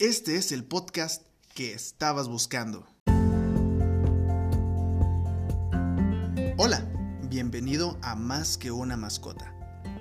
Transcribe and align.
Este 0.00 0.36
es 0.36 0.50
el 0.50 0.64
podcast 0.64 1.24
que 1.54 1.74
estabas 1.74 2.26
buscando. 2.26 2.86
Hola, 6.56 6.90
bienvenido 7.28 7.98
a 8.00 8.14
Más 8.14 8.56
que 8.56 8.70
una 8.70 8.96
mascota, 8.96 9.54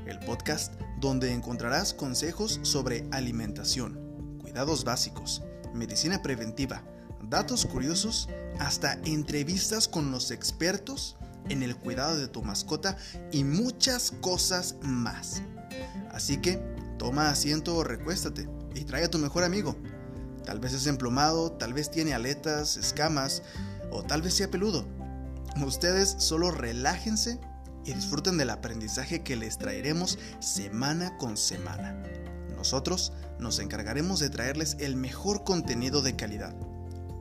el 0.07 0.17
podcast 0.19 0.79
donde 1.01 1.33
encontrarás 1.33 1.93
consejos 1.93 2.61
sobre 2.61 3.09
alimentación, 3.11 4.37
cuidados 4.39 4.85
básicos, 4.85 5.43
medicina 5.73 6.21
preventiva, 6.21 6.81
datos 7.21 7.65
curiosos, 7.65 8.29
hasta 8.57 8.93
entrevistas 9.03 9.89
con 9.89 10.11
los 10.11 10.31
expertos 10.31 11.17
en 11.49 11.61
el 11.61 11.75
cuidado 11.75 12.15
de 12.15 12.29
tu 12.29 12.41
mascota 12.41 12.95
y 13.33 13.43
muchas 13.43 14.11
cosas 14.21 14.77
más. 14.81 15.41
Así 16.09 16.37
que 16.37 16.55
toma 16.97 17.29
asiento 17.29 17.75
o 17.75 17.83
recuéstate 17.83 18.47
y 18.79 18.85
trae 18.85 19.05
a 19.05 19.11
tu 19.11 19.19
mejor 19.19 19.43
amigo. 19.43 19.75
Tal 20.45 20.59
vez 20.59 20.73
es 20.73 20.87
emplumado, 20.87 21.51
tal 21.51 21.73
vez 21.73 21.91
tiene 21.91 22.13
aletas, 22.13 22.77
escamas 22.77 23.43
o 23.91 24.03
tal 24.03 24.21
vez 24.21 24.33
sea 24.33 24.49
peludo. 24.49 24.87
Ustedes 25.65 26.15
solo 26.17 26.51
relájense 26.51 27.39
y 27.85 27.93
disfruten 27.93 28.37
del 28.37 28.49
aprendizaje 28.49 29.21
que 29.21 29.35
les 29.35 29.57
traeremos 29.57 30.17
semana 30.39 31.17
con 31.17 31.37
semana. 31.37 32.01
Nosotros 32.55 33.13
nos 33.39 33.59
encargaremos 33.59 34.19
de 34.19 34.29
traerles 34.29 34.77
el 34.79 34.95
mejor 34.95 35.43
contenido 35.43 36.01
de 36.01 36.15
calidad, 36.15 36.55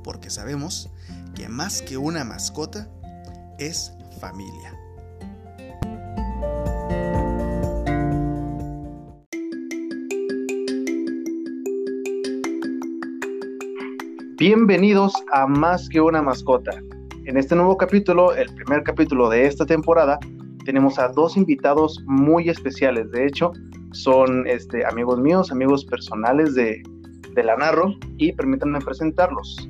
porque 0.05 0.31
sabemos 0.31 0.91
que 1.35 1.49
más 1.49 1.83
que 1.83 1.97
una 1.97 2.25
mascota 2.25 2.89
es 3.59 3.93
familia. 4.21 4.75
Bienvenidos 14.39 15.15
a 15.33 15.49
Más 15.49 15.89
que 15.89 16.01
una 16.01 16.23
mascota. 16.23 16.71
En 17.25 17.37
este 17.37 17.57
nuevo 17.57 17.77
capítulo, 17.77 18.37
el 18.37 18.49
primer 18.55 18.85
capítulo 18.85 19.29
de 19.29 19.47
esta 19.47 19.67
temporada, 19.67 20.17
tenemos 20.65 20.97
a 21.01 21.09
dos 21.09 21.37
invitados 21.37 22.01
muy 22.07 22.49
especiales. 22.49 23.11
De 23.11 23.27
hecho, 23.27 23.51
son 23.91 24.47
este, 24.47 24.87
amigos 24.87 25.19
míos, 25.19 25.51
amigos 25.51 25.85
personales 25.85 26.55
de, 26.55 26.81
de 27.35 27.43
la 27.43 27.57
Narro, 27.57 27.97
y 28.17 28.31
permítanme 28.31 28.79
presentarlos. 28.79 29.69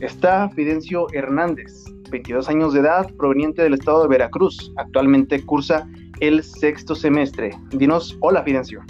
Está 0.00 0.50
Fidencio 0.50 1.06
Hernández, 1.12 1.84
22 2.10 2.48
años 2.48 2.72
de 2.74 2.80
edad, 2.80 3.08
proveniente 3.16 3.62
del 3.62 3.74
estado 3.74 4.02
de 4.02 4.08
Veracruz. 4.08 4.72
Actualmente 4.76 5.40
cursa 5.46 5.88
el 6.18 6.42
sexto 6.42 6.96
semestre. 6.96 7.52
Dinos, 7.70 8.18
hola 8.22 8.42
Fidencio. 8.42 8.82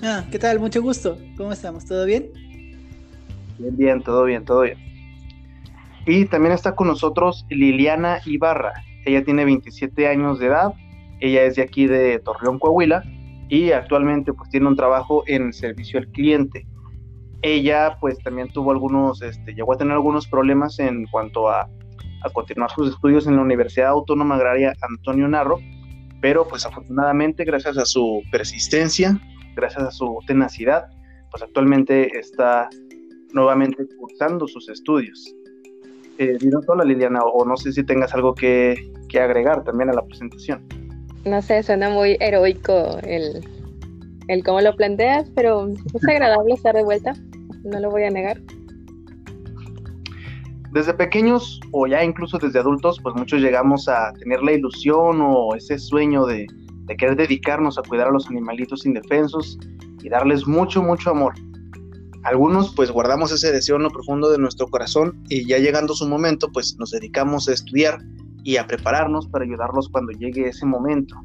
Ah, 0.00 0.24
¿qué 0.30 0.38
tal? 0.38 0.60
Mucho 0.60 0.80
gusto. 0.80 1.18
¿Cómo 1.36 1.52
estamos? 1.52 1.84
¿Todo 1.84 2.06
bien? 2.06 2.47
Bien, 3.58 3.76
bien, 3.76 4.02
todo 4.02 4.24
bien, 4.24 4.44
todo 4.44 4.62
bien. 4.62 4.78
Y 6.06 6.24
también 6.26 6.52
está 6.52 6.74
con 6.74 6.88
nosotros 6.88 7.46
Liliana 7.50 8.20
Ibarra. 8.24 8.72
Ella 9.04 9.24
tiene 9.24 9.44
27 9.44 10.08
años 10.08 10.38
de 10.38 10.46
edad. 10.46 10.72
Ella 11.20 11.42
es 11.42 11.56
de 11.56 11.62
aquí 11.62 11.86
de 11.86 12.18
Torreón, 12.20 12.58
Coahuila. 12.58 13.02
Y 13.48 13.72
actualmente 13.72 14.32
pues 14.32 14.50
tiene 14.50 14.68
un 14.68 14.76
trabajo 14.76 15.24
en 15.26 15.52
servicio 15.52 15.98
al 15.98 16.08
cliente. 16.08 16.66
Ella 17.42 17.98
pues 18.00 18.18
también 18.18 18.48
tuvo 18.48 18.72
algunos, 18.72 19.22
este, 19.22 19.54
llegó 19.54 19.72
a 19.72 19.78
tener 19.78 19.94
algunos 19.94 20.26
problemas 20.26 20.78
en 20.78 21.06
cuanto 21.06 21.48
a 21.48 21.68
a 22.22 22.30
continuar 22.30 22.70
sus 22.70 22.90
estudios 22.90 23.26
en 23.26 23.36
la 23.36 23.42
Universidad 23.42 23.88
Autónoma 23.88 24.36
Agraria 24.36 24.74
Antonio 24.80 25.28
Narro, 25.28 25.60
pero 26.20 26.46
pues 26.46 26.66
afortunadamente 26.66 27.44
gracias 27.44 27.78
a 27.78 27.84
su 27.84 28.22
persistencia, 28.30 29.20
gracias 29.54 29.82
a 29.82 29.90
su 29.90 30.18
tenacidad, 30.26 30.86
pues 31.30 31.42
actualmente 31.42 32.18
está 32.18 32.68
nuevamente 33.32 33.86
cursando 33.98 34.46
sus 34.46 34.68
estudios. 34.68 35.34
Eh, 36.18 36.36
hola 36.66 36.84
Liliana, 36.84 37.22
o 37.22 37.44
no 37.44 37.56
sé 37.56 37.72
si 37.72 37.84
tengas 37.84 38.12
algo 38.14 38.34
que, 38.34 38.90
que, 39.08 39.20
agregar 39.20 39.62
también 39.62 39.90
a 39.90 39.92
la 39.92 40.04
presentación. 40.04 40.60
No 41.24 41.40
sé, 41.42 41.62
suena 41.62 41.90
muy 41.90 42.16
heroico 42.20 42.98
el, 43.02 43.44
el 44.28 44.44
cómo 44.44 44.60
lo 44.60 44.74
planteas, 44.74 45.30
pero 45.34 45.68
es 45.68 46.08
agradable 46.08 46.54
estar 46.54 46.74
de 46.74 46.82
vuelta, 46.82 47.12
no 47.64 47.78
lo 47.78 47.90
voy 47.90 48.04
a 48.04 48.10
negar. 48.10 48.40
Desde 50.72 50.92
pequeños 50.92 51.60
o 51.72 51.86
ya 51.86 52.04
incluso 52.04 52.38
desde 52.38 52.58
adultos, 52.58 53.00
pues 53.02 53.14
muchos 53.14 53.40
llegamos 53.40 53.88
a 53.88 54.12
tener 54.14 54.42
la 54.42 54.52
ilusión 54.52 55.20
o 55.22 55.54
ese 55.54 55.78
sueño 55.78 56.26
de, 56.26 56.46
querer 56.98 57.16
dedicarnos 57.16 57.78
a 57.78 57.82
cuidar 57.82 58.08
a 58.08 58.10
los 58.10 58.28
animalitos 58.28 58.84
indefensos 58.84 59.58
y 60.02 60.08
darles 60.08 60.46
mucho, 60.46 60.82
mucho 60.82 61.10
amor. 61.10 61.34
Algunos 62.28 62.74
pues 62.74 62.90
guardamos 62.90 63.32
ese 63.32 63.50
deseo 63.50 63.76
en 63.76 63.84
lo 63.84 63.90
profundo 63.90 64.30
de 64.30 64.36
nuestro 64.36 64.66
corazón 64.66 65.24
y 65.30 65.46
ya 65.46 65.56
llegando 65.56 65.94
su 65.94 66.06
momento 66.06 66.50
pues 66.52 66.76
nos 66.78 66.90
dedicamos 66.90 67.48
a 67.48 67.54
estudiar 67.54 68.00
y 68.44 68.58
a 68.58 68.66
prepararnos 68.66 69.26
para 69.28 69.46
ayudarlos 69.46 69.88
cuando 69.88 70.12
llegue 70.12 70.46
ese 70.46 70.66
momento. 70.66 71.16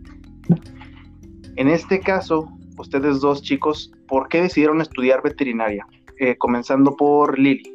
En 1.57 1.67
este 1.67 1.99
caso, 1.99 2.49
ustedes 2.77 3.19
dos 3.19 3.41
chicos, 3.41 3.91
¿por 4.07 4.29
qué 4.29 4.43
decidieron 4.43 4.79
estudiar 4.79 5.21
veterinaria? 5.21 5.85
Eh, 6.21 6.37
comenzando 6.37 6.95
por 6.95 7.37
Lili. 7.37 7.69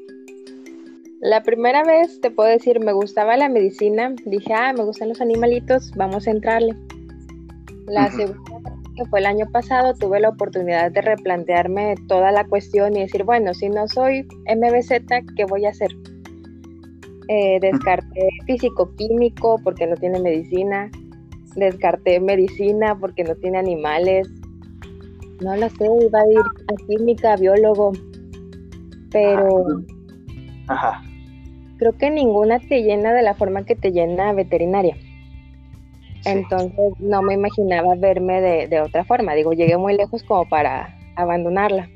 La 1.21 1.43
primera 1.43 1.84
vez 1.84 2.22
te 2.22 2.31
puedo 2.31 2.49
decir, 2.49 2.81
me 2.81 2.95
gustaba 2.95 3.37
la 3.37 3.50
medicina, 3.50 4.15
dije, 4.25 4.55
ah, 4.55 4.72
me 4.72 4.84
gustan 4.84 5.10
los 5.10 5.21
animalitos, 5.21 5.93
vamos 5.97 6.27
a 6.27 6.31
entrarle. 6.31 6.75
La 7.89 8.10
segunda 8.10 8.58
que 8.98 9.09
fue 9.09 9.20
el 9.20 9.26
año 9.26 9.47
pasado, 9.53 9.94
tuve 9.94 10.19
la 10.19 10.31
oportunidad 10.31 10.91
de 10.91 11.00
replantearme 11.00 11.94
toda 12.09 12.32
la 12.32 12.44
cuestión 12.44 12.97
y 12.97 13.00
decir, 13.00 13.22
bueno, 13.22 13.54
si 13.54 13.69
no 13.69 13.86
soy 13.86 14.26
MBZ, 14.47 14.91
¿qué 15.36 15.44
voy 15.48 15.66
a 15.66 15.70
hacer? 15.70 15.91
Eh, 17.28 17.59
descarté 17.60 18.28
físico-químico 18.47 19.60
porque 19.62 19.86
no 19.86 19.94
tiene 19.97 20.19
medicina, 20.19 20.91
descarté 21.54 22.19
medicina 22.19 22.98
porque 22.98 23.22
no 23.22 23.36
tiene 23.36 23.59
animales, 23.59 24.28
no 25.42 25.54
lo 25.54 25.69
sé, 25.69 25.84
iba 25.84 26.20
a 26.20 26.26
ir 26.26 26.38
a 26.38 26.86
química, 26.86 27.36
biólogo, 27.36 27.92
pero... 29.12 29.65
Ajá. 30.66 31.03
creo 31.78 31.97
que 31.97 32.10
ninguna 32.10 32.59
te 32.59 32.82
llena 32.82 33.12
de 33.12 33.22
la 33.22 33.32
forma 33.32 33.65
que 33.65 33.75
te 33.75 33.92
llena 33.92 34.32
veterinaria. 34.32 34.97
Entonces 36.25 36.93
no 36.99 37.23
me 37.23 37.34
imaginaba 37.34 37.95
verme 37.97 38.41
de, 38.41 38.81
otra 38.81 39.05
forma. 39.05 39.34
Digo, 39.34 39.53
llegué 39.53 39.77
muy 39.77 39.97
lejos 39.97 40.23
como 40.25 40.49
para 40.49 40.97
abandonarla. 41.17 41.89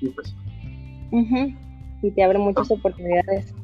Sí, 0.00 0.08
pues. 0.14 0.34
Y 2.02 2.10
te 2.10 2.22
abre 2.22 2.38
muchas 2.38 2.70
oportunidades. 2.70 3.54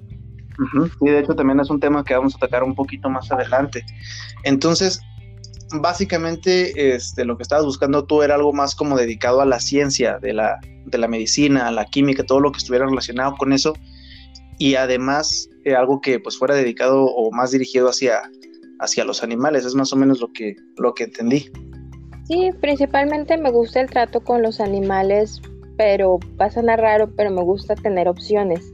Y 1.00 1.06
de 1.09 1.19
hecho 1.19 1.34
también 1.34 1.60
es 1.60 1.70
un 1.70 1.81
tema 1.81 2.04
que 2.04 2.14
vamos 2.14 2.34
a 2.37 2.38
tocar 2.38 2.62
un 2.62 2.75
poquito 2.75 3.09
más 3.10 3.31
adelante. 3.31 3.84
Entonces, 4.44 5.00
básicamente 5.81 6.94
este, 6.94 7.25
lo 7.25 7.37
que 7.37 7.43
estabas 7.43 7.64
buscando 7.64 8.04
tú 8.04 8.22
era 8.22 8.37
algo 8.37 8.53
más 8.53 8.75
como 8.75 8.97
dedicado 8.97 9.41
a 9.41 9.47
la 9.47 9.59
ciencia 9.59 10.19
de 10.19 10.32
la, 10.32 10.60
de 10.84 10.98
la 10.98 11.09
medicina, 11.09 11.69
a 11.69 11.72
la 11.72 11.87
química, 11.87 12.25
todo 12.25 12.41
lo 12.41 12.53
que 12.53 12.59
estuviera 12.59 12.87
relacionado 12.87 13.34
con 13.37 13.53
eso 13.53 13.75
y 14.59 14.76
además 14.76 15.48
eh, 15.64 15.75
algo 15.75 16.00
que 16.00 16.20
pues 16.20 16.38
fuera 16.38 16.54
dedicado 16.54 17.04
o 17.04 17.31
más 17.32 17.50
dirigido 17.50 17.88
hacia, 17.88 18.22
hacia 18.84 19.04
los 19.04 19.22
animales, 19.22 19.64
es 19.64 19.74
más 19.74 19.92
o 19.92 19.96
menos 19.96 20.20
lo 20.20 20.32
que, 20.32 20.56
lo 20.76 20.94
que 20.94 21.04
entendí. 21.04 21.50
Sí, 22.28 22.50
principalmente 22.60 23.36
me 23.36 23.50
gusta 23.50 23.80
el 23.80 23.90
trato 23.90 24.20
con 24.20 24.42
los 24.42 24.60
animales, 24.60 25.42
pero 25.76 26.18
pasa 26.38 26.62
nada 26.62 26.76
raro, 26.76 27.10
pero 27.16 27.30
me 27.30 27.42
gusta 27.42 27.74
tener 27.74 28.08
opciones. 28.08 28.70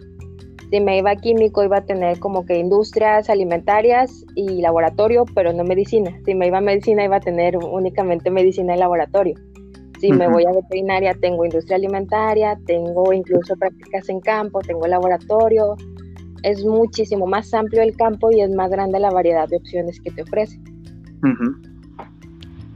Si 0.71 0.78
me 0.78 0.98
iba 0.98 1.10
a 1.10 1.16
químico, 1.16 1.65
iba 1.65 1.78
a 1.78 1.84
tener 1.84 2.21
como 2.21 2.47
que 2.47 2.56
industrias 2.56 3.28
alimentarias 3.28 4.25
y 4.37 4.60
laboratorio, 4.60 5.25
pero 5.34 5.53
no 5.53 5.65
medicina. 5.65 6.16
Si 6.25 6.34
me 6.34 6.47
iba 6.47 6.59
a 6.59 6.60
medicina, 6.60 7.04
iba 7.04 7.16
a 7.16 7.21
tener 7.21 7.56
únicamente 7.56 8.31
medicina 8.31 8.77
y 8.77 8.78
laboratorio. 8.78 9.34
Si 10.00 10.12
me 10.12 10.28
voy 10.28 10.47
a 10.47 10.53
veterinaria, 10.53 11.12
tengo 11.21 11.44
industria 11.44 11.77
alimentaria, 11.77 12.59
tengo 12.66 13.12
incluso 13.12 13.54
prácticas 13.56 14.09
en 14.09 14.21
campo, 14.21 14.60
tengo 14.60 14.86
laboratorio. 14.86 15.77
Es 16.42 16.65
muchísimo 16.65 17.27
más 17.27 17.53
amplio 17.53 17.83
el 17.83 17.95
campo 17.97 18.31
y 18.33 18.41
es 18.41 18.51
más 18.51 18.71
grande 18.71 18.98
la 18.98 19.10
variedad 19.10 19.48
de 19.48 19.57
opciones 19.57 20.01
que 20.01 20.10
te 20.10 20.22
ofrece. 20.22 20.59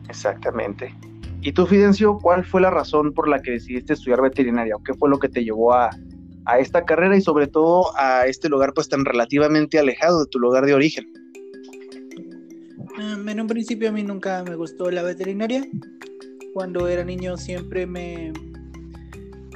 Exactamente. 0.08 0.94
¿Y 1.40 1.52
tú, 1.52 1.66
Fidencio, 1.66 2.18
cuál 2.22 2.44
fue 2.44 2.60
la 2.60 2.70
razón 2.70 3.12
por 3.12 3.28
la 3.28 3.40
que 3.42 3.52
decidiste 3.52 3.92
estudiar 3.92 4.22
veterinaria? 4.22 4.76
¿O 4.76 4.82
qué 4.82 4.94
fue 4.94 5.10
lo 5.10 5.18
que 5.18 5.28
te 5.28 5.44
llevó 5.44 5.74
a, 5.74 5.90
a 6.46 6.58
esta 6.58 6.84
carrera 6.84 7.16
y 7.16 7.20
sobre 7.20 7.46
todo 7.46 7.96
a 7.98 8.26
este 8.26 8.48
lugar 8.48 8.72
pues 8.74 8.88
tan 8.88 9.04
relativamente 9.04 9.78
alejado 9.78 10.20
de 10.20 10.26
tu 10.30 10.38
lugar 10.38 10.64
de 10.66 10.74
origen? 10.74 11.06
Ah, 12.98 13.16
en 13.26 13.40
un 13.40 13.46
principio 13.46 13.88
a 13.88 13.92
mí 13.92 14.02
nunca 14.02 14.42
me 14.44 14.54
gustó 14.54 14.90
la 14.90 15.02
veterinaria 15.02 15.64
cuando 16.54 16.86
era 16.86 17.04
niño 17.04 17.36
siempre 17.36 17.86
me 17.86 18.32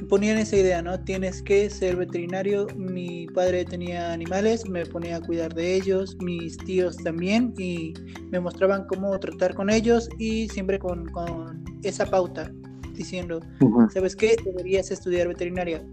ponían 0.09 0.39
esa 0.39 0.57
idea, 0.57 0.81
¿no? 0.81 0.99
Tienes 0.99 1.41
que 1.41 1.69
ser 1.69 1.95
veterinario. 1.95 2.67
Mi 2.75 3.27
padre 3.27 3.63
tenía 3.63 4.11
animales, 4.11 4.67
me 4.67 4.85
ponía 4.85 5.17
a 5.17 5.21
cuidar 5.21 5.53
de 5.53 5.75
ellos, 5.75 6.17
mis 6.19 6.57
tíos 6.57 6.97
también, 6.97 7.53
y 7.57 7.93
me 8.31 8.39
mostraban 8.39 8.85
cómo 8.87 9.17
tratar 9.19 9.53
con 9.53 9.69
ellos 9.69 10.09
y 10.17 10.49
siempre 10.49 10.79
con, 10.79 11.05
con 11.09 11.63
esa 11.83 12.07
pauta, 12.07 12.51
diciendo, 12.95 13.39
¿sabes 13.93 14.15
qué? 14.15 14.35
Deberías 14.43 14.89
estudiar 14.91 15.27
veterinaria. 15.27 15.85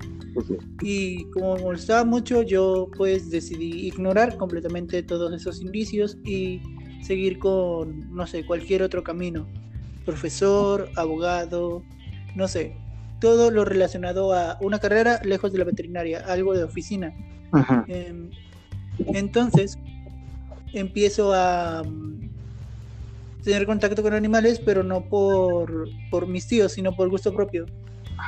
Y 0.83 1.25
como 1.31 1.57
me 1.57 1.63
molestaba 1.63 2.05
mucho, 2.05 2.43
yo 2.43 2.89
pues 2.97 3.31
decidí 3.31 3.87
ignorar 3.87 4.37
completamente 4.37 5.03
todos 5.03 5.33
esos 5.33 5.61
indicios 5.61 6.19
y 6.25 6.61
seguir 7.03 7.39
con, 7.39 8.15
no 8.15 8.27
sé, 8.27 8.45
cualquier 8.45 8.83
otro 8.83 9.03
camino. 9.03 9.47
Profesor, 10.05 10.89
abogado, 10.97 11.83
no 12.35 12.49
sé, 12.49 12.77
todo 13.21 13.51
lo 13.51 13.65
relacionado 13.65 14.33
a 14.33 14.59
una 14.61 14.79
carrera 14.79 15.21
lejos 15.25 15.53
de 15.53 15.59
la 15.59 15.65
veterinaria, 15.65 16.25
algo 16.27 16.55
de 16.55 16.65
oficina. 16.65 17.15
Em, 17.89 18.31
entonces, 18.99 19.79
empiezo 20.73 21.33
a 21.33 21.83
mm, 21.83 22.31
tener 23.43 23.67
contacto 23.67 24.03
con 24.03 24.15
animales, 24.15 24.61
pero 24.61 24.83
no 24.83 25.03
por, 25.09 25.89
por 26.11 26.27
mis 26.27 26.47
tíos, 26.47 26.73
sino 26.73 26.95
por 26.95 27.09
gusto 27.09 27.33
propio. 27.33 27.67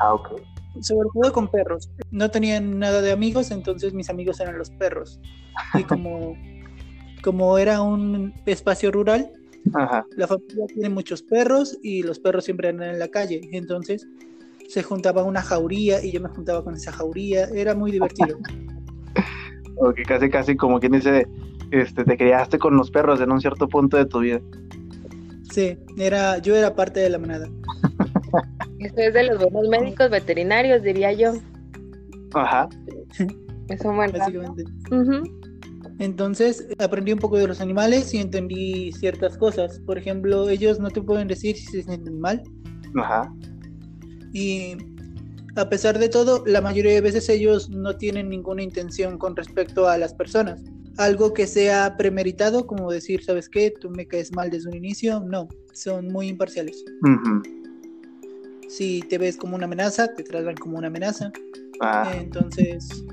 Ah, 0.00 0.14
ok. 0.14 0.40
Sobre 0.80 1.08
todo 1.12 1.32
con 1.32 1.48
perros. 1.48 1.90
No 2.10 2.30
tenían 2.30 2.78
nada 2.78 3.02
de 3.02 3.10
amigos, 3.10 3.50
entonces 3.50 3.94
mis 3.94 4.10
amigos 4.10 4.40
eran 4.40 4.58
los 4.58 4.70
perros. 4.70 5.20
Y 5.74 5.82
como, 5.82 6.36
como 7.22 7.58
era 7.58 7.82
un 7.82 8.32
espacio 8.46 8.90
rural, 8.90 9.32
la 10.16 10.26
familia 10.26 10.66
tiene 10.68 10.88
muchos 10.88 11.22
perros 11.22 11.76
y 11.82 12.02
los 12.02 12.18
perros 12.18 12.44
siempre 12.44 12.68
andan 12.68 12.90
en 12.90 12.98
la 12.98 13.08
calle. 13.08 13.40
Entonces 13.52 14.06
se 14.68 14.82
juntaba 14.82 15.24
una 15.24 15.40
jauría 15.42 16.04
y 16.04 16.12
yo 16.12 16.20
me 16.20 16.28
juntaba 16.28 16.62
con 16.62 16.74
esa 16.74 16.92
jauría. 16.92 17.46
Era 17.46 17.74
muy 17.74 17.90
divertido. 17.90 18.38
ok, 19.76 20.00
casi, 20.06 20.28
casi 20.28 20.56
como 20.56 20.78
quien 20.78 20.92
dice, 20.92 21.26
este, 21.70 22.04
te 22.04 22.16
criaste 22.16 22.58
con 22.58 22.76
los 22.76 22.90
perros 22.90 23.20
en 23.20 23.32
un 23.32 23.40
cierto 23.40 23.66
punto 23.66 23.96
de 23.96 24.04
tu 24.04 24.20
vida. 24.20 24.40
Sí, 25.50 25.78
era, 25.96 26.38
yo 26.38 26.54
era 26.54 26.74
parte 26.74 27.00
de 27.00 27.08
la 27.08 27.18
manada. 27.18 27.48
Esto 28.78 29.00
es 29.00 29.14
de 29.14 29.24
los 29.24 29.38
buenos 29.38 29.68
médicos 29.70 30.10
veterinarios, 30.10 30.82
diría 30.82 31.12
yo. 31.12 31.32
Ajá. 32.34 32.68
Es 33.68 33.84
un 33.84 33.96
buen 33.96 34.10
Básicamente. 34.10 34.64
Entonces 35.98 36.66
aprendí 36.78 37.12
un 37.12 37.18
poco 37.18 37.36
de 37.36 37.46
los 37.46 37.60
animales 37.60 38.14
y 38.14 38.18
entendí 38.18 38.92
ciertas 38.92 39.36
cosas. 39.36 39.78
Por 39.80 39.98
ejemplo, 39.98 40.48
ellos 40.48 40.80
no 40.80 40.88
te 40.88 41.02
pueden 41.02 41.28
decir 41.28 41.54
si 41.54 41.66
se 41.66 41.82
sienten 41.82 42.18
mal. 42.18 42.42
Ajá. 42.96 43.30
Y 44.32 44.76
a 45.56 45.68
pesar 45.68 45.98
de 45.98 46.08
todo, 46.08 46.44
la 46.46 46.60
mayoría 46.60 46.92
de 46.92 47.00
veces 47.00 47.28
ellos 47.28 47.68
no 47.70 47.96
tienen 47.96 48.28
ninguna 48.28 48.62
intención 48.62 49.18
con 49.18 49.34
respecto 49.36 49.88
a 49.88 49.98
las 49.98 50.14
personas. 50.14 50.62
Algo 50.96 51.32
que 51.32 51.46
sea 51.46 51.96
premeritado, 51.96 52.66
como 52.66 52.90
decir, 52.90 53.22
¿sabes 53.24 53.48
qué? 53.48 53.72
Tú 53.80 53.90
me 53.90 54.06
caes 54.06 54.32
mal 54.32 54.50
desde 54.50 54.68
un 54.68 54.76
inicio. 54.76 55.20
No, 55.20 55.48
son 55.72 56.08
muy 56.08 56.28
imparciales. 56.28 56.84
Si 58.68 59.02
te 59.08 59.18
ves 59.18 59.36
como 59.36 59.56
una 59.56 59.66
amenaza, 59.66 60.12
te 60.14 60.22
tratan 60.22 60.56
como 60.56 60.78
una 60.78 60.88
amenaza. 60.88 61.32
Ah. 61.80 62.12
Entonces, 62.20 63.04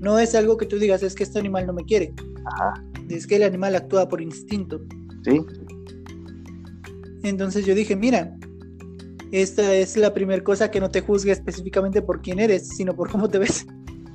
no 0.00 0.18
es 0.18 0.34
algo 0.34 0.56
que 0.56 0.66
tú 0.66 0.78
digas, 0.78 1.02
es 1.02 1.14
que 1.14 1.22
este 1.22 1.38
animal 1.38 1.66
no 1.66 1.72
me 1.72 1.84
quiere. 1.84 2.12
Es 3.08 3.26
que 3.26 3.36
el 3.36 3.44
animal 3.44 3.74
actúa 3.74 4.08
por 4.08 4.20
instinto. 4.20 4.80
Sí. 5.24 5.40
Entonces 7.22 7.64
yo 7.64 7.74
dije, 7.74 7.96
mira, 7.96 8.36
esta 9.32 9.74
es 9.74 9.96
la 9.96 10.12
primera 10.12 10.42
cosa 10.42 10.70
que 10.70 10.80
no 10.80 10.90
te 10.90 11.00
juzgue 11.00 11.32
específicamente 11.32 12.02
por 12.02 12.22
quién 12.22 12.38
eres, 12.38 12.68
sino 12.68 12.94
por 12.94 13.10
cómo 13.10 13.28
te 13.28 13.38
ves. 13.38 13.66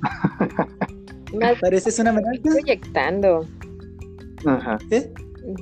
Pareces 1.62 2.00
una 2.00 2.12
amenaza. 2.12 2.42
Proyectando. 2.42 3.46
Ajá. 4.46 4.78
¿Eh? 4.92 5.12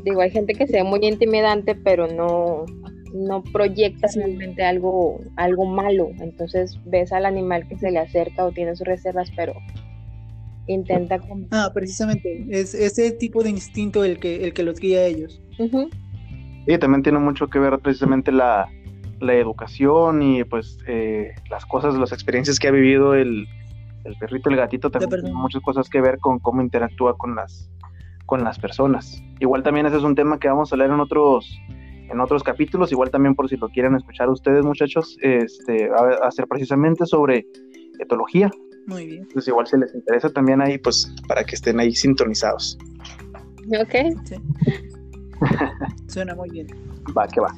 Digo, 0.04 0.22
hay 0.22 0.32
gente 0.32 0.54
que 0.54 0.68
se 0.68 0.78
ve 0.78 0.84
muy 0.84 1.06
intimidante, 1.06 1.76
pero 1.76 2.08
no, 2.08 2.66
no 3.14 3.44
proyecta 3.44 4.08
realmente 4.16 4.64
algo, 4.64 5.20
algo 5.36 5.66
malo. 5.66 6.10
Entonces 6.20 6.78
ves 6.86 7.12
al 7.12 7.26
animal 7.26 7.68
que 7.68 7.78
se 7.78 7.92
le 7.92 8.00
acerca 8.00 8.46
o 8.46 8.52
tiene 8.52 8.76
sus 8.76 8.88
reservas, 8.88 9.30
pero 9.36 9.54
intenta... 10.68 11.20
Ah, 11.52 11.72
precisamente, 11.74 12.46
es 12.50 12.74
ese 12.74 13.12
tipo 13.12 13.44
de 13.44 13.50
instinto 13.50 14.04
el 14.04 14.20
que, 14.20 14.44
el 14.44 14.54
que 14.54 14.64
los 14.64 14.80
guía 14.80 15.00
a 15.00 15.06
ellos. 15.06 15.42
Y 16.68 16.78
también 16.78 17.04
tiene 17.04 17.20
mucho 17.20 17.48
que 17.48 17.60
ver 17.60 17.80
precisamente 17.80 18.32
la, 18.32 18.70
educación 19.22 20.22
y 20.22 20.44
pues 20.44 20.78
eh, 20.88 21.34
las 21.50 21.66
cosas, 21.66 21.96
las 21.96 22.12
experiencias 22.12 22.60
que 22.60 22.68
ha 22.68 22.72
vivido 22.72 23.14
el, 23.14 23.48
el 24.04 24.16
perrito, 24.20 24.50
el 24.50 24.56
gatito, 24.56 24.90
también 24.90 25.10
tiene 25.10 25.34
muchas 25.34 25.62
cosas 25.62 25.90
que 25.90 26.02
ver 26.02 26.20
con 26.20 26.40
cómo 26.40 26.62
interactúa 26.62 27.18
con 27.18 27.36
las, 27.36 27.70
con 28.26 28.44
las 28.44 28.60
personas. 28.60 29.22
Igual 29.40 29.64
también 29.64 29.86
ese 29.86 29.98
es 29.98 30.04
un 30.04 30.16
tema 30.16 30.40
que 30.40 30.48
vamos 30.48 30.72
a 30.74 30.78
leer 30.78 30.92
en 30.92 31.00
otros 31.00 31.60
en 32.10 32.22
otros 32.22 32.42
capítulos, 32.42 32.92
igual 32.94 33.12
también 33.12 33.36
por 33.36 33.50
si 33.50 33.58
lo 33.58 33.68
quieren 33.68 33.94
escuchar 33.96 34.30
ustedes 34.30 34.64
muchachos, 34.64 35.18
este, 35.22 35.90
va 35.90 36.26
a 36.26 36.32
ser 36.32 36.48
precisamente 36.48 37.06
sobre 37.06 37.46
etología, 38.00 38.50
muy 38.88 39.06
bien. 39.06 39.24
Entonces 39.24 39.50
igual 39.50 39.68
si 39.68 39.78
les 39.78 39.94
interesa 39.94 40.30
también 40.30 40.62
ahí, 40.62 40.78
pues 40.78 41.14
para 41.28 41.44
que 41.44 41.56
estén 41.56 41.80
ahí 41.80 41.94
sintonizados. 41.94 42.78
Ok. 43.78 43.96
Suena 46.08 46.34
muy 46.34 46.50
bien. 46.50 46.68
Va, 47.16 47.28
que 47.28 47.42
va. 47.42 47.54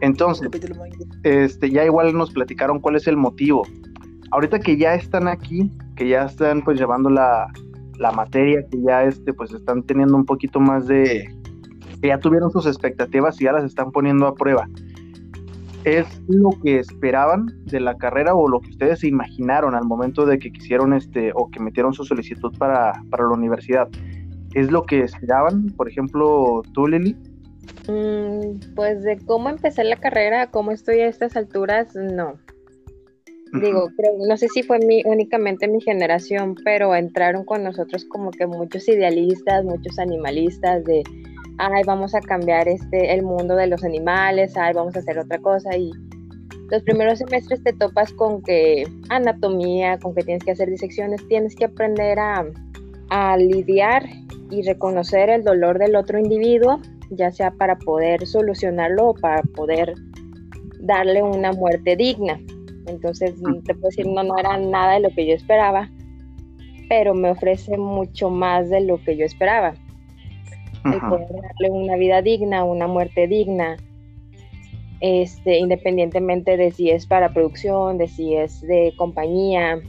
Entonces, 0.00 0.48
este, 1.22 1.70
ya 1.70 1.84
igual 1.84 2.16
nos 2.16 2.30
platicaron 2.30 2.80
cuál 2.80 2.96
es 2.96 3.06
el 3.06 3.16
motivo. 3.16 3.66
Ahorita 4.30 4.58
que 4.58 4.76
ya 4.76 4.94
están 4.94 5.28
aquí, 5.28 5.70
que 5.96 6.08
ya 6.08 6.24
están 6.24 6.62
pues 6.62 6.78
llevando 6.78 7.08
la, 7.08 7.46
la 7.98 8.12
materia, 8.12 8.64
que 8.70 8.82
ya 8.82 9.04
este, 9.04 9.32
pues 9.32 9.52
están 9.52 9.82
teniendo 9.82 10.16
un 10.16 10.26
poquito 10.26 10.60
más 10.60 10.86
de, 10.86 11.34
que 12.00 12.08
ya 12.08 12.18
tuvieron 12.18 12.50
sus 12.50 12.66
expectativas 12.66 13.40
y 13.40 13.44
ya 13.44 13.52
las 13.52 13.64
están 13.64 13.92
poniendo 13.92 14.26
a 14.26 14.34
prueba 14.34 14.68
es 15.86 16.20
lo 16.26 16.50
que 16.64 16.80
esperaban 16.80 17.46
de 17.66 17.78
la 17.78 17.96
carrera 17.96 18.34
o 18.34 18.48
lo 18.48 18.60
que 18.60 18.70
ustedes 18.70 18.98
se 19.00 19.06
imaginaron 19.06 19.76
al 19.76 19.84
momento 19.84 20.26
de 20.26 20.40
que 20.40 20.50
quisieron 20.50 20.92
este 20.92 21.30
o 21.32 21.48
que 21.48 21.60
metieron 21.60 21.94
su 21.94 22.04
solicitud 22.04 22.52
para, 22.58 22.92
la 23.12 23.28
universidad. 23.28 23.88
¿Es 24.52 24.72
lo 24.72 24.82
que 24.82 25.02
esperaban? 25.02 25.72
Por 25.76 25.88
ejemplo, 25.88 26.62
tú, 26.74 26.88
Lili. 26.88 27.16
Mm, 27.88 28.74
pues 28.74 29.02
de 29.02 29.18
cómo 29.24 29.48
empecé 29.48 29.84
la 29.84 29.96
carrera, 29.96 30.50
cómo 30.50 30.72
estoy 30.72 31.00
a 31.00 31.08
estas 31.08 31.36
alturas, 31.36 31.94
no. 31.94 32.34
Digo, 33.60 33.88
no 34.28 34.36
sé 34.36 34.48
si 34.48 34.62
fue 34.62 34.78
mi, 34.80 35.02
únicamente 35.06 35.68
mi 35.68 35.80
generación, 35.80 36.56
pero 36.64 36.94
entraron 36.94 37.44
con 37.44 37.62
nosotros 37.62 38.04
como 38.04 38.30
que 38.30 38.46
muchos 38.46 38.86
idealistas, 38.88 39.64
muchos 39.64 39.98
animalistas 39.98 40.84
de 40.84 41.02
ay, 41.58 41.82
vamos 41.86 42.14
a 42.14 42.20
cambiar 42.20 42.68
este, 42.68 43.14
el 43.14 43.22
mundo 43.22 43.56
de 43.56 43.66
los 43.66 43.84
animales, 43.84 44.56
ay, 44.56 44.74
vamos 44.74 44.96
a 44.96 44.98
hacer 44.98 45.18
otra 45.18 45.38
cosa 45.38 45.76
y 45.76 45.90
los 46.70 46.82
primeros 46.82 47.18
semestres 47.18 47.62
te 47.62 47.72
topas 47.72 48.12
con 48.12 48.42
que 48.42 48.84
anatomía, 49.08 49.98
con 49.98 50.14
que 50.14 50.22
tienes 50.22 50.44
que 50.44 50.50
hacer 50.50 50.68
disecciones, 50.68 51.26
tienes 51.28 51.54
que 51.54 51.66
aprender 51.66 52.18
a, 52.18 52.44
a 53.10 53.36
lidiar 53.36 54.04
y 54.50 54.62
reconocer 54.62 55.30
el 55.30 55.44
dolor 55.44 55.78
del 55.78 55.96
otro 55.96 56.18
individuo, 56.18 56.80
ya 57.10 57.30
sea 57.30 57.50
para 57.52 57.76
poder 57.76 58.26
solucionarlo 58.26 59.10
o 59.10 59.14
para 59.14 59.42
poder 59.42 59.94
darle 60.80 61.22
una 61.22 61.52
muerte 61.52 61.96
digna. 61.96 62.40
Entonces, 62.86 63.34
te 63.64 63.74
puedo 63.74 63.88
decir, 63.88 64.06
no, 64.06 64.22
no 64.22 64.38
era 64.38 64.56
nada 64.58 64.94
de 64.94 65.00
lo 65.00 65.10
que 65.10 65.26
yo 65.26 65.34
esperaba, 65.34 65.90
pero 66.88 67.14
me 67.14 67.30
ofrece 67.30 67.76
mucho 67.76 68.30
más 68.30 68.70
de 68.70 68.80
lo 68.80 69.02
que 69.02 69.16
yo 69.16 69.24
esperaba. 69.24 69.74
El 70.84 71.00
poder 71.00 71.28
darle 71.28 71.70
una 71.70 71.96
vida 71.96 72.22
digna, 72.22 72.62
una 72.62 72.86
muerte 72.86 73.26
digna, 73.26 73.76
este, 75.00 75.58
independientemente 75.58 76.56
de 76.56 76.70
si 76.70 76.90
es 76.90 77.06
para 77.06 77.32
producción, 77.32 77.98
de 77.98 78.06
si 78.06 78.36
es 78.36 78.60
de 78.60 78.94
compañía, 78.96 79.80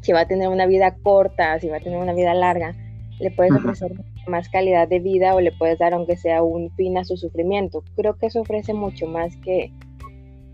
si 0.00 0.12
va 0.12 0.20
a 0.20 0.28
tener 0.28 0.48
una 0.48 0.66
vida 0.66 0.96
corta, 1.02 1.58
si 1.60 1.68
va 1.68 1.76
a 1.76 1.80
tener 1.80 1.98
una 1.98 2.12
vida 2.12 2.34
larga, 2.34 2.74
le 3.20 3.30
puedes 3.30 3.52
ofrecer 3.52 3.92
más 4.28 4.48
calidad 4.48 4.88
de 4.88 5.00
vida 5.00 5.34
o 5.34 5.40
le 5.40 5.52
puedes 5.52 5.78
dar 5.78 5.94
aunque 5.94 6.16
sea 6.16 6.42
un 6.42 6.70
fin 6.72 6.98
a 6.98 7.04
su 7.04 7.16
sufrimiento. 7.16 7.82
Creo 7.96 8.16
que 8.16 8.26
eso 8.26 8.40
ofrece 8.40 8.74
mucho 8.74 9.06
más 9.06 9.36
que, 9.38 9.72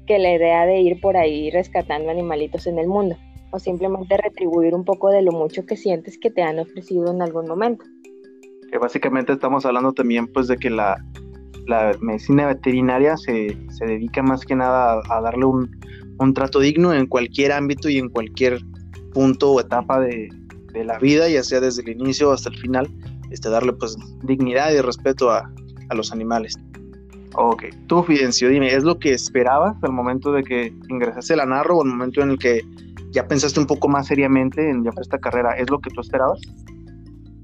que 0.06 0.18
la 0.18 0.34
idea 0.34 0.66
de 0.66 0.80
ir 0.80 1.00
por 1.00 1.16
ahí 1.16 1.50
rescatando 1.50 2.10
animalitos 2.10 2.66
en 2.66 2.78
el 2.78 2.86
mundo 2.86 3.16
o 3.52 3.58
simplemente 3.58 4.16
retribuir 4.16 4.74
un 4.74 4.84
poco 4.84 5.10
de 5.10 5.22
lo 5.22 5.32
mucho 5.32 5.66
que 5.66 5.76
sientes 5.76 6.18
que 6.18 6.30
te 6.30 6.42
han 6.42 6.58
ofrecido 6.58 7.10
en 7.10 7.20
algún 7.20 7.48
momento 7.48 7.84
que 8.70 8.78
básicamente 8.78 9.32
estamos 9.32 9.66
hablando 9.66 9.92
también 9.92 10.26
pues 10.28 10.46
de 10.46 10.56
que 10.56 10.70
la, 10.70 10.96
medicina 12.00 12.46
veterinaria 12.46 13.16
se, 13.16 13.56
dedica 13.80 14.22
más 14.22 14.44
que 14.44 14.56
nada 14.56 15.02
a, 15.08 15.20
darle 15.20 15.44
un, 15.44 16.34
trato 16.34 16.60
digno 16.60 16.92
en 16.92 17.06
cualquier 17.06 17.52
ámbito 17.52 17.88
y 17.88 17.98
en 17.98 18.08
cualquier 18.08 18.60
punto 19.12 19.52
o 19.52 19.60
etapa 19.60 20.00
de, 20.00 20.28
la 20.84 20.98
vida, 20.98 21.28
ya 21.28 21.42
sea 21.42 21.60
desde 21.60 21.82
el 21.82 22.00
inicio 22.00 22.32
hasta 22.32 22.48
el 22.48 22.56
final, 22.56 22.88
este, 23.30 23.48
darle 23.48 23.72
pues 23.72 23.96
dignidad 24.22 24.72
y 24.72 24.80
respeto 24.80 25.30
a, 25.30 25.50
los 25.92 26.12
animales. 26.12 26.56
Ok, 27.34 27.64
tú 27.88 28.04
Fidencio, 28.04 28.48
dime, 28.48 28.72
¿es 28.72 28.84
lo 28.84 29.00
que 29.00 29.12
esperabas 29.12 29.76
al 29.82 29.90
momento 29.90 30.30
de 30.30 30.44
que 30.44 30.72
ingresaste 30.88 31.32
a 31.34 31.38
la 31.38 31.46
Narro 31.46 31.78
o 31.78 31.82
el 31.82 31.90
momento 31.90 32.22
en 32.22 32.30
el 32.30 32.38
que 32.38 32.60
ya 33.10 33.26
pensaste 33.26 33.58
un 33.58 33.66
poco 33.66 33.88
más 33.88 34.06
seriamente 34.06 34.70
en 34.70 34.84
ya 34.84 34.92
esta 35.00 35.18
carrera? 35.18 35.56
¿Es 35.56 35.68
lo 35.68 35.80
que 35.80 35.90
tú 35.90 36.00
esperabas? 36.00 36.38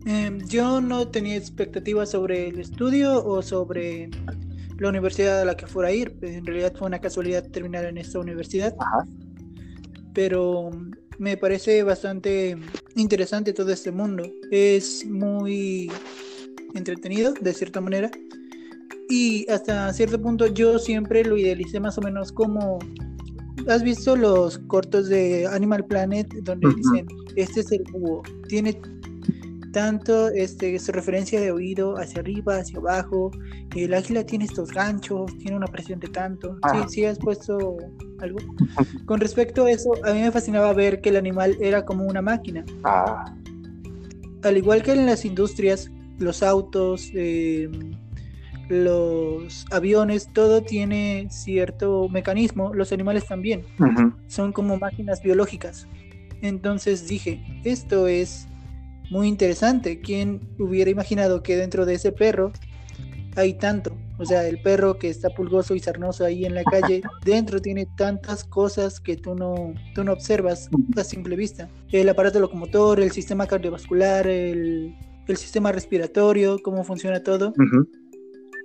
Em, 0.07 0.39
yo 0.47 0.81
no 0.81 1.09
tenía 1.09 1.35
expectativas 1.35 2.11
sobre 2.11 2.49
el 2.51 2.61
estudio 2.61 3.25
o 3.25 3.43
sobre 3.43 4.11
la 4.79 4.89
universidad 4.89 5.41
a 5.41 5.45
la 5.45 5.57
que 5.57 5.67
fuera 5.67 5.89
a 5.89 5.93
ir. 5.93 6.17
En 6.23 6.47
realidad 6.47 6.73
fue 6.77 6.87
una 6.87 7.01
casualidad 7.01 7.45
terminar 7.51 7.85
en 7.85 7.99
esta 7.99 8.21
universidad. 8.21 8.75
Pero 10.15 10.71
me 11.19 11.37
parece 11.37 11.83
bastante 11.83 12.57
interesante 12.95 13.53
todo 13.53 13.73
este 13.73 13.91
mundo. 13.91 14.25
Es 14.51 15.05
muy 15.07 15.91
entretenido, 16.75 17.33
de 17.41 17.53
cierta 17.53 17.81
manera. 17.81 18.11
Y 19.09 19.49
hasta 19.51 19.93
cierto 19.93 20.21
punto 20.21 20.47
yo 20.47 20.79
siempre 20.79 21.25
lo 21.25 21.37
idealicé 21.37 21.81
más 21.81 21.99
o 21.99 22.03
menos 22.03 22.33
como... 22.33 22.79
¿Has 23.69 23.83
visto 23.83 24.15
los 24.15 24.59
cortos 24.69 25.09
de 25.09 25.47
Animal 25.47 25.85
Planet 25.87 26.29
donde 26.43 26.69
dicen, 26.77 27.07
este 27.35 27.61
es 27.61 27.73
el 27.73 27.83
búho, 27.91 28.23
tiene 28.49 28.81
tanto 29.77 30.29
este, 30.29 30.79
su 30.79 30.91
referencia 30.91 31.39
de 31.39 31.53
oído 31.53 31.99
hacia 31.99 32.21
arriba, 32.21 32.57
hacia 32.57 32.79
abajo. 32.79 33.31
El 33.75 33.93
águila 33.93 34.25
tiene 34.25 34.47
estos 34.47 34.73
ganchos, 34.73 35.37
tiene 35.37 35.55
una 35.55 35.67
presión 35.67 36.01
de 36.01 36.09
tanto. 36.09 36.57
Sí, 36.73 36.79
sí, 36.89 37.05
has 37.05 37.19
puesto 37.19 37.77
algo. 38.21 38.39
Con 39.05 39.21
respecto 39.21 39.67
a 39.67 39.71
eso, 39.71 39.93
a 40.03 40.15
mí 40.15 40.23
me 40.23 40.33
fascinaba 40.33 40.73
ver 40.73 41.03
que 41.03 41.11
el 41.11 41.17
animal 41.17 41.59
era 41.61 41.85
como 41.85 42.07
una 42.07 42.23
máquina. 42.23 42.65
Ah. 42.85 43.37
Al 44.45 44.57
igual 44.57 44.83
que 44.83 44.93
en 44.93 45.05
las 45.05 45.27
industrias, 45.27 45.91
los 46.19 46.43
autos, 46.43 47.11
eh, 47.13 47.69
los 48.71 49.67
aviones, 49.71 50.31
todo 50.33 50.63
tiene 50.63 51.29
cierto 51.31 52.09
mecanismo, 52.09 52.73
los 52.73 52.93
animales 52.93 53.27
también. 53.27 53.63
Son 54.27 54.55
como 54.55 54.79
máquinas 54.79 55.23
biológicas. 55.23 55.87
Entonces 56.41 57.07
dije, 57.07 57.45
esto 57.63 58.07
es 58.07 58.49
muy 59.11 59.29
interesante. 59.29 60.01
¿Quién 60.01 60.41
hubiera 60.59 60.91
imaginado 60.91 61.43
que 61.43 61.57
dentro 61.57 61.87
de 61.87 61.95
ese 61.95 62.13
perro 62.13 62.53
hay 63.37 63.55
tanto? 63.55 63.97
O 64.19 64.25
sea, 64.25 64.47
el 64.49 64.61
perro 64.63 64.99
que 64.99 65.11
está 65.11 65.29
pulgoso 65.31 65.75
y 65.75 65.81
sarnoso 65.81 66.25
ahí 66.25 66.45
en 66.47 66.55
la 66.55 66.65
calle, 66.65 67.03
dentro 67.25 67.61
tiene 67.61 67.87
tantas 67.97 68.45
cosas 68.45 69.01
que 69.01 69.17
tú 69.17 69.35
no, 69.35 69.75
tú 69.95 70.05
no 70.05 70.13
observas 70.13 70.71
a 70.97 71.05
simple 71.05 71.37
vista. 71.37 71.69
El 71.93 72.09
aparato 72.09 72.41
locomotor, 72.41 73.01
el 73.01 73.13
sistema 73.13 73.47
cardiovascular, 73.47 74.27
el, 74.27 74.95
sistema 75.35 75.73
respiratorio, 75.73 76.59
cómo 76.63 76.85
funciona 76.85 77.23
todo, 77.23 77.53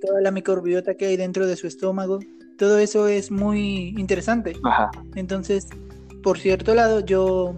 toda 0.02 0.22
la 0.22 0.32
microbiota 0.32 0.94
que 0.94 1.08
hay 1.08 1.18
dentro 1.18 1.48
de 1.48 1.56
su 1.56 1.68
estómago. 1.68 2.20
Todo 2.58 2.78
eso 2.78 3.08
es 3.08 3.32
muy 3.32 3.96
interesante. 3.98 4.54
Entonces, 5.16 5.68
por 6.22 6.38
cierto 6.38 6.76
lado, 6.76 7.00
yo 7.00 7.56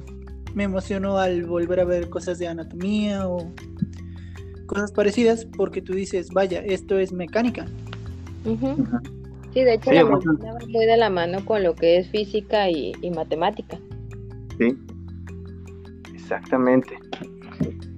me 0.53 0.63
emociono 0.63 1.17
al 1.17 1.45
volver 1.45 1.79
a 1.79 1.85
ver 1.85 2.09
cosas 2.09 2.39
de 2.39 2.47
anatomía 2.47 3.27
o 3.27 3.51
cosas 4.65 4.91
parecidas 4.91 5.45
porque 5.45 5.81
tú 5.81 5.93
dices, 5.93 6.29
vaya, 6.29 6.59
esto 6.59 6.97
es 6.97 7.11
mecánica. 7.11 7.65
Sí, 9.53 9.63
de 9.63 9.73
hecho 9.75 9.91
la 9.91 10.05
medicina 10.05 10.53
va 10.53 10.65
muy 10.67 10.85
de 10.85 10.97
la 10.97 11.09
mano 11.09 11.45
con 11.45 11.63
lo 11.63 11.75
que 11.75 11.97
es 11.97 12.09
física 12.09 12.69
y, 12.69 12.93
matemática. 13.15 13.79
Sí, 14.57 14.77
exactamente. 16.13 16.97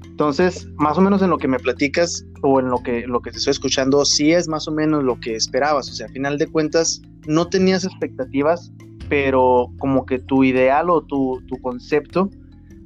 Entonces, 0.05 0.67
más 0.75 0.97
o 0.97 1.01
menos 1.01 1.21
en 1.21 1.29
lo 1.29 1.37
que 1.37 1.47
me 1.47 1.59
platicas 1.59 2.25
o 2.41 2.59
en 2.59 2.69
lo 2.69 2.81
que, 2.81 3.05
lo 3.05 3.21
que 3.21 3.31
te 3.31 3.37
estoy 3.37 3.51
escuchando, 3.51 4.05
sí 4.05 4.31
es 4.31 4.47
más 4.47 4.67
o 4.67 4.71
menos 4.71 5.03
lo 5.03 5.19
que 5.19 5.35
esperabas. 5.35 5.89
O 5.89 5.93
sea, 5.93 6.07
a 6.07 6.09
final 6.09 6.37
de 6.37 6.47
cuentas, 6.47 7.01
no 7.27 7.47
tenías 7.47 7.83
expectativas, 7.83 8.71
pero 9.09 9.67
como 9.77 10.05
que 10.05 10.19
tu 10.19 10.45
ideal 10.45 10.89
o 10.89 11.01
tu, 11.01 11.41
tu 11.47 11.57
concepto 11.61 12.29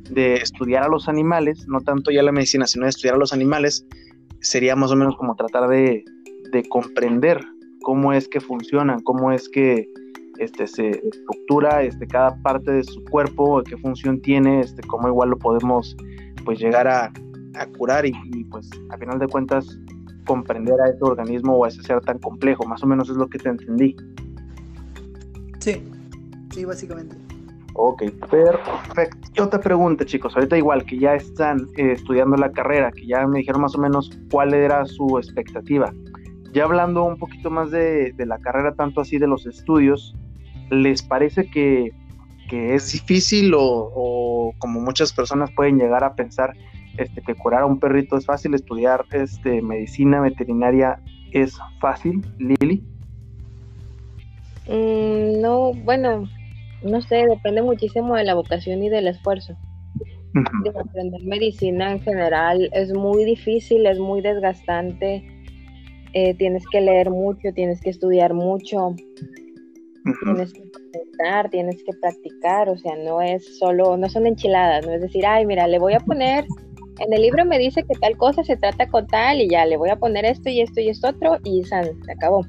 de 0.09 0.35
estudiar 0.35 0.83
a 0.83 0.87
los 0.87 1.07
animales, 1.07 1.67
no 1.67 1.81
tanto 1.81 2.11
ya 2.11 2.23
la 2.23 2.31
medicina, 2.31 2.67
sino 2.67 2.85
de 2.85 2.89
estudiar 2.89 3.15
a 3.15 3.17
los 3.17 3.33
animales, 3.33 3.85
sería 4.41 4.75
más 4.75 4.91
o 4.91 4.95
menos 4.95 5.15
como 5.15 5.35
tratar 5.35 5.69
de, 5.69 6.03
comprender 6.69 7.39
cómo 7.83 8.11
es 8.11 8.27
que 8.27 8.39
funcionan, 8.39 9.01
cómo 9.01 9.31
es 9.31 9.47
que 9.49 9.87
este, 10.39 10.65
se 10.65 10.89
estructura 10.89 11.83
este, 11.83 12.07
cada 12.07 12.35
parte 12.41 12.71
de 12.71 12.83
su 12.83 13.03
cuerpo, 13.05 13.61
qué 13.63 13.77
función 13.77 14.19
tiene, 14.21 14.61
este, 14.61 14.81
cómo 14.83 15.07
igual 15.07 15.29
lo 15.29 15.37
podemos 15.37 15.95
pues 16.45 16.59
llegar 16.59 16.87
a, 16.87 17.11
curar 17.77 18.05
y, 18.05 18.13
y, 18.33 18.45
pues 18.45 18.69
a 18.89 18.97
final 18.97 19.19
de 19.19 19.27
cuentas 19.27 19.77
comprender 20.25 20.79
a 20.79 20.89
ese 20.89 21.03
organismo 21.03 21.57
o 21.57 21.65
a 21.65 21.67
ese 21.67 21.83
ser 21.83 21.99
tan 22.01 22.19
complejo, 22.19 22.65
más 22.65 22.81
o 22.83 22.87
menos 22.87 23.09
es 23.09 23.17
lo 23.17 23.27
que 23.27 23.37
te 23.37 23.49
entendí. 23.49 23.95
Sí, 25.59 25.83
sí, 26.51 26.65
básicamente. 26.65 27.28
Ok, 27.81 28.03
perfecto. 28.29 29.29
Y 29.33 29.39
otra 29.39 29.61
pregunta, 29.61 30.05
chicos, 30.05 30.35
ahorita 30.35 30.57
igual 30.57 30.83
que 30.83 30.99
ya 30.99 31.15
están 31.15 31.69
eh, 31.77 31.93
estudiando 31.93 32.35
la 32.35 32.51
carrera, 32.51 32.91
que 32.91 33.07
ya 33.07 33.25
me 33.25 33.39
dijeron 33.39 33.61
más 33.61 33.73
o 33.73 33.77
menos 33.77 34.11
cuál 34.29 34.53
era 34.53 34.85
su 34.85 35.17
expectativa. 35.17 35.93
Ya 36.51 36.65
hablando 36.65 37.05
un 37.05 37.17
poquito 37.17 37.49
más 37.49 37.71
de, 37.71 38.13
la 38.17 38.37
carrera, 38.39 38.75
tanto 38.75 38.99
así 38.99 39.17
de 39.17 39.27
los 39.27 39.45
estudios, 39.45 40.13
¿les 40.69 41.01
parece 41.01 41.49
que, 41.49 41.93
es 42.51 42.91
difícil 42.91 43.53
o, 43.55 44.51
como 44.57 44.81
muchas 44.81 45.13
personas 45.13 45.49
pueden 45.55 45.77
llegar 45.77 46.03
a 46.03 46.15
pensar 46.15 46.57
este, 46.97 47.21
que 47.21 47.33
curar 47.33 47.61
a 47.61 47.65
un 47.65 47.79
perrito 47.79 48.17
es 48.17 48.25
fácil, 48.25 48.55
estudiar 48.55 49.05
este, 49.13 49.61
medicina 49.61 50.19
veterinaria 50.19 50.99
es 51.31 51.57
fácil, 51.79 52.25
Lili? 52.39 52.83
Mm, 54.67 55.41
no, 55.41 55.71
bueno, 55.85 56.27
no 56.83 57.01
sé, 57.01 57.25
depende 57.27 57.61
muchísimo 57.61 58.15
de 58.15 58.23
la 58.23 58.33
vocación 58.33 58.83
y 58.83 58.89
del 58.89 59.07
esfuerzo. 59.07 59.55
aprender 60.79 61.23
medicina 61.23 61.91
en 61.91 62.01
general 62.01 62.69
es 62.73 62.93
muy 62.93 63.25
difícil, 63.25 63.85
es 63.85 63.99
muy 63.99 64.21
desgastante. 64.21 65.25
Eh, 66.13 66.33
tienes 66.35 66.63
que 66.71 66.81
leer 66.81 67.09
mucho, 67.09 67.53
tienes 67.53 67.81
que 67.81 67.91
estudiar 67.91 68.33
mucho, 68.33 68.95
tienes 70.23 70.53
que 70.53 70.63
pensar, 70.91 71.49
tienes 71.49 71.83
que 71.83 71.91
practicar. 72.01 72.69
O 72.69 72.77
sea, 72.77 72.95
no 73.03 73.21
es 73.21 73.57
solo, 73.57 73.97
no 73.97 74.09
son 74.09 74.25
enchiladas, 74.25 74.85
no 74.85 74.93
es 74.93 75.01
decir, 75.01 75.25
ay, 75.25 75.45
mira, 75.45 75.67
le 75.67 75.79
voy 75.79 75.93
a 75.93 75.99
poner. 75.99 76.45
En 76.99 77.13
el 77.13 77.21
libro 77.21 77.45
me 77.45 77.57
dice 77.57 77.83
que 77.83 77.97
tal 77.99 78.17
cosa 78.17 78.43
se 78.43 78.57
trata 78.57 78.87
con 78.87 79.07
tal 79.07 79.41
y 79.41 79.49
ya 79.49 79.65
le 79.65 79.77
voy 79.77 79.89
a 79.89 79.95
poner 79.95 80.25
esto 80.25 80.49
y 80.49 80.61
esto 80.61 80.81
y 80.81 80.89
esto 80.89 81.09
otro 81.09 81.37
y 81.43 81.63
san, 81.63 81.85
se 82.03 82.11
acabó. 82.11 82.45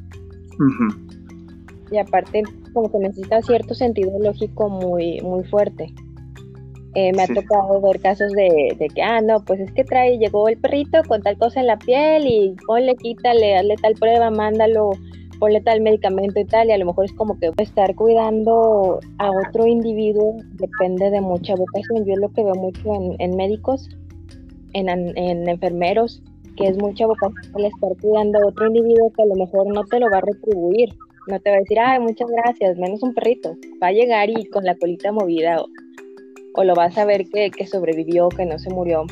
Y 1.92 1.98
aparte, 1.98 2.42
como 2.72 2.90
que 2.90 2.98
necesita 2.98 3.42
cierto 3.42 3.74
sentido 3.74 4.18
lógico 4.18 4.68
muy, 4.68 5.20
muy 5.22 5.44
fuerte. 5.44 5.92
Eh, 6.94 7.12
me 7.12 7.22
ha 7.22 7.26
tocado 7.28 7.80
ver 7.80 8.00
casos 8.00 8.32
de, 8.32 8.76
que, 8.92 9.02
ah, 9.02 9.20
no, 9.20 9.44
pues 9.44 9.60
es 9.60 9.70
que 9.72 9.84
trae, 9.84 10.18
llegó 10.18 10.48
el 10.48 10.58
perrito 10.58 11.02
con 11.06 11.22
tal 11.22 11.38
cosa 11.38 11.60
en 11.60 11.68
la 11.68 11.78
piel 11.78 12.26
y 12.26 12.56
ponle, 12.66 12.96
quítale, 12.96 13.56
hazle 13.56 13.76
tal 13.76 13.94
prueba, 13.94 14.30
mándalo, 14.30 14.90
ponle 15.38 15.60
tal 15.60 15.80
medicamento 15.82 16.40
y 16.40 16.44
tal, 16.46 16.68
y 16.68 16.72
a 16.72 16.78
lo 16.78 16.86
mejor 16.86 17.04
es 17.04 17.12
como 17.12 17.38
que 17.38 17.52
estar 17.58 17.94
cuidando 17.94 18.98
a 19.18 19.30
otro 19.30 19.68
individuo 19.68 20.36
depende 20.54 21.10
de 21.10 21.20
mucha 21.20 21.54
vocación. 21.54 22.04
Yo 22.06 22.16
lo 22.16 22.28
que 22.32 22.42
veo 22.42 22.56
mucho 22.56 22.80
en, 23.20 23.36
médicos, 23.36 23.88
en, 24.72 24.88
en, 24.88 25.48
enfermeros, 25.48 26.20
que 26.56 26.66
es 26.66 26.76
mucha 26.76 27.06
vocación 27.06 27.34
el 27.56 27.66
estar 27.66 27.96
cuidando 28.02 28.40
a 28.40 28.46
otro 28.48 28.66
individuo 28.66 29.12
que 29.12 29.22
a 29.22 29.26
lo 29.26 29.36
mejor 29.36 29.72
no 29.72 29.84
te 29.84 30.00
lo 30.00 30.10
va 30.10 30.18
a 30.18 30.22
retribuir 30.22 30.88
no 31.30 31.40
te 31.40 31.50
va 31.50 31.56
a 31.56 31.60
decir, 31.60 31.78
ay, 31.78 32.00
muchas 32.00 32.28
gracias, 32.28 32.76
menos 32.76 33.02
un 33.02 33.14
perrito. 33.14 33.56
Va 33.82 33.88
a 33.88 33.92
llegar 33.92 34.28
y 34.28 34.44
con 34.46 34.64
la 34.64 34.76
colita 34.76 35.12
movida 35.12 35.62
o, 36.54 36.64
lo 36.64 36.74
vas 36.74 36.98
a 36.98 37.04
ver 37.06 37.26
que, 37.30 37.50
que 37.50 37.66
sobrevivió, 37.66 38.28
que 38.28 38.44
no 38.44 38.58
se 38.58 38.70
murió. 38.70 39.04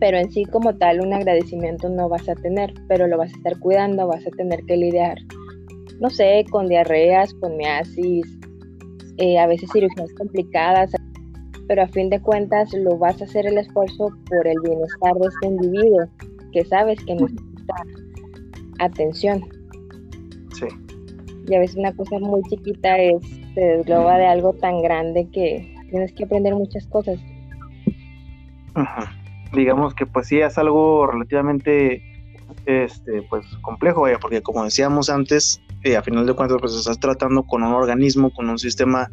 Pero 0.00 0.18
en 0.18 0.30
sí 0.32 0.44
como 0.44 0.76
tal 0.76 1.00
un 1.00 1.12
agradecimiento 1.12 1.88
no 1.88 2.08
vas 2.08 2.28
a 2.28 2.34
tener, 2.34 2.72
pero 2.88 3.06
lo 3.06 3.18
vas 3.18 3.32
a 3.32 3.36
estar 3.36 3.58
cuidando, 3.60 4.08
vas 4.08 4.26
a 4.26 4.30
tener 4.30 4.64
que 4.64 4.76
lidiar, 4.76 5.18
no 6.00 6.10
sé, 6.10 6.44
con 6.50 6.68
diarreas, 6.68 7.32
con 7.34 7.56
miasis, 7.56 8.26
eh, 9.18 9.38
a 9.38 9.46
veces 9.46 9.70
cirugías 9.72 10.12
complicadas, 10.14 10.92
pero 11.68 11.82
a 11.82 11.88
fin 11.88 12.08
de 12.08 12.20
cuentas 12.20 12.72
lo 12.72 12.96
vas 12.96 13.20
a 13.20 13.24
hacer 13.24 13.46
el 13.46 13.58
esfuerzo 13.58 14.08
por 14.28 14.46
el 14.46 14.56
bienestar 14.62 15.14
de 15.14 15.26
este 15.26 15.46
individuo 15.46 16.06
que 16.52 16.64
sabes 16.64 16.98
que 17.04 17.14
necesita 17.14 17.74
atención. 18.78 19.40
Sí 20.54 20.87
y 21.48 21.54
a 21.54 21.60
veces 21.60 21.76
una 21.76 21.94
cosa 21.94 22.18
muy 22.18 22.42
chiquita 22.48 22.98
es, 22.98 23.22
se 23.54 23.60
desgloba 23.60 24.18
de 24.18 24.26
algo 24.26 24.52
tan 24.54 24.82
grande 24.82 25.28
que 25.32 25.74
tienes 25.90 26.12
que 26.12 26.24
aprender 26.24 26.54
muchas 26.54 26.86
cosas. 26.86 27.18
Digamos 29.52 29.94
que 29.94 30.06
pues 30.06 30.28
sí 30.28 30.38
es 30.40 30.58
algo 30.58 31.06
relativamente 31.06 32.02
este 32.66 33.22
pues 33.22 33.46
complejo, 33.62 34.06
porque 34.20 34.42
como 34.42 34.64
decíamos 34.64 35.08
antes, 35.08 35.60
eh, 35.84 35.96
a 35.96 36.02
final 36.02 36.26
de 36.26 36.34
cuentas 36.34 36.58
pues 36.60 36.74
estás 36.74 37.00
tratando 37.00 37.42
con 37.44 37.62
un 37.62 37.72
organismo, 37.72 38.30
con 38.30 38.50
un 38.50 38.58
sistema 38.58 39.10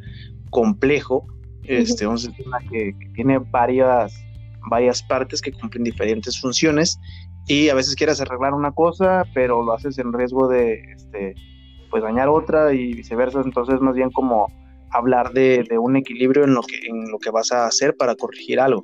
complejo, 0.49 1.25
este, 1.63 2.05
un 2.05 2.17
sistema 2.17 2.59
que, 2.69 2.93
que, 2.99 3.09
tiene 3.15 3.39
varias, 3.39 4.13
varias 4.69 5.01
partes 5.03 5.41
que 5.41 5.51
cumplen 5.51 5.83
diferentes 5.83 6.39
funciones 6.39 6.99
y 7.47 7.69
a 7.69 7.75
veces 7.75 7.95
quieres 7.95 8.19
arreglar 8.21 8.53
una 8.53 8.71
cosa, 8.71 9.23
pero 9.33 9.63
lo 9.63 9.73
haces 9.73 9.97
en 9.97 10.11
riesgo 10.13 10.47
de 10.47 10.81
este, 10.95 11.35
pues 11.95 12.03
dañar 12.03 12.27
otra 12.27 12.73
y 12.73 12.93
viceversa. 12.93 13.39
Entonces, 13.39 13.79
más 13.79 13.95
bien 13.95 14.11
como 14.11 14.47
hablar 14.91 15.31
de, 15.31 15.65
un 15.79 15.95
equilibrio 15.95 16.43
en 16.43 16.53
lo, 16.53 16.61
que, 16.61 16.75
en 16.85 17.09
lo 17.09 17.17
que 17.19 17.31
vas 17.31 17.53
a 17.53 17.67
hacer 17.67 17.95
para 17.95 18.15
corregir 18.15 18.59
algo. 18.59 18.83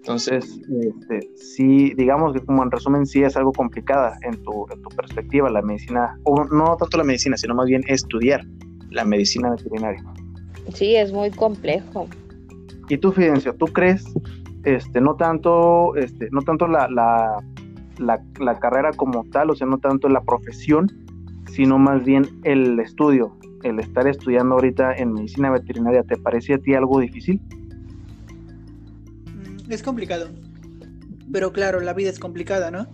Entonces, 0.00 0.60
este, 0.68 1.26
sí, 1.36 1.94
digamos 1.94 2.34
que 2.34 2.40
como 2.40 2.62
en 2.62 2.70
resumen, 2.70 3.06
sí 3.06 3.22
es 3.22 3.34
algo 3.38 3.50
complicada 3.52 4.18
en 4.24 4.42
tu, 4.42 4.66
en 4.70 4.82
tu 4.82 4.90
perspectiva, 4.90 5.48
la 5.48 5.62
medicina, 5.62 6.18
o 6.24 6.44
no 6.44 6.76
tanto 6.76 6.98
la 6.98 7.04
medicina, 7.04 7.38
sino 7.38 7.54
más 7.54 7.64
bien 7.64 7.82
estudiar 7.88 8.44
la 8.90 9.06
medicina 9.06 9.52
veterinaria. 9.52 10.04
Sí, 10.74 10.96
es 10.96 11.14
muy 11.14 11.30
complejo. 11.30 12.08
Y 12.90 12.98
tú, 12.98 13.10
Fidencio, 13.10 13.54
¿tú 13.54 13.64
crees, 13.68 14.04
este, 14.64 15.00
no 15.00 15.16
tanto, 15.16 15.96
este, 15.96 16.28
no 16.30 16.42
tanto 16.42 16.68
la, 16.68 16.88
la, 16.90 17.42
la, 18.38 18.58
carrera 18.58 18.90
como 18.92 19.24
tal, 19.32 19.48
o 19.48 19.54
sea, 19.54 19.66
no 19.66 19.78
tanto 19.78 20.10
la 20.10 20.20
profesión, 20.20 21.03
sino 21.52 21.78
más 21.78 22.04
bien 22.04 22.40
el 22.44 22.78
estudio, 22.80 23.36
el 23.62 23.78
estar 23.80 24.06
estudiando 24.06 24.54
ahorita 24.54 24.94
en 24.94 25.12
medicina 25.12 25.50
veterinaria, 25.50 26.02
¿te 26.02 26.16
parece 26.16 26.54
a 26.54 26.58
ti 26.58 26.74
algo 26.74 27.00
difícil? 27.00 27.40
Mm, 29.26 29.70
es 29.72 29.82
complicado, 29.82 30.28
pero 31.32 31.52
claro, 31.52 31.80
la 31.80 31.94
vida 31.94 32.10
es 32.10 32.18
complicada, 32.18 32.70
¿no? 32.70 32.86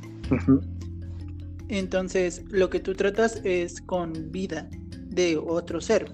Entonces, 1.69 2.45
lo 2.50 2.71
que 2.71 2.80
tú 2.80 2.95
tratas 2.95 3.40
es 3.45 3.80
con 3.80 4.33
vida 4.33 4.69
de 5.11 5.37
otro 5.37 5.80
ser 5.80 6.12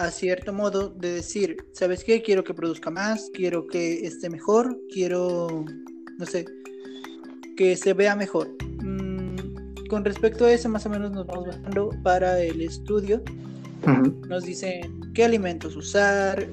a 0.00 0.10
cierto 0.10 0.54
modo 0.54 0.88
de 0.88 1.12
decir, 1.12 1.58
¿sabes 1.74 2.04
qué? 2.04 2.22
Quiero 2.22 2.42
que 2.42 2.54
produzca 2.54 2.90
más, 2.90 3.30
quiero 3.34 3.66
que 3.66 4.06
esté 4.06 4.30
mejor, 4.30 4.80
quiero, 4.90 5.66
no 6.18 6.24
sé, 6.24 6.46
que 7.54 7.76
se 7.76 7.92
vea 7.92 8.16
mejor. 8.16 8.48
Con 9.90 10.04
respecto 10.04 10.44
a 10.44 10.52
eso, 10.52 10.68
más 10.68 10.86
o 10.86 10.88
menos 10.88 11.10
nos 11.10 11.26
vamos 11.26 11.48
bajando 11.48 11.90
para 12.04 12.40
el 12.40 12.62
estudio. 12.62 13.20
Nos 14.28 14.44
dicen 14.44 15.12
qué 15.14 15.24
alimentos 15.24 15.74
usar 15.74 16.46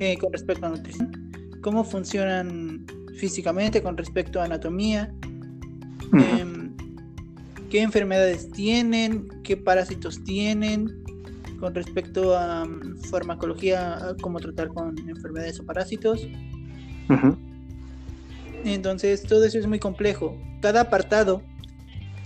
eh, 0.00 0.18
con 0.18 0.32
respecto 0.32 0.66
a 0.66 0.70
nutrición, 0.70 1.30
cómo 1.62 1.84
funcionan 1.84 2.84
físicamente 3.16 3.80
con 3.80 3.96
respecto 3.96 4.40
a 4.40 4.46
anatomía, 4.46 5.14
em, 6.12 6.74
qué 7.70 7.82
enfermedades 7.82 8.50
tienen, 8.50 9.28
qué 9.44 9.56
parásitos 9.56 10.24
tienen, 10.24 11.04
con 11.60 11.72
respecto 11.72 12.36
a 12.36 12.64
mm, 12.64 12.98
farmacología, 13.10 14.16
cómo 14.20 14.40
tratar 14.40 14.68
con 14.68 14.98
enfermedades 15.08 15.60
o 15.60 15.64
parásitos. 15.64 16.26
Entonces, 18.64 19.22
todo 19.22 19.44
eso 19.44 19.58
es 19.58 19.68
muy 19.68 19.78
complejo. 19.78 20.36
Cada 20.60 20.80
apartado, 20.82 21.42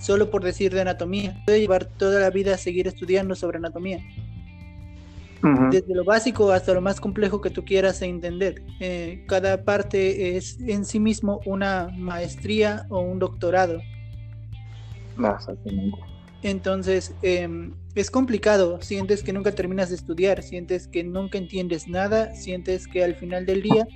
solo 0.04 0.30
por 0.30 0.44
decir 0.44 0.74
de 0.74 0.82
anatomía, 0.82 1.42
puede 1.46 1.60
llevar 1.60 1.86
toda 1.86 2.20
la 2.20 2.28
vida 2.28 2.54
a 2.54 2.58
seguir 2.58 2.86
estudiando 2.86 3.34
sobre 3.34 3.56
anatomía. 3.56 4.00
Desde 5.70 5.94
lo 5.94 6.04
básico 6.04 6.52
hasta 6.52 6.72
lo 6.72 6.80
más 6.80 7.00
complejo 7.00 7.42
que 7.42 7.50
tú 7.50 7.64
quieras 7.66 8.00
entender. 8.00 8.62
Eh, 8.80 9.24
cada 9.28 9.62
parte 9.62 10.36
es 10.36 10.58
en 10.60 10.86
sí 10.86 10.98
mismo 10.98 11.40
una 11.44 11.90
maestría 11.98 12.86
o 12.88 13.00
un 13.00 13.18
doctorado. 13.18 13.80
Entonces, 16.42 17.14
em, 17.22 17.74
es 17.94 18.10
complicado, 18.10 18.80
sientes 18.80 19.22
que 19.22 19.32
nunca 19.34 19.52
terminas 19.52 19.90
de 19.90 19.96
estudiar, 19.96 20.42
sientes 20.42 20.88
que 20.88 21.04
nunca 21.04 21.38
entiendes 21.38 21.88
nada, 21.88 22.34
sientes 22.34 22.86
que 22.86 23.04
al 23.04 23.14
final 23.14 23.44
del 23.44 23.62
día 23.62 23.86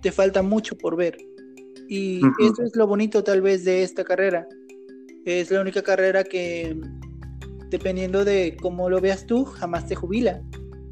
te 0.00 0.12
falta 0.12 0.42
mucho 0.42 0.76
por 0.76 0.96
ver. 0.96 1.16
Y 1.88 2.20
eso 2.40 2.62
es 2.62 2.74
lo 2.76 2.86
bonito 2.86 3.22
tal 3.22 3.42
vez 3.42 3.64
de 3.64 3.82
esta 3.82 4.04
carrera. 4.04 4.46
Es 5.24 5.50
la 5.50 5.60
única 5.60 5.82
carrera 5.82 6.24
que, 6.24 6.80
dependiendo 7.68 8.24
de 8.24 8.56
cómo 8.60 8.88
lo 8.88 9.00
veas 9.00 9.26
tú, 9.26 9.44
jamás 9.44 9.86
te 9.86 9.94
jubila. 9.94 10.40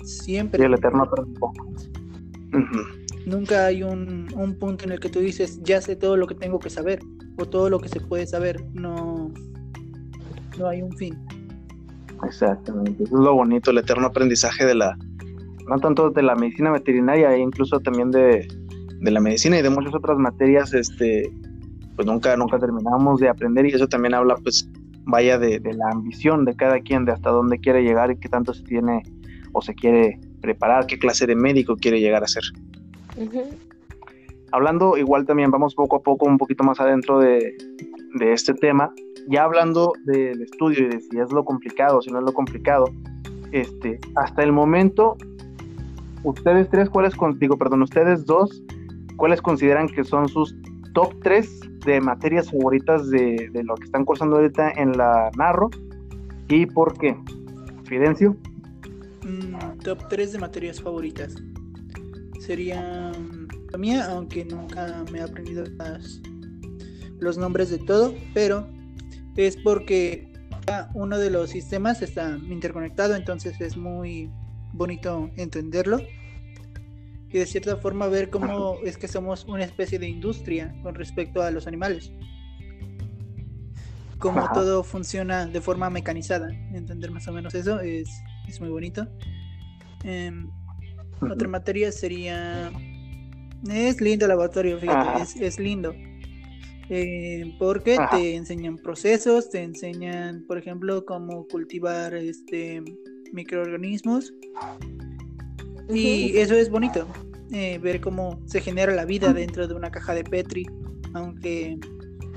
Siempre. 0.04 0.62
Y 0.62 0.66
el 0.66 0.75
eterno 0.75 1.08
Nunca 3.26 3.66
hay 3.66 3.82
un, 3.82 4.28
un 4.35 4.58
punto 4.58 4.85
en 4.85 4.92
el 4.92 5.00
que 5.00 5.11
tú 5.11 5.20
dices, 5.20 5.61
ya 5.62 5.80
sé 5.80 5.97
todo 5.97 6.16
lo 6.16 6.26
que 6.26 6.35
tengo 6.35 6.58
que 6.58 6.70
saber, 6.70 7.00
o 7.37 7.47
todo 7.47 7.68
lo 7.68 7.78
que 7.78 7.88
se 7.88 8.00
puede 8.00 8.26
saber. 8.26 8.64
No, 8.73 9.30
no 10.58 10.68
hay 10.68 10.82
un 10.82 10.92
fin. 10.97 11.18
Exactamente, 12.25 13.04
eso 13.04 13.16
es 13.16 13.25
lo 13.25 13.35
bonito, 13.35 13.70
el 13.70 13.78
eterno 13.78 14.08
aprendizaje 14.08 14.66
de 14.66 14.75
la, 14.75 14.99
no 15.68 15.78
tanto 15.78 16.11
de 16.11 16.23
la 16.23 16.35
medicina 16.35 16.73
veterinaria, 16.73 17.35
e 17.35 17.38
incluso 17.38 17.78
también 17.80 18.11
de, 18.11 18.49
la 19.00 19.20
medicina 19.20 19.58
y 19.58 19.62
de 19.62 19.70
muchas 19.70 19.94
otras 19.94 20.18
materias, 20.18 20.75
este, 20.75 21.30
pues 21.98 22.06
nunca, 22.06 22.37
nunca 22.37 22.61
terminamos 22.61 23.18
de 23.18 23.28
aprender 23.28 23.66
y 23.66 23.70
eso 23.70 23.88
también 23.88 24.14
habla, 24.14 24.37
pues, 24.37 24.70
vaya 25.06 25.37
de, 25.37 25.58
la 25.58 25.90
ambición 25.90 26.44
de 26.44 26.54
cada 26.54 26.78
quien, 26.78 27.04
de 27.04 27.11
hasta 27.11 27.30
dónde 27.30 27.58
quiere 27.58 27.82
llegar 27.82 28.12
y 28.12 28.16
qué 28.20 28.28
tanto 28.28 28.54
se 28.54 28.62
tiene 28.62 29.02
o 29.52 29.61
se 29.61 29.74
quiere 29.74 30.20
preparar, 30.40 30.87
qué 30.87 30.96
clase 30.96 31.26
de 31.26 31.34
médico 31.34 31.74
quiere 31.74 31.98
llegar 31.98 32.22
a 32.22 32.28
ser. 32.28 32.44
Hablando 34.52 34.96
igual 34.96 35.26
también, 35.26 35.50
vamos 35.50 35.74
poco 35.74 35.96
a 35.96 36.00
poco 36.00 36.26
un 36.26 36.38
poquito 36.38 36.62
más 36.62 36.78
adentro 36.78 37.18
de, 37.18 37.56
de 38.14 38.32
este 38.32 38.54
tema, 38.54 38.94
ya 39.28 39.42
hablando 39.42 39.92
del 40.04 40.40
estudio 40.42 40.87
y 40.87 40.88
de 40.90 41.00
si 41.00 41.18
es 41.18 41.32
lo 41.32 41.44
complicado, 41.44 42.00
si 42.00 42.12
no 42.12 42.20
es 42.20 42.24
lo 42.24 42.32
complicado, 42.32 42.84
este, 43.50 43.98
hasta 44.14 44.44
el 44.44 44.52
momento, 44.52 45.16
ustedes 46.22 46.70
tres, 46.70 46.90
¿cuáles 46.90 47.16
contigo, 47.16 47.58
perdón, 47.58 47.82
ustedes 47.82 48.24
dos, 48.24 48.62
cuáles 49.16 49.42
consideran 49.42 49.88
que 49.88 50.04
son 50.04 50.28
sus 50.28 50.54
top 50.94 51.14
tres 51.22 51.61
de 51.85 52.01
materias 52.01 52.51
favoritas 52.51 53.09
de, 53.11 53.51
lo 53.64 53.74
que 53.77 53.85
están 53.85 54.05
cursando 54.05 54.37
ahorita 54.37 54.70
en 54.72 54.96
la 54.96 55.31
Narro 55.37 55.70
y 56.48 56.66
por 56.66 56.98
qué? 56.98 57.16
Fidencio. 57.85 58.37
Mm, 59.22 59.79
top 59.83 60.09
tres 60.09 60.33
de 60.33 60.38
materias 60.38 60.81
favoritas. 60.81 61.35
Sería 62.40 63.12
la 63.70 63.79
mía, 63.79 64.07
aunque 64.11 64.44
nunca 64.44 65.05
me 65.12 65.18
he 65.18 65.22
aprendido 65.22 65.64
los 67.20 67.37
nombres 67.37 67.70
de 67.70 67.79
todo, 67.79 68.14
pero 68.33 68.66
es 69.37 69.57
porque 69.57 70.33
uno 70.94 71.18
de 71.18 71.31
los 71.31 71.51
sistemas 71.51 72.03
está 72.03 72.38
interconectado, 72.48 73.14
entonces 73.14 73.61
es 73.61 73.77
muy 73.77 74.31
bonito 74.72 75.31
entenderlo 75.37 76.01
y 77.30 77.38
de 77.38 77.46
cierta 77.46 77.76
forma 77.76 78.06
ver 78.06 78.30
cómo 78.30 78.78
es 78.84 78.96
que 78.96 79.08
somos 79.08 79.44
una 79.44 79.64
especie 79.64 79.98
de 79.98 80.08
industria 80.08 80.74
con 80.82 80.94
respecto 80.94 81.42
a 81.42 81.50
los 81.50 81.66
animales. 81.66 82.10
Cómo 84.18 84.48
todo 84.52 84.82
funciona 84.82 85.46
de 85.46 85.60
forma 85.60 85.90
mecanizada. 85.90 86.50
Entender 86.72 87.10
más 87.10 87.28
o 87.28 87.32
menos 87.32 87.54
eso 87.54 87.80
es, 87.80 88.08
muy 88.60 88.70
bonito. 88.70 89.06
Em, 90.04 90.50
otra 91.20 91.48
materia 91.48 91.92
sería... 91.92 92.72
Es 93.68 94.00
lindo 94.00 94.24
el 94.24 94.30
laboratorio, 94.30 94.78
fíjate, 94.78 95.22
es, 95.22 95.36
es 95.36 95.58
lindo. 95.58 95.94
Eh, 96.90 97.54
porque 97.58 97.98
te 98.10 98.36
enseñan 98.36 98.78
procesos, 98.78 99.50
te 99.50 99.62
enseñan, 99.62 100.44
por 100.46 100.56
ejemplo, 100.56 101.04
cómo 101.04 101.46
cultivar 101.46 102.14
este 102.14 102.82
microorganismos. 103.32 104.32
Y 105.90 106.37
eso 106.37 106.55
es 106.55 106.70
bonito, 106.70 107.07
eh, 107.53 107.79
ver 107.79 108.01
cómo 108.01 108.40
se 108.46 108.61
genera 108.61 108.94
la 108.94 109.05
vida 109.05 109.33
dentro 109.33 109.66
de 109.66 109.74
una 109.74 109.90
caja 109.90 110.14
de 110.14 110.24
Petri, 110.24 110.66
aunque 111.14 111.79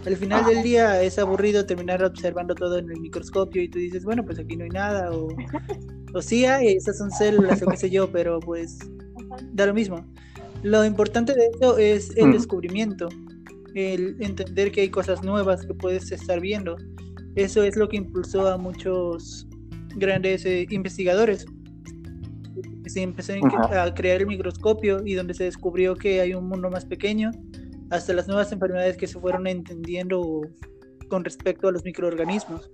al 0.06 0.16
final 0.16 0.46
del 0.46 0.64
día 0.64 1.02
es 1.04 1.20
aburrido 1.20 1.66
terminar 1.66 2.04
observando 2.04 2.56
todo 2.56 2.78
en 2.80 2.90
el 2.90 3.00
microscopio 3.00 3.62
y 3.62 3.70
tú 3.70 3.78
dices, 3.78 4.04
bueno, 4.04 4.24
pues 4.26 4.40
aquí 4.40 4.56
no 4.56 4.64
hay 4.64 4.70
nada, 4.70 5.12
o, 5.12 5.28
o 6.14 6.22
sí 6.22 6.46
hay, 6.46 6.76
esas 6.76 6.98
son 6.98 7.12
células 7.12 7.62
o 7.62 7.68
qué 7.68 7.78
sé 7.78 7.90
yo, 7.90 8.12
pero 8.12 8.40
pues 8.40 8.80
da 9.54 9.66
lo 9.66 9.74
mismo. 9.74 10.06
Lo 10.64 10.86
importante 10.86 11.34
de 11.34 11.50
eso 11.54 11.78
es 11.78 12.16
el 12.18 12.32
descubrimiento, 12.32 13.10
el 13.74 14.16
entender 14.20 14.72
que 14.72 14.82
hay 14.82 14.90
cosas 14.90 15.24
nuevas 15.24 15.66
que 15.66 15.74
puedes 15.74 16.12
estar 16.12 16.40
viendo. 16.40 16.78
Eso 17.36 17.64
es 17.64 17.76
lo 17.76 17.90
que 17.90 17.98
impulsó 17.98 18.48
a 18.48 18.58
muchos 18.58 19.48
grandes 19.96 20.46
eh, 20.46 20.68
investigadores. 20.70 21.46
Se 22.92 23.02
empezó 23.02 23.34
a 23.34 23.94
crear 23.94 24.20
el 24.20 24.28
microscopio 24.28 25.02
y 25.06 25.14
donde 25.14 25.34
se 25.34 25.46
descubrió 25.46 25.96
que 25.96 26.20
hay 26.20 26.34
un 26.34 26.50
mundo 26.50 26.70
más 26.70 26.84
pequeño, 26.84 27.32
hasta 27.90 28.14
las 28.14 28.28
nuevas 28.28 28.52
enfermedades 28.52 28.98
que 28.98 29.08
se 29.08 29.18
fueron 29.18 29.48
entendiendo 29.48 30.42
con 31.08 31.24
respecto 31.24 31.70
a 31.70 31.72
los 31.72 31.86
microorganismos. 31.86 32.70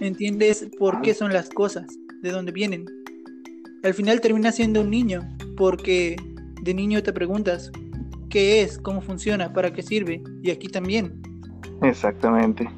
Entiendes 0.00 0.68
por 0.80 1.00
qué 1.02 1.14
son 1.14 1.32
las 1.32 1.48
cosas, 1.48 1.86
de 2.22 2.32
dónde 2.32 2.50
vienen. 2.50 2.86
Al 3.84 3.94
final 3.94 4.20
termina 4.20 4.50
siendo 4.50 4.80
un 4.80 4.90
niño, 4.90 5.20
porque 5.56 6.16
de 6.62 6.74
niño 6.74 7.02
te 7.04 7.12
preguntas, 7.12 7.70
qué 8.30 8.62
es, 8.62 8.78
cómo 8.78 9.00
funciona, 9.00 9.52
para 9.52 9.72
qué 9.72 9.82
sirve, 9.82 10.22
y 10.42 10.50
aquí 10.50 10.66
también. 10.66 11.22
Exactamente. 11.82 12.68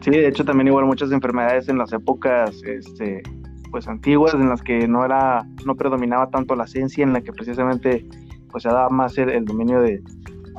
Sí, 0.00 0.10
de 0.10 0.26
hecho 0.26 0.44
también 0.44 0.66
igual 0.66 0.86
muchas 0.86 1.12
enfermedades 1.12 1.68
en 1.68 1.78
las 1.78 1.92
épocas 1.92 2.60
este, 2.64 3.22
pues 3.70 3.88
antiguas 3.88 4.34
en 4.34 4.48
las 4.48 4.62
que 4.62 4.86
no 4.88 5.04
era 5.04 5.46
no 5.64 5.74
predominaba 5.74 6.30
tanto 6.30 6.54
la 6.54 6.66
ciencia 6.66 7.04
en 7.04 7.12
la 7.12 7.20
que 7.20 7.32
precisamente 7.32 8.06
pues 8.50 8.64
se 8.64 8.68
daba 8.68 8.88
más 8.88 9.16
el, 9.18 9.44
dominio 9.44 9.80
de, 9.80 10.02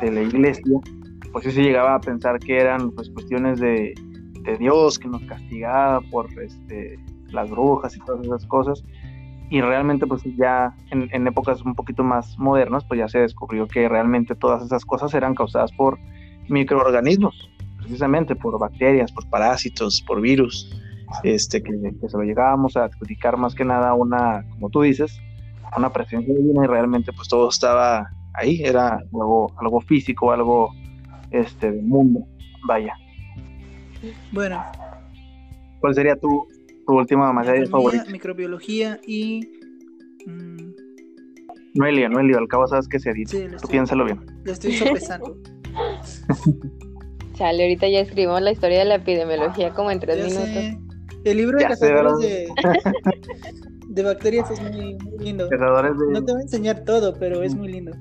la 0.01 0.21
iglesia 0.21 0.79
pues 1.31 1.45
sí 1.45 1.51
se 1.51 1.63
llegaba 1.63 1.95
a 1.95 2.01
pensar 2.01 2.39
que 2.39 2.59
eran 2.59 2.91
pues 2.91 3.09
cuestiones 3.09 3.59
de, 3.59 3.93
de 4.43 4.57
Dios 4.57 4.99
que 4.99 5.07
nos 5.07 5.21
castigaba 5.23 6.01
por 6.11 6.27
este 6.41 6.99
las 7.31 7.49
brujas 7.49 7.95
y 7.95 7.99
todas 7.99 8.25
esas 8.25 8.45
cosas. 8.45 8.83
Y 9.49 9.59
realmente 9.61 10.07
pues 10.07 10.23
ya 10.37 10.73
en, 10.91 11.27
épocas 11.27 11.61
un 11.63 11.75
poquito 11.75 12.03
más 12.03 12.37
modernas 12.39 12.85
pues 12.85 12.99
ya 12.99 13.07
se 13.09 13.19
descubrió 13.19 13.67
que 13.67 13.89
realmente 13.89 14.35
todas 14.35 14.63
esas 14.63 14.85
cosas 14.85 15.13
eran 15.13 15.35
causadas 15.35 15.71
por 15.73 15.99
microorganismos, 16.47 17.49
precisamente 17.77 18.35
por 18.35 18.57
bacterias, 18.59 19.11
por 19.11 19.29
parásitos, 19.29 20.01
por 20.07 20.21
virus, 20.21 20.71
este, 21.23 21.61
que, 21.61 21.71
se 22.07 22.17
lo 22.17 22.23
llegábamos 22.23 22.77
a 22.77 22.85
adjudicar 22.85 23.37
más 23.37 23.55
que 23.55 23.65
nada 23.65 23.89
a 23.89 23.93
una, 23.93 24.45
como 24.51 24.69
tú 24.69 24.81
dices, 24.81 25.19
una 25.75 25.91
presencia 25.91 26.33
divina 26.33 26.65
y 26.65 26.67
realmente 26.67 27.11
pues 27.13 27.27
todo 27.27 27.49
estaba 27.49 28.09
ahí, 28.33 28.61
era 28.63 28.99
algo, 29.13 29.53
algo 29.59 29.81
físico, 29.81 30.31
algo 30.31 30.73
este 31.31 31.71
del 31.71 31.83
mundo, 31.83 32.25
vaya. 32.67 32.93
Bueno. 34.31 34.63
¿Cuál 35.79 35.95
sería 35.95 36.15
tu, 36.15 36.47
tu 36.85 36.93
última 36.93 37.31
materia 37.31 37.65
favorita? 37.67 38.05
Microbiología 38.11 38.99
y... 39.05 39.47
Mm, 40.25 40.71
Noelia, 41.73 42.09
Noelia, 42.09 42.37
al 42.37 42.47
cabo 42.47 42.67
sabes 42.67 42.87
que 42.87 42.99
se 42.99 43.13
dice. 43.13 43.49
Tú 43.61 43.67
piénsalo 43.69 44.03
bien. 44.05 44.19
Lo 44.43 44.51
estoy 44.51 44.73
sopesando. 44.73 45.37
Chale, 47.33 47.63
ahorita 47.63 47.87
ya 47.87 48.01
escribimos 48.01 48.41
la 48.41 48.51
historia 48.51 48.79
de 48.79 48.85
la 48.85 48.95
epidemiología 48.95 49.73
como 49.73 49.89
en 49.89 49.99
tres 49.99 50.17
minutos. 50.17 50.90
El 51.23 51.37
libro 51.37 51.57
de 51.59 51.65
cazadores 51.65 52.17
de, 52.19 52.47
de 53.87 54.03
bacterias 54.03 54.49
es 54.49 54.61
muy, 54.61 54.97
lindo. 55.19 55.49
No 55.49 56.23
te 56.23 56.31
voy 56.31 56.41
a 56.41 56.43
enseñar 56.43 56.83
todo, 56.83 57.13
pero 57.13 57.43
es 57.43 57.55
muy 57.55 57.67
lindo. 57.67 57.91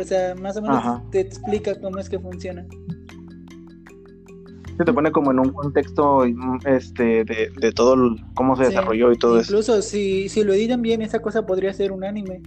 O 0.00 0.04
sea, 0.04 0.34
más 0.34 0.56
o 0.56 0.62
menos 0.62 1.10
te 1.10 1.20
explica 1.20 1.78
cómo 1.78 1.98
es 1.98 2.08
que 2.08 2.18
funciona. 2.18 2.66
Se 4.78 4.84
te 4.84 4.92
pone 4.92 5.12
como 5.12 5.32
en 5.32 5.38
un 5.38 5.50
contexto 5.50 6.24
este 6.64 7.24
de, 7.24 7.52
de 7.60 7.72
todo 7.72 8.16
cómo 8.34 8.56
se 8.56 8.64
desarrolló 8.64 9.12
y 9.12 9.18
todo 9.18 9.38
eso. 9.38 9.52
Incluso 9.52 9.82
si, 9.82 10.30
si 10.30 10.42
lo 10.44 10.54
editan 10.54 10.80
bien, 10.80 11.02
esa 11.02 11.18
cosa 11.18 11.44
podría 11.44 11.72
ser 11.74 11.92
un 11.92 12.04
anime 12.04 12.40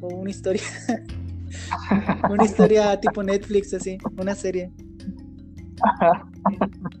o 0.00 0.08
una 0.08 0.30
historia. 0.30 0.62
una 2.30 2.44
historia 2.44 2.98
tipo 3.00 3.22
Netflix, 3.22 3.72
así, 3.74 3.98
una 4.16 4.34
serie. 4.34 4.72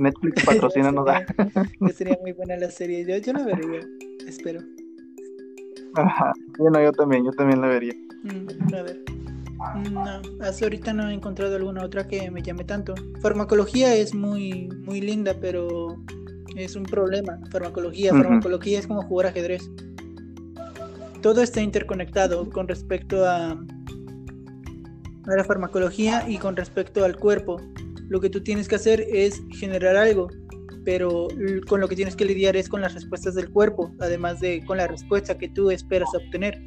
Netflix 0.00 0.44
patrocina 0.46 0.90
no 0.90 1.04
da. 1.04 1.24
sería 1.94 2.18
muy 2.20 2.32
buena 2.32 2.56
la 2.56 2.70
serie. 2.70 3.04
Yo, 3.04 3.16
yo 3.18 3.32
la 3.32 3.44
vería, 3.44 3.80
espero. 4.26 4.60
Bueno, 6.58 6.82
yo 6.82 6.92
también, 6.92 7.24
yo 7.24 7.32
también 7.32 7.60
la 7.60 7.68
vería. 7.68 7.94
Mm, 8.22 8.74
a 8.74 8.82
ver. 8.82 9.00
No, 9.90 10.22
hasta 10.40 10.64
ahorita 10.64 10.92
no 10.94 11.08
he 11.08 11.14
encontrado 11.14 11.56
alguna 11.56 11.84
otra 11.84 12.06
que 12.06 12.30
me 12.30 12.42
llame 12.42 12.64
tanto. 12.64 12.94
Farmacología 13.20 13.94
es 13.94 14.14
muy, 14.14 14.68
muy 14.86 15.00
linda, 15.02 15.34
pero 15.38 15.98
es 16.56 16.76
un 16.76 16.84
problema. 16.84 17.38
Farmacología, 17.50 18.12
farmacología 18.12 18.78
es 18.78 18.86
como 18.86 19.02
jugar 19.02 19.26
ajedrez. 19.26 19.70
Todo 21.20 21.42
está 21.42 21.60
interconectado 21.60 22.48
con 22.48 22.68
respecto 22.68 23.26
a, 23.26 23.50
a 23.50 25.36
la 25.36 25.44
farmacología 25.44 26.26
y 26.26 26.38
con 26.38 26.56
respecto 26.56 27.04
al 27.04 27.16
cuerpo. 27.16 27.60
Lo 28.10 28.20
que 28.20 28.28
tú 28.28 28.42
tienes 28.42 28.66
que 28.66 28.74
hacer 28.74 29.06
es 29.08 29.40
generar 29.52 29.96
algo, 29.96 30.26
pero 30.84 31.28
con 31.68 31.80
lo 31.80 31.86
que 31.86 31.94
tienes 31.94 32.16
que 32.16 32.24
lidiar 32.24 32.56
es 32.56 32.68
con 32.68 32.80
las 32.80 32.92
respuestas 32.92 33.36
del 33.36 33.50
cuerpo, 33.50 33.92
además 34.00 34.40
de 34.40 34.64
con 34.64 34.78
la 34.78 34.88
respuesta 34.88 35.38
que 35.38 35.48
tú 35.48 35.70
esperas 35.70 36.08
obtener. 36.12 36.60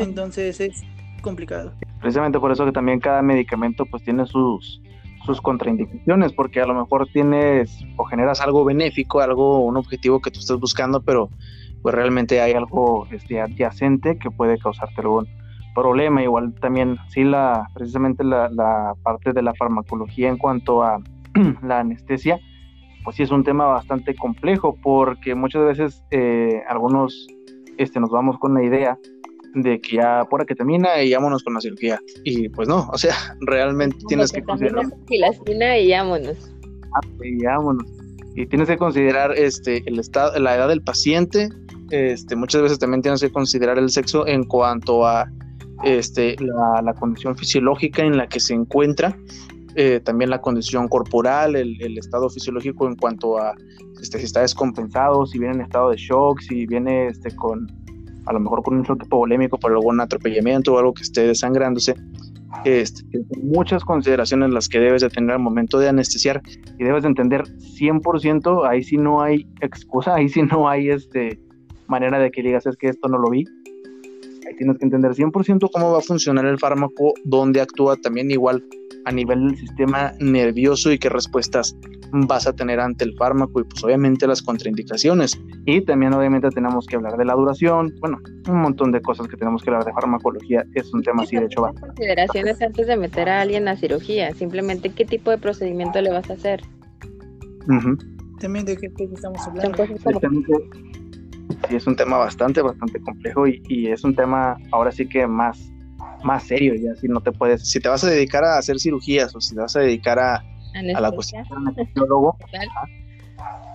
Entonces 0.00 0.58
es 0.58 0.82
complicado. 1.20 1.74
Precisamente 2.00 2.40
por 2.40 2.50
eso 2.50 2.64
que 2.64 2.72
también 2.72 2.98
cada 2.98 3.20
medicamento 3.20 3.84
pues 3.84 4.02
tiene 4.04 4.24
sus, 4.24 4.80
sus 5.26 5.38
contraindicaciones, 5.38 6.32
porque 6.32 6.62
a 6.62 6.66
lo 6.66 6.72
mejor 6.72 7.06
tienes 7.12 7.84
o 7.96 8.06
generas 8.06 8.40
algo 8.40 8.64
benéfico, 8.64 9.20
algo, 9.20 9.66
un 9.66 9.76
objetivo 9.76 10.22
que 10.22 10.30
tú 10.30 10.40
estás 10.40 10.58
buscando, 10.58 11.02
pero 11.02 11.28
pues 11.82 11.94
realmente 11.94 12.40
hay 12.40 12.52
algo 12.52 13.06
este, 13.10 13.38
adyacente 13.38 14.16
que 14.16 14.30
puede 14.30 14.56
causarte 14.56 15.02
algún 15.02 15.28
problema. 15.74 16.22
Igual 16.22 16.54
también, 16.60 16.96
sí, 17.08 17.24
la, 17.24 17.68
precisamente 17.74 18.24
la, 18.24 18.48
la 18.50 18.94
parte 19.02 19.32
de 19.32 19.42
la 19.42 19.54
farmacología 19.54 20.28
en 20.28 20.38
cuanto 20.38 20.82
a 20.82 20.98
la 21.62 21.80
anestesia, 21.80 22.38
pues 23.04 23.16
sí 23.16 23.22
es 23.22 23.30
un 23.30 23.44
tema 23.44 23.66
bastante 23.66 24.14
complejo, 24.14 24.76
porque 24.82 25.34
muchas 25.34 25.64
veces 25.64 26.04
eh, 26.10 26.62
algunos 26.68 27.26
este, 27.76 28.00
nos 28.00 28.10
vamos 28.10 28.38
con 28.38 28.54
la 28.54 28.64
idea 28.64 28.98
de 29.54 29.80
que 29.80 29.96
ya 29.96 30.24
por 30.28 30.44
que 30.46 30.54
termina 30.54 31.00
y 31.02 31.12
vámonos 31.12 31.42
con 31.44 31.54
la 31.54 31.60
cirugía. 31.60 32.00
Y 32.24 32.48
pues 32.48 32.68
no, 32.68 32.88
o 32.92 32.98
sea, 32.98 33.14
realmente 33.40 33.96
tienes 34.08 34.32
que, 34.32 34.42
considerar. 34.42 34.86
y 35.08 35.90
vámonos. 35.92 36.52
Ah, 36.94 37.06
y 37.22 37.44
vámonos. 37.44 37.86
Y 38.36 38.46
tienes 38.46 38.68
que 38.68 38.76
considerar 38.76 39.32
este 39.36 39.82
el 39.86 40.00
estado, 40.00 40.36
la 40.40 40.56
edad 40.56 40.68
del 40.68 40.82
paciente. 40.82 41.48
Este, 41.90 42.34
muchas 42.34 42.62
veces 42.62 42.78
también 42.78 43.02
tienes 43.02 43.20
que 43.20 43.30
considerar 43.30 43.78
el 43.78 43.90
sexo 43.90 44.26
en 44.26 44.44
cuanto 44.44 45.06
a 45.06 45.30
este, 45.82 46.36
la, 46.40 46.94
condición 46.94 47.36
fisiológica 47.36 48.02
en 48.02 48.16
la 48.16 48.28
que 48.28 48.40
se 48.40 48.54
encuentra, 48.54 49.16
eh, 49.74 50.00
también 50.04 50.30
la 50.30 50.40
condición 50.40 50.88
corporal, 50.88 51.56
el, 51.56 51.98
estado 51.98 52.30
fisiológico 52.30 52.86
en 52.86 52.94
cuanto 52.94 53.38
a 53.38 53.54
este, 54.00 54.18
si 54.18 54.26
está 54.26 54.40
descompensado, 54.40 55.26
si 55.26 55.38
viene 55.38 55.54
en 55.54 55.60
estado 55.62 55.90
de 55.90 55.96
shock, 55.96 56.40
si 56.40 56.66
viene 56.66 57.08
este, 57.08 57.34
con 57.34 57.66
a 58.26 58.32
lo 58.32 58.40
mejor 58.40 58.62
con 58.62 58.76
un 58.76 58.84
choque 58.84 59.06
polémico 59.06 59.58
por 59.58 59.72
algún 59.72 60.00
atropellamiento 60.00 60.74
o 60.74 60.78
algo 60.78 60.94
que 60.94 61.02
esté 61.02 61.26
desangrándose. 61.26 61.94
Este, 62.64 63.02
muchas 63.42 63.84
consideraciones 63.84 64.50
las 64.50 64.68
que 64.68 64.78
debes 64.78 65.02
de 65.02 65.10
tener 65.10 65.32
al 65.32 65.40
momento 65.40 65.78
de 65.78 65.88
anestesiar 65.88 66.40
y 66.78 66.84
debes 66.84 67.02
de 67.02 67.08
entender 67.08 67.42
100%, 67.42 68.66
ahí 68.66 68.82
sí 68.84 68.96
no 68.96 69.20
hay 69.20 69.46
excusa, 69.60 70.14
ahí 70.14 70.28
sí 70.28 70.42
no 70.42 70.68
hay 70.68 70.90
este, 70.90 71.40
manera 71.88 72.18
de 72.18 72.30
que 72.30 72.42
digas 72.42 72.66
es 72.66 72.76
que 72.76 72.88
esto 72.88 73.08
no 73.08 73.18
lo 73.18 73.30
vi. 73.30 73.44
Ahí 74.54 74.58
tienes 74.58 74.78
que 74.78 74.84
entender 74.84 75.12
100% 75.12 75.68
cómo 75.72 75.92
va 75.92 75.98
a 75.98 76.00
funcionar 76.00 76.46
el 76.46 76.58
fármaco, 76.58 77.12
dónde 77.24 77.60
actúa 77.60 77.96
también 77.96 78.30
igual 78.30 78.64
a 79.04 79.10
nivel 79.10 79.48
del 79.48 79.58
sistema 79.58 80.12
nervioso 80.20 80.92
y 80.92 80.98
qué 80.98 81.08
respuestas 81.08 81.76
vas 82.12 82.46
a 82.46 82.52
tener 82.52 82.78
ante 82.78 83.04
el 83.04 83.16
fármaco 83.16 83.60
y 83.60 83.64
pues 83.64 83.82
obviamente 83.82 84.28
las 84.28 84.42
contraindicaciones. 84.42 85.36
Y 85.66 85.80
también 85.80 86.14
obviamente 86.14 86.48
tenemos 86.50 86.86
que 86.86 86.94
hablar 86.94 87.16
de 87.16 87.24
la 87.24 87.34
duración, 87.34 87.92
bueno, 88.00 88.18
un 88.48 88.60
montón 88.60 88.92
de 88.92 89.02
cosas 89.02 89.26
que 89.26 89.36
tenemos 89.36 89.62
que 89.62 89.70
hablar 89.70 89.84
de 89.84 89.92
farmacología, 89.92 90.64
es 90.74 90.94
un 90.94 91.02
tema 91.02 91.24
así 91.24 91.36
de 91.36 91.46
hecho. 91.46 91.62
Consideraciones 91.80 92.62
antes 92.62 92.86
de 92.86 92.96
meter 92.96 93.28
a 93.28 93.40
alguien 93.40 93.66
a 93.66 93.76
cirugía, 93.76 94.32
simplemente 94.34 94.90
qué 94.90 95.04
tipo 95.04 95.32
de 95.32 95.38
procedimiento 95.38 96.00
le 96.00 96.10
vas 96.10 96.30
a 96.30 96.34
hacer. 96.34 96.62
También 98.38 98.64
de 98.64 98.76
qué 98.76 98.92
estamos 99.12 99.40
hablando. 99.48 99.84
Sí, 101.68 101.76
es 101.76 101.86
un 101.86 101.96
tema 101.96 102.18
bastante, 102.18 102.62
bastante 102.62 103.00
complejo 103.00 103.46
y, 103.46 103.62
y 103.68 103.88
es 103.88 104.04
un 104.04 104.14
tema 104.14 104.56
ahora 104.70 104.92
sí 104.92 105.08
que 105.08 105.26
más 105.26 105.74
más 106.24 106.44
serio 106.44 106.74
ya 106.74 106.94
si 106.96 107.06
no 107.06 107.20
te 107.20 107.32
puedes 107.32 107.68
si 107.68 107.80
te 107.80 107.88
vas 107.88 108.02
a 108.02 108.08
dedicar 108.08 108.44
a 108.44 108.58
hacer 108.58 108.80
cirugías 108.80 109.34
o 109.36 109.40
si 109.40 109.54
te 109.54 109.60
vas 109.60 109.76
a 109.76 109.80
dedicar 109.80 110.18
a, 110.18 110.42
a 110.94 111.00
la 111.00 111.12
cuestión 111.12 111.44
de 111.76 111.82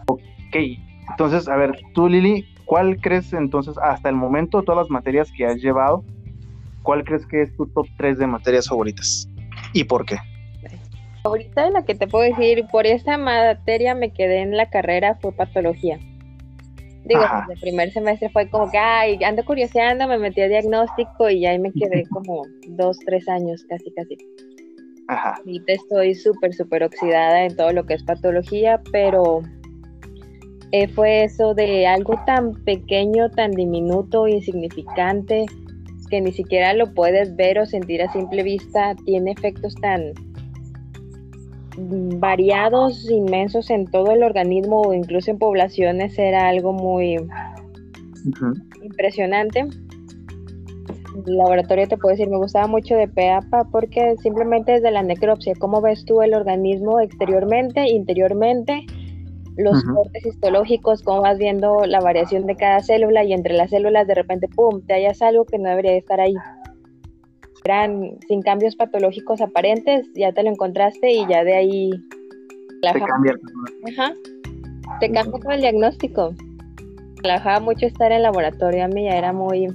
ok 0.08 0.56
entonces 1.10 1.48
a 1.48 1.56
ver 1.56 1.80
tú 1.94 2.10
Lili 2.10 2.46
¿cuál 2.66 3.00
crees 3.00 3.32
entonces 3.34 3.78
hasta 3.78 4.10
el 4.10 4.16
momento 4.16 4.64
todas 4.64 4.84
las 4.84 4.90
materias 4.90 5.32
que 5.32 5.46
has 5.46 5.58
llevado 5.58 6.04
cuál 6.82 7.04
crees 7.04 7.26
que 7.28 7.44
es 7.44 7.56
tu 7.56 7.68
top 7.68 7.86
3 7.98 8.18
de 8.18 8.28
materias 8.28 8.68
favoritas 8.68 9.30
y 9.74 9.84
por 9.84 10.06
qué 10.06 10.18
ahorita 11.24 11.70
la 11.70 11.86
que 11.86 11.96
te 11.96 12.08
puedo 12.08 12.26
decir 12.26 12.66
por 12.72 12.88
esta 12.88 13.18
materia 13.18 13.94
me 13.94 14.12
quedé 14.12 14.42
en 14.42 14.58
la 14.58 14.70
carrera 14.70 15.18
fue 15.22 15.32
patología 15.32 16.00
Digo, 17.10 17.24
pues, 17.48 17.58
el 17.58 17.62
primer 17.62 17.92
semestre 17.92 18.30
fue 18.30 18.48
como 18.50 18.70
que, 18.70 18.78
ay, 18.78 19.18
ando 19.24 19.44
curioseando, 19.44 20.08
me 20.08 20.20
metí 20.20 20.42
a 20.42 20.48
diagnóstico 20.48 21.28
y 21.28 21.44
ahí 21.44 21.58
me 21.58 21.72
quedé 21.72 22.04
como 22.10 22.44
dos, 22.68 23.00
tres 23.00 23.28
años, 23.28 23.66
casi, 23.68 23.92
casi. 23.92 24.16
Ajá. 25.08 25.34
Ahorita 25.40 25.74
estoy 25.74 26.14
súper, 26.14 26.54
súper 26.54 26.84
oxidada 26.84 27.46
en 27.46 27.56
todo 27.56 27.74
lo 27.74 27.84
que 27.84 27.96
es 27.96 28.04
patología, 28.04 28.80
pero 28.92 29.42
eh, 30.72 30.88
fue 30.90 31.24
eso 31.24 31.56
de 31.56 31.88
algo 31.88 32.14
tan 32.28 32.54
pequeño, 32.64 33.32
tan 33.32 33.52
diminuto, 33.52 34.28
insignificante, 34.28 35.48
que 36.12 36.22
ni 36.22 36.32
siquiera 36.32 36.74
lo 36.74 36.94
puedes 36.94 37.36
ver 37.36 37.58
o 37.58 37.66
sentir 37.66 38.04
a 38.04 38.12
simple 38.12 38.44
vista, 38.44 38.94
tiene 39.06 39.32
efectos 39.32 39.74
tan, 39.82 40.14
variados, 41.80 43.10
inmensos 43.10 43.70
en 43.70 43.86
todo 43.88 44.12
el 44.12 44.24
organismo 44.24 44.82
o 44.82 44.94
incluso 44.94 45.32
en 45.32 45.40
poblaciones 45.40 46.18
era 46.18 46.50
algo 46.50 46.74
muy 46.74 47.18
impresionante. 48.82 49.68
El 51.26 51.38
laboratorio 51.38 51.88
te 51.88 51.98
puedo 51.98 52.16
decir, 52.16 52.30
me 52.30 52.38
gustaba 52.38 52.68
mucho 52.68 52.96
de 52.96 53.08
PEAPA 53.08 53.66
porque 53.72 54.16
simplemente 54.22 54.74
desde 54.74 54.92
la 54.92 55.04
necropsia, 55.04 55.54
cómo 55.60 55.82
ves 55.82 56.06
tú 56.06 56.22
el 56.22 56.34
organismo 56.34 57.00
exteriormente, 57.00 57.88
interiormente, 57.90 58.86
los 59.58 59.84
cortes 59.84 60.26
histológicos, 60.26 61.04
cómo 61.04 61.22
vas 61.22 61.38
viendo 61.38 61.86
la 61.86 62.00
variación 62.00 62.46
de 62.46 62.56
cada 62.56 62.80
célula 62.80 63.26
y 63.26 63.34
entre 63.34 63.54
las 63.54 63.72
células 63.72 64.08
de 64.08 64.16
repente, 64.16 64.48
¡pum!, 64.48 64.82
te 64.86 64.94
hallas 64.94 65.22
algo 65.22 65.44
que 65.46 65.58
no 65.58 65.70
debería 65.70 65.98
estar 65.98 66.22
ahí 66.22 66.36
eran 67.64 68.18
sin 68.28 68.42
cambios 68.42 68.76
patológicos 68.76 69.42
aparentes, 69.42 70.08
ya 70.16 70.32
te 70.32 70.44
lo 70.44 70.50
encontraste 70.50 71.12
y 71.12 71.28
ya 71.28 71.44
de 71.44 71.56
ahí 71.56 71.92
te 72.82 73.00
cambia. 73.00 73.34
Ajá. 73.92 74.14
Te 75.00 75.12
cambia 75.12 75.40
todo 75.40 75.52
el 75.52 75.62
diagnóstico. 75.62 76.34
Relajaba 77.22 77.60
mucho 77.60 77.86
estar 77.86 78.12
en 78.12 78.24
laboratorio, 78.24 78.86
a 78.86 78.88
mí 78.88 79.04
ya 79.04 79.18
era 79.18 79.34
muy 79.34 79.68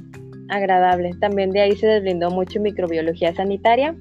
agradable. 0.48 1.10
También 1.20 1.50
de 1.50 1.60
ahí 1.60 1.76
se 1.76 1.86
deslindó 1.86 2.30
mucho 2.30 2.60
microbiología 2.60 3.34
sanitaria. 3.34 3.94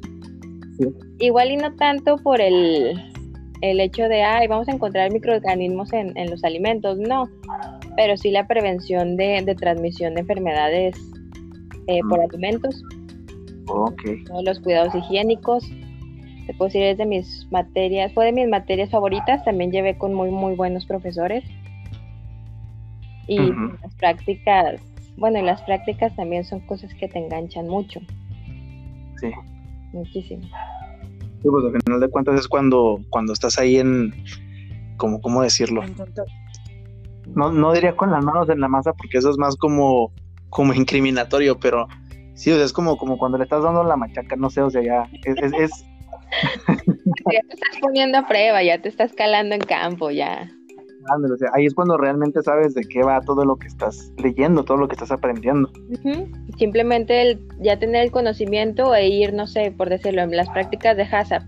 Igual 1.19 1.51
y 1.51 1.57
no 1.57 1.75
tanto 1.75 2.17
por 2.17 2.41
el, 2.41 2.93
el 3.61 3.79
hecho 3.79 4.03
de, 4.03 4.23
ay, 4.23 4.47
vamos 4.47 4.67
a 4.67 4.71
encontrar 4.71 5.11
microorganismos 5.11 5.93
en, 5.93 6.17
en 6.17 6.29
los 6.29 6.43
alimentos, 6.43 6.97
no, 6.97 7.29
pero 7.95 8.17
sí 8.17 8.31
la 8.31 8.47
prevención 8.47 9.15
de, 9.15 9.55
transmisión 9.57 10.15
de 10.15 10.21
enfermedades 10.21 10.95
eh, 11.87 11.99
por 12.09 12.19
alimentos, 12.21 12.83
Ok. 13.67 14.01
todos 14.27 14.43
los 14.43 14.59
cuidados 14.59 14.93
higiénicos. 14.95 15.69
Te 16.45 16.53
puedo 16.55 16.67
decir, 16.67 16.83
es 16.83 16.97
de 16.97 17.05
mis 17.05 17.47
materias, 17.51 18.13
fue 18.13 18.25
de 18.25 18.33
mis 18.33 18.49
materias 18.49 18.89
favoritas, 18.89 19.43
también 19.45 19.71
llevé 19.71 19.97
con 19.97 20.13
muy, 20.13 20.29
muy 20.29 20.55
buenos 20.55 20.85
profesores. 20.85 21.43
Y 23.27 23.37
las 23.81 23.95
prácticas, 23.99 24.81
bueno, 25.15 25.39
y 25.39 25.43
las 25.43 25.61
prácticas 25.61 26.13
también 26.17 26.43
son 26.43 26.59
cosas 26.61 26.93
que 26.95 27.07
te 27.07 27.19
enganchan 27.19 27.67
mucho, 27.67 28.01
Sí. 29.21 29.31
muchísimo. 29.93 30.43
Sí, 30.43 31.49
pues 31.49 31.65
al 31.65 31.81
final 31.81 31.99
de 32.01 32.09
cuentas 32.09 32.39
es 32.39 32.47
cuando, 32.49 32.99
cuando 33.09 33.31
estás 33.31 33.57
ahí 33.57 33.77
en, 33.77 34.13
como, 34.97 35.21
¿cómo 35.21 35.41
decirlo? 35.41 35.83
No, 37.33 37.51
no 37.53 37.71
diría 37.71 37.95
con 37.95 38.11
las 38.11 38.23
manos 38.23 38.49
en 38.49 38.59
la 38.59 38.67
masa 38.67 38.91
porque 38.93 39.17
eso 39.19 39.29
es 39.29 39.37
más 39.37 39.55
como, 39.55 40.11
como 40.49 40.73
incriminatorio, 40.73 41.57
pero 41.57 41.87
sí, 42.35 42.51
o 42.51 42.55
sea, 42.55 42.65
es 42.65 42.73
como, 42.73 42.97
como 42.97 43.17
cuando 43.17 43.37
le 43.37 43.43
estás 43.45 43.63
dando 43.63 43.83
la 43.83 43.95
machaca, 43.95 44.35
no 44.35 44.49
sé, 44.49 44.61
o 44.61 44.69
sea, 44.69 44.81
ya 44.81 45.07
es, 45.25 45.35
es, 45.41 45.53
es- 45.53 45.85
Ya 47.31 47.39
te 47.47 47.53
estás 47.53 47.79
poniendo 47.81 48.17
a 48.17 48.27
prueba, 48.27 48.63
ya 48.63 48.81
te 48.81 48.89
estás 48.89 49.13
calando 49.13 49.55
en 49.55 49.61
campo, 49.61 50.09
ya. 50.11 50.49
ándale, 51.13 51.33
o 51.33 51.37
sea, 51.37 51.49
ahí 51.53 51.65
es 51.65 51.73
cuando 51.73 51.97
realmente 51.97 52.41
sabes 52.41 52.73
de 52.73 52.81
qué 52.83 53.03
va 53.03 53.19
todo 53.21 53.43
lo 53.45 53.55
que 53.57 53.67
estás 53.67 54.11
leyendo, 54.17 54.63
todo 54.63 54.77
lo 54.77 54.87
que 54.87 54.93
estás 54.95 55.11
aprendiendo. 55.11 55.69
Ujú. 55.89 56.27
Simplemente 56.57 57.21
el 57.21 57.39
ya 57.59 57.77
tener 57.77 58.03
el 58.03 58.11
conocimiento 58.11 58.95
e 58.95 59.07
ir, 59.09 59.33
no 59.33 59.47
sé, 59.47 59.71
por 59.71 59.89
decirlo, 59.89 60.21
en 60.21 60.31
las 60.35 60.49
prácticas 60.49 60.95
de 60.97 61.03
HACCP, 61.03 61.43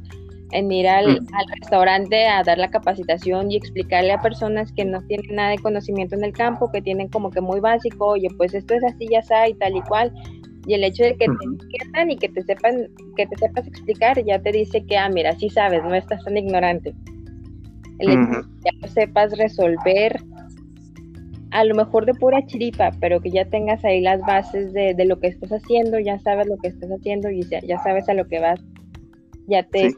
en 0.51 0.71
ir 0.71 0.87
al, 0.87 1.21
Mm. 1.21 1.27
al 1.33 1.45
restaurante 1.59 2.27
a 2.27 2.43
dar 2.43 2.57
la 2.57 2.69
capacitación 2.69 3.49
y 3.51 3.55
explicarle 3.57 4.11
a 4.13 4.21
personas 4.21 4.71
que 4.73 4.85
no 4.85 5.01
tienen 5.07 5.35
nada 5.35 5.49
de 5.51 5.57
conocimiento 5.59 6.15
en 6.15 6.23
el 6.25 6.33
campo, 6.33 6.69
que 6.71 6.81
tienen 6.81 7.07
como 7.09 7.31
que 7.31 7.41
muy 7.41 7.59
básico, 7.59 8.07
oye, 8.07 8.27
pues 8.37 8.53
esto 8.53 8.73
es 8.75 8.83
así, 8.83 9.07
ya 9.09 9.19
está, 9.19 9.47
y 9.49 9.53
tal 9.55 9.75
y 9.75 9.81
cual. 9.81 10.13
Y 10.67 10.73
el 10.73 10.83
hecho 10.83 11.03
de 11.03 11.15
que 11.15 11.25
te 11.25 11.45
entiendan 11.45 12.11
y 12.11 12.17
que 12.17 12.29
te 12.29 12.43
sepan, 12.43 12.87
que 13.15 13.27
te 13.27 13.37
sepas 13.37 13.67
explicar, 13.67 14.23
ya 14.23 14.39
te 14.39 14.51
dice 14.51 14.83
que, 14.85 14.97
ah, 14.97 15.09
mira, 15.09 15.33
sí 15.33 15.49
sabes, 15.49 15.83
no 15.83 15.93
estás 15.93 16.23
tan 16.23 16.37
ignorante. 16.37 16.93
El 17.99 18.09
hecho 18.09 18.19
de 18.19 18.41
que 18.41 18.71
ya 18.71 18.71
lo 18.81 18.87
sepas 18.87 19.37
resolver, 19.37 20.19
a 21.51 21.63
lo 21.63 21.75
mejor 21.75 22.05
de 22.05 22.13
pura 22.15 22.45
chiripa, 22.47 22.91
pero 22.99 23.21
que 23.21 23.31
ya 23.31 23.45
tengas 23.45 23.85
ahí 23.85 24.01
las 24.01 24.19
bases 24.21 24.73
de, 24.73 24.93
de 24.93 25.05
lo 25.05 25.19
que 25.19 25.27
estás 25.27 25.51
haciendo, 25.51 25.99
ya 25.99 26.19
sabes 26.19 26.47
lo 26.47 26.57
que 26.57 26.67
estás 26.69 26.89
haciendo 26.91 27.29
y 27.29 27.43
ya, 27.43 27.59
ya 27.61 27.81
sabes 27.83 28.09
a 28.09 28.13
lo 28.13 28.27
que 28.27 28.39
vas, 28.39 28.59
ya 29.47 29.63
te 29.63 29.89
Sí. 29.89 29.95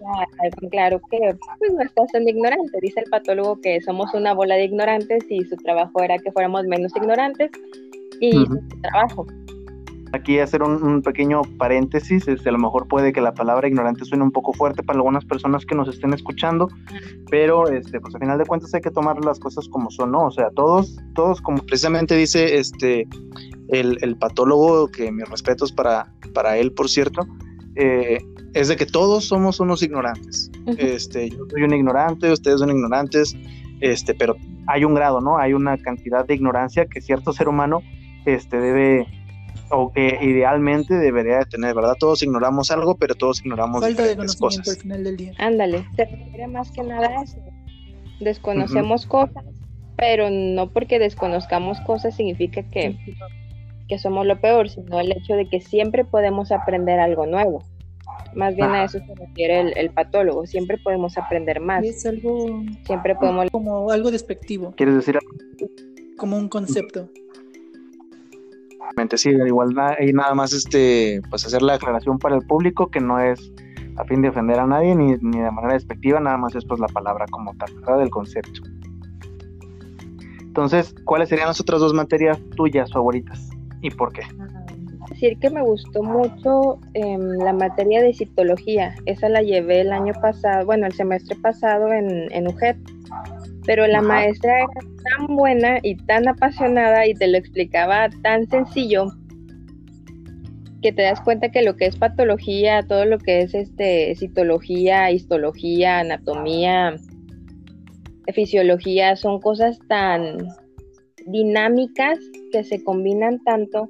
en 0.61 0.69
claro 0.69 0.99
que 1.09 1.17
pues, 1.59 1.73
no 1.73 1.81
estás 1.81 2.11
tan 2.11 2.27
ignorante. 2.27 2.79
Dice 2.81 2.99
el 2.99 3.09
patólogo 3.09 3.59
que 3.61 3.81
somos 3.81 4.13
una 4.13 4.33
bola 4.33 4.55
de 4.55 4.65
ignorantes 4.65 5.23
y 5.29 5.43
su 5.45 5.55
trabajo 5.57 6.01
era 6.03 6.17
que 6.17 6.31
fuéramos 6.31 6.65
menos 6.65 6.95
ignorantes 6.95 7.51
y 8.19 8.33
su 8.33 8.81
trabajo. 8.81 9.25
Aquí 10.13 10.39
hacer 10.39 10.63
un, 10.63 10.83
un 10.83 11.01
pequeño 11.01 11.41
paréntesis, 11.57 12.27
este, 12.27 12.49
a 12.49 12.51
lo 12.51 12.59
mejor 12.59 12.87
puede 12.87 13.11
que 13.13 13.21
la 13.21 13.33
palabra 13.33 13.67
ignorante 13.67 14.05
suene 14.05 14.23
un 14.23 14.31
poco 14.31 14.53
fuerte 14.53 14.83
para 14.83 14.97
algunas 14.97 15.25
personas 15.25 15.65
que 15.65 15.75
nos 15.75 15.87
estén 15.87 16.13
escuchando, 16.13 16.69
pero 17.29 17.67
este, 17.67 17.99
pues 17.99 18.15
al 18.15 18.21
final 18.21 18.37
de 18.37 18.45
cuentas 18.45 18.73
hay 18.73 18.81
que 18.81 18.91
tomar 18.91 19.23
las 19.23 19.39
cosas 19.39 19.67
como 19.69 19.91
son, 19.91 20.11
¿no? 20.11 20.25
O 20.25 20.31
sea, 20.31 20.49
todos, 20.51 20.97
todos, 21.13 21.41
como 21.41 21.57
precisamente 21.65 22.15
dice 22.15 22.57
este 22.57 23.07
el, 23.69 23.97
el 24.01 24.17
patólogo, 24.17 24.87
que 24.87 25.11
mis 25.11 25.27
respetos 25.29 25.71
para, 25.71 26.11
para 26.33 26.57
él, 26.57 26.71
por 26.71 26.89
cierto, 26.89 27.27
eh, 27.75 28.19
es 28.53 28.69
de 28.69 28.75
que 28.75 28.85
todos 28.85 29.25
somos 29.25 29.59
unos 29.59 29.83
ignorantes. 29.83 30.51
Este, 30.77 31.29
yo 31.29 31.45
soy 31.49 31.63
un 31.63 31.73
ignorante, 31.73 32.31
ustedes 32.31 32.59
son 32.59 32.71
ignorantes, 32.71 33.35
este, 33.81 34.13
pero 34.15 34.35
hay 34.67 34.83
un 34.83 34.95
grado, 34.95 35.21
¿no? 35.21 35.37
Hay 35.37 35.53
una 35.53 35.77
cantidad 35.77 36.25
de 36.25 36.35
ignorancia 36.35 36.85
que 36.87 37.01
cierto 37.01 37.33
ser 37.33 37.47
humano 37.47 37.81
este, 38.25 38.59
debe, 38.59 39.07
o 39.69 39.91
que 39.91 40.17
idealmente 40.21 40.93
debería 40.95 41.39
de 41.39 41.45
tener, 41.45 41.75
¿verdad? 41.75 41.95
Todos 41.99 42.23
ignoramos 42.23 42.71
algo, 42.71 42.95
pero 42.95 43.15
todos 43.15 43.41
ignoramos 43.41 43.81
Falta 43.81 44.03
de 44.03 44.09
diferentes 44.09 44.35
conocimiento 44.37 44.69
cosas. 44.71 44.75
al 44.77 44.81
final 44.81 45.03
del 45.03 45.17
día. 45.17 45.33
Ándale, 45.37 45.85
se 45.95 46.05
refiere 46.05 46.47
más 46.47 46.71
que 46.71 46.83
nada 46.83 47.07
a 47.07 47.23
eso. 47.23 47.37
Desconocemos 48.19 49.05
cosas, 49.05 49.43
pero 49.95 50.29
no 50.29 50.69
porque 50.71 50.99
desconozcamos 50.99 51.79
cosas 51.81 52.15
significa 52.15 52.63
que, 52.63 52.97
que 53.87 53.99
somos 53.99 54.25
lo 54.25 54.39
peor, 54.39 54.69
sino 54.69 54.99
el 54.99 55.11
hecho 55.11 55.35
de 55.35 55.47
que 55.49 55.61
siempre 55.61 56.03
podemos 56.05 56.51
aprender 56.51 56.99
algo 56.99 57.25
nuevo. 57.25 57.63
Más 58.33 58.55
bien 58.55 58.69
a 58.69 58.83
eso 58.83 58.99
se 58.99 59.15
refiere 59.15 59.59
el, 59.61 59.73
el 59.77 59.89
patólogo, 59.91 60.45
siempre 60.45 60.77
podemos 60.77 61.17
aprender 61.17 61.59
más, 61.59 61.83
Es 61.83 62.05
algo 62.05 62.61
siempre 62.85 63.15
podemos... 63.15 63.49
como 63.51 63.89
algo 63.89 64.11
despectivo, 64.11 64.73
¿Quieres 64.75 64.95
decir 64.95 65.17
algo? 65.17 65.31
como 66.17 66.37
un 66.37 66.49
concepto. 66.49 67.09
Sí, 69.15 69.29
igual 69.29 69.77
ahí 69.77 70.11
nada 70.13 70.33
más 70.33 70.53
este, 70.53 71.21
pues 71.29 71.45
hacer 71.45 71.61
la 71.61 71.75
aclaración 71.75 72.17
para 72.19 72.35
el 72.35 72.45
público 72.45 72.89
que 72.89 72.99
no 72.99 73.19
es 73.19 73.51
a 73.97 74.05
fin 74.05 74.21
de 74.21 74.29
ofender 74.29 74.59
a 74.59 74.67
nadie 74.67 74.95
ni, 74.95 75.17
ni 75.21 75.39
de 75.39 75.51
manera 75.51 75.73
despectiva, 75.73 76.19
nada 76.19 76.37
más 76.37 76.55
es 76.55 76.65
pues 76.65 76.79
la 76.79 76.87
palabra 76.87 77.25
como 77.29 77.53
tal, 77.55 77.73
¿verdad? 77.75 77.99
Del 77.99 78.09
concepto. 78.09 78.61
Entonces, 80.41 80.95
¿cuáles 81.05 81.29
serían 81.29 81.47
las 81.47 81.61
otras 81.61 81.81
dos 81.81 81.93
materias 81.93 82.39
tuyas 82.55 82.91
favoritas? 82.91 83.49
¿Y 83.81 83.91
por 83.91 84.11
qué? 84.11 84.21
Decir 85.09 85.37
que 85.39 85.49
me 85.49 85.61
gustó 85.61 86.03
mucho 86.03 86.79
em, 86.93 87.21
la 87.37 87.53
materia 87.53 88.01
de 88.01 88.13
citología, 88.13 88.95
esa 89.05 89.29
la 89.29 89.41
llevé 89.41 89.81
el 89.81 89.91
año 89.91 90.13
pasado, 90.21 90.65
bueno, 90.65 90.85
el 90.85 90.93
semestre 90.93 91.35
pasado 91.35 91.91
en, 91.93 92.31
en 92.31 92.47
UJET, 92.47 92.77
pero 93.67 93.85
la 93.85 93.99
Ajá. 93.99 94.07
maestra 94.07 94.59
era 94.59 94.67
tan 95.03 95.35
buena 95.35 95.77
y 95.83 95.95
tan 95.95 96.27
apasionada 96.27 97.05
y 97.05 97.13
te 97.13 97.27
lo 97.27 97.37
explicaba 97.37 98.09
tan 98.23 98.47
sencillo 98.47 99.11
que 100.81 100.93
te 100.93 101.01
das 101.01 101.19
cuenta 101.21 101.49
que 101.49 101.63
lo 101.63 101.75
que 101.75 101.85
es 101.85 101.97
patología, 101.97 102.81
todo 102.87 103.05
lo 103.05 103.17
que 103.19 103.41
es 103.41 103.53
este 103.53 104.15
citología, 104.15 105.11
histología, 105.11 105.99
anatomía, 105.99 106.95
fisiología, 108.33 109.15
son 109.17 109.41
cosas 109.41 109.77
tan 109.89 110.37
dinámicas 111.25 112.19
que 112.51 112.63
se 112.63 112.81
combinan 112.83 113.43
tanto 113.43 113.87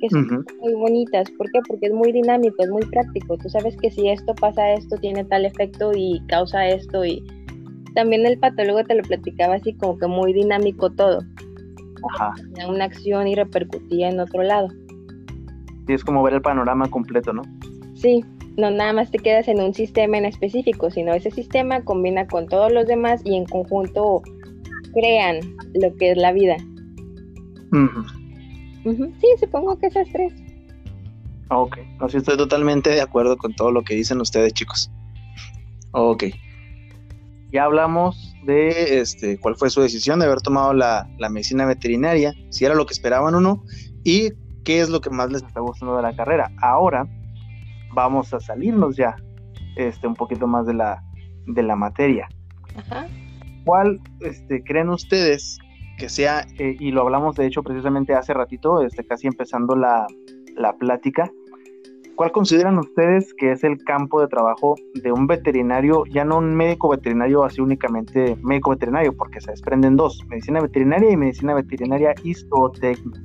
que 0.00 0.10
son 0.10 0.44
muy 0.60 0.74
bonitas. 0.74 1.28
¿Por 1.32 1.50
qué? 1.50 1.60
Porque 1.66 1.86
es 1.86 1.92
muy 1.92 2.12
dinámico, 2.12 2.62
es 2.62 2.70
muy 2.70 2.84
práctico. 2.86 3.36
Tú 3.36 3.48
sabes 3.48 3.76
que 3.76 3.90
si 3.90 4.08
esto 4.08 4.34
pasa 4.34 4.74
esto, 4.74 4.96
tiene 4.96 5.24
tal 5.24 5.44
efecto 5.44 5.92
y 5.94 6.20
causa 6.28 6.68
esto. 6.68 7.04
Y 7.04 7.22
también 7.98 8.24
el 8.26 8.38
patólogo 8.38 8.84
te 8.84 8.94
lo 8.94 9.02
platicaba 9.02 9.56
así 9.56 9.74
como 9.74 9.98
que 9.98 10.06
muy 10.06 10.32
dinámico 10.32 10.88
todo. 10.88 11.24
Ajá. 12.14 12.32
Tenía 12.36 12.68
una 12.68 12.84
acción 12.84 13.26
y 13.26 13.34
repercutía 13.34 14.08
en 14.08 14.20
otro 14.20 14.44
lado. 14.44 14.68
Sí, 15.88 15.94
es 15.94 16.04
como 16.04 16.22
ver 16.22 16.34
el 16.34 16.40
panorama 16.40 16.88
completo, 16.88 17.32
¿no? 17.32 17.42
Sí, 17.96 18.24
no 18.56 18.70
nada 18.70 18.92
más 18.92 19.10
te 19.10 19.18
quedas 19.18 19.48
en 19.48 19.60
un 19.60 19.74
sistema 19.74 20.16
en 20.16 20.26
específico, 20.26 20.92
sino 20.92 21.12
ese 21.12 21.32
sistema 21.32 21.82
combina 21.82 22.28
con 22.28 22.46
todos 22.46 22.70
los 22.70 22.86
demás 22.86 23.20
y 23.24 23.34
en 23.34 23.46
conjunto 23.46 24.22
crean 24.94 25.40
lo 25.74 25.92
que 25.96 26.12
es 26.12 26.16
la 26.18 26.30
vida. 26.30 26.56
Sí, 28.84 29.26
supongo 29.40 29.76
que 29.80 29.88
esas 29.88 30.06
tres. 30.12 30.32
Ok, 31.50 31.78
no, 31.98 32.08
sí 32.08 32.18
estoy 32.18 32.36
totalmente 32.36 32.90
de 32.90 33.00
acuerdo 33.00 33.36
con 33.36 33.54
todo 33.54 33.72
lo 33.72 33.82
que 33.82 33.96
dicen 33.96 34.20
ustedes, 34.20 34.54
chicos. 34.54 34.88
Ok. 35.90 36.26
Ya 37.50 37.64
hablamos 37.64 38.34
de 38.44 39.00
este, 39.00 39.38
cuál 39.40 39.56
fue 39.56 39.70
su 39.70 39.80
decisión 39.80 40.18
de 40.18 40.26
haber 40.26 40.40
tomado 40.40 40.72
la, 40.72 41.08
la 41.18 41.28
medicina 41.28 41.64
veterinaria, 41.66 42.32
si 42.50 42.64
era 42.64 42.74
lo 42.74 42.86
que 42.86 42.92
esperaban 42.92 43.34
o 43.34 43.40
no, 43.40 43.62
y 44.04 44.32
qué 44.64 44.80
es 44.80 44.90
lo 44.90 45.00
que 45.00 45.10
más 45.10 45.30
les 45.32 45.42
está 45.42 45.60
gustando 45.60 45.96
de 45.96 46.02
la 46.02 46.14
carrera. 46.14 46.50
Ahora 46.60 47.06
vamos 47.94 48.32
a 48.34 48.40
salirnos 48.40 48.96
ya 48.96 49.16
este, 49.76 50.06
un 50.06 50.14
poquito 50.14 50.46
más 50.46 50.66
de 50.66 50.74
la, 50.74 51.02
de 51.46 51.62
la 51.62 51.76
materia. 51.76 52.28
Ajá. 52.76 53.06
¿Cuál 53.64 54.00
este, 54.20 54.62
creen 54.62 54.90
ustedes 54.90 55.58
que 55.98 56.08
sea, 56.08 56.46
eh, 56.58 56.76
y 56.78 56.92
lo 56.92 57.02
hablamos 57.02 57.34
de 57.36 57.46
hecho 57.46 57.62
precisamente 57.62 58.14
hace 58.14 58.32
ratito, 58.32 58.82
este, 58.82 59.04
casi 59.04 59.26
empezando 59.26 59.74
la, 59.74 60.06
la 60.56 60.72
plática, 60.74 61.30
¿cuál 62.18 62.32
consideran 62.32 62.76
ustedes 62.80 63.32
que 63.34 63.52
es 63.52 63.62
el 63.62 63.78
campo 63.84 64.20
de 64.20 64.26
trabajo 64.26 64.74
de 65.04 65.12
un 65.12 65.28
veterinario, 65.28 66.02
ya 66.06 66.24
no 66.24 66.38
un 66.38 66.52
médico 66.52 66.88
veterinario 66.88 67.44
así 67.44 67.60
únicamente 67.60 68.36
médico 68.42 68.70
veterinario, 68.70 69.16
porque 69.16 69.40
se 69.40 69.52
desprenden 69.52 69.94
dos, 69.94 70.20
medicina 70.26 70.60
veterinaria 70.60 71.12
y 71.12 71.16
medicina 71.16 71.54
veterinaria 71.54 72.16
histotécnica? 72.24 73.20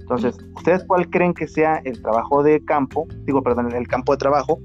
Entonces, 0.00 0.36
¿ustedes 0.56 0.82
cuál 0.88 1.08
creen 1.08 1.34
que 1.34 1.46
sea 1.46 1.80
el 1.84 2.02
trabajo 2.02 2.42
de 2.42 2.64
campo, 2.64 3.06
digo, 3.26 3.44
perdón, 3.44 3.72
el 3.72 3.86
campo 3.86 4.10
de 4.10 4.18
trabajo 4.18 4.58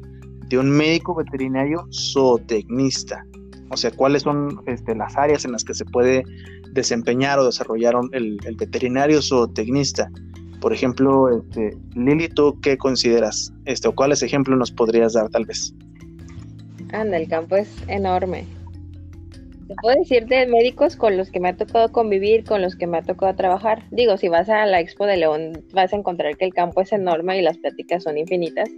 de 0.47 0.57
un 0.57 0.71
médico 0.71 1.13
veterinario 1.13 1.85
zootecnista? 1.93 3.23
O 3.69 3.77
sea, 3.77 3.91
¿cuáles 3.91 4.23
son 4.23 4.59
este, 4.65 4.95
las 4.95 5.15
áreas 5.15 5.45
en 5.45 5.51
las 5.51 5.63
que 5.63 5.75
se 5.75 5.85
puede 5.85 6.23
desempeñar 6.71 7.37
o 7.37 7.45
desarrollar 7.45 7.93
el, 8.11 8.39
el 8.43 8.55
veterinario 8.55 9.21
zootecnista? 9.21 10.09
Por 10.61 10.73
ejemplo, 10.73 11.27
este, 11.35 11.75
Lili, 11.95 12.29
¿tú 12.29 12.57
qué 12.61 12.77
consideras? 12.77 13.51
Este, 13.65 13.87
¿O 13.87 13.95
cuáles 13.95 14.21
ejemplos 14.21 14.57
nos 14.59 14.71
podrías 14.71 15.13
dar 15.13 15.27
tal 15.29 15.45
vez? 15.45 15.73
Anda, 16.93 17.17
el 17.17 17.27
campo 17.27 17.55
es 17.55 17.67
enorme. 17.87 18.45
Te 19.67 19.75
puedo 19.81 19.97
decir 19.97 20.27
de 20.27 20.45
médicos 20.45 20.95
con 20.95 21.17
los 21.17 21.31
que 21.31 21.39
me 21.39 21.49
ha 21.49 21.57
tocado 21.57 21.91
convivir, 21.91 22.43
con 22.43 22.61
los 22.61 22.75
que 22.75 22.85
me 22.85 22.99
ha 22.99 23.01
tocado 23.01 23.33
trabajar. 23.35 23.83
Digo, 23.89 24.17
si 24.17 24.29
vas 24.29 24.49
a 24.49 24.65
la 24.67 24.79
Expo 24.79 25.07
de 25.07 25.17
León, 25.17 25.63
vas 25.73 25.93
a 25.93 25.95
encontrar 25.95 26.37
que 26.37 26.45
el 26.45 26.53
campo 26.53 26.81
es 26.81 26.91
enorme 26.91 27.39
y 27.39 27.41
las 27.41 27.57
pláticas 27.57 28.03
son 28.03 28.19
infinitas. 28.19 28.69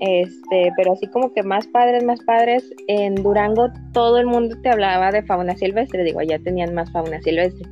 Este, 0.00 0.72
pero 0.76 0.92
así 0.92 1.06
como 1.06 1.32
que 1.32 1.42
más 1.42 1.66
padres, 1.68 2.04
más 2.04 2.20
padres, 2.24 2.70
en 2.88 3.14
Durango 3.14 3.68
todo 3.94 4.18
el 4.18 4.26
mundo 4.26 4.56
te 4.62 4.68
hablaba 4.68 5.10
de 5.10 5.22
fauna 5.22 5.56
silvestre, 5.56 6.04
digo, 6.04 6.20
allá 6.20 6.38
tenían 6.40 6.74
más 6.74 6.92
fauna 6.92 7.22
silvestre. 7.22 7.66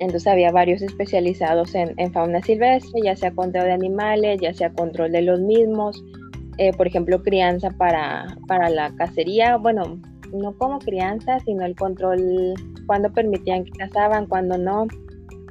Entonces 0.00 0.26
había 0.26 0.50
varios 0.50 0.82
especializados 0.82 1.74
en, 1.74 2.12
fauna 2.12 2.42
silvestre, 2.42 3.00
ya 3.04 3.16
sea 3.16 3.32
control 3.32 3.64
de 3.64 3.72
animales, 3.72 4.40
ya 4.40 4.52
sea 4.52 4.70
control 4.72 5.12
de 5.12 5.22
los 5.22 5.40
mismos, 5.40 6.02
eh, 6.58 6.72
por 6.76 6.86
ejemplo, 6.86 7.22
crianza 7.22 7.70
para, 7.70 8.36
para 8.48 8.70
la 8.70 8.94
cacería, 8.96 9.56
bueno, 9.56 10.00
no 10.32 10.56
como 10.58 10.78
crianza, 10.80 11.38
sino 11.40 11.64
el 11.64 11.76
control, 11.76 12.54
cuando 12.86 13.12
permitían 13.12 13.64
que 13.64 13.70
cazaban, 13.72 14.26
cuando 14.26 14.58
no. 14.58 14.86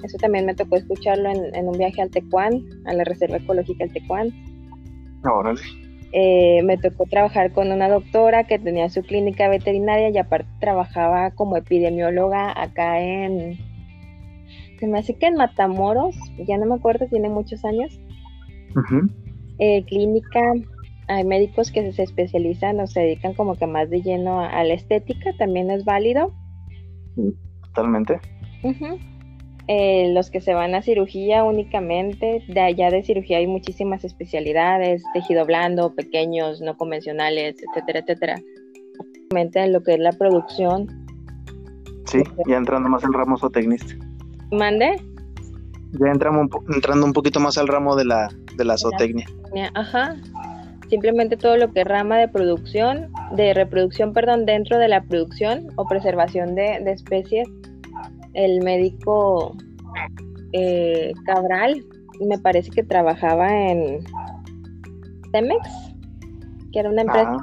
Eso 0.03 0.17
también 0.17 0.45
me 0.45 0.53
tocó 0.53 0.75
escucharlo 0.75 1.29
en, 1.29 1.55
en 1.55 1.67
un 1.67 1.77
viaje 1.77 2.01
al 2.01 2.09
Tecuán, 2.09 2.65
a 2.85 2.93
la 2.93 3.05
Reserva 3.05 3.37
Ecológica 3.37 3.85
del 3.85 3.93
Tecuán. 3.93 4.33
Eh, 6.15 6.61
me 6.63 6.77
tocó 6.77 7.05
trabajar 7.05 7.51
con 7.53 7.71
una 7.71 7.89
doctora 7.89 8.43
que 8.43 8.59
tenía 8.59 8.87
su 8.89 9.01
clínica 9.01 9.49
veterinaria 9.49 10.09
y 10.09 10.17
aparte 10.19 10.47
trabajaba 10.59 11.31
como 11.31 11.57
epidemióloga 11.57 12.53
acá 12.61 13.01
en, 13.01 13.57
se 14.83 14.89
me 14.89 14.99
hace 14.99 15.13
que 15.15 15.27
en 15.27 15.35
Matamoros, 15.35 16.13
ya 16.45 16.57
no 16.57 16.65
me 16.65 16.75
acuerdo, 16.75 17.07
tiene 17.07 17.29
muchos 17.29 17.63
años. 17.63 17.97
Eh, 19.57 19.85
clínica, 19.85 20.41
hay 21.07 21.23
médicos 21.23 21.71
que 21.71 21.89
se 21.93 22.03
especializan 22.03 22.81
o 22.81 22.87
se 22.87 22.99
dedican 22.99 23.33
como 23.33 23.55
que 23.55 23.65
más 23.65 23.89
de 23.89 24.01
lleno 24.01 24.41
a, 24.41 24.61
la 24.65 24.73
estética, 24.73 25.31
también 25.39 25.71
es 25.71 25.85
válido. 25.85 26.33
Totalmente. 27.67 28.19
Eh, 29.69 30.11
los 30.13 30.29
que 30.29 30.41
se 30.41 30.53
van 30.53 30.75
a 30.75 30.81
cirugía 30.81 31.45
únicamente, 31.45 32.43
de 32.49 32.59
allá 32.59 32.89
de 32.89 33.03
cirugía 33.03 33.37
hay 33.37 33.47
muchísimas 33.47 34.03
especialidades, 34.03 35.01
tejido 35.13 35.45
blando, 35.45 35.95
pequeños, 35.95 36.59
no 36.59 36.75
convencionales, 36.75 37.55
etcétera, 37.69 37.99
etcétera. 37.99 38.35
En 39.33 39.71
lo 39.71 39.81
que 39.81 39.93
es 39.93 39.99
la 39.99 40.11
producción. 40.11 40.87
Sí, 42.03 42.21
ya 42.49 42.57
entrando 42.57 42.89
más 42.89 43.05
en 43.05 43.13
ramo 43.13 43.37
zootecnista. 43.37 43.95
¿Mande? 44.53 45.01
Ya 45.99 46.07
entramos 46.11 46.47
entrando 46.73 47.05
un 47.05 47.13
poquito 47.13 47.39
más 47.39 47.57
al 47.57 47.67
ramo 47.67 47.95
de 47.95 48.05
la, 48.05 48.29
de 48.55 48.65
la 48.65 48.77
zootecnia. 48.77 49.25
Ajá. 49.73 50.15
Simplemente 50.89 51.37
todo 51.37 51.57
lo 51.57 51.71
que 51.71 51.81
es 51.81 51.87
rama 51.87 52.17
de 52.17 52.27
producción, 52.27 53.09
de 53.35 53.53
reproducción, 53.53 54.13
perdón, 54.13 54.45
dentro 54.45 54.77
de 54.77 54.87
la 54.87 55.01
producción 55.03 55.67
o 55.75 55.87
preservación 55.87 56.55
de, 56.55 56.79
de 56.83 56.91
especies 56.91 57.47
el 58.33 58.63
médico 58.63 59.55
eh, 60.53 61.13
Cabral, 61.25 61.83
me 62.19 62.37
parece 62.37 62.69
que 62.71 62.83
trabajaba 62.83 63.49
en 63.51 64.03
Cemex, 65.31 65.67
que 66.71 66.79
era 66.79 66.89
una 66.89 67.01
empresa 67.01 67.37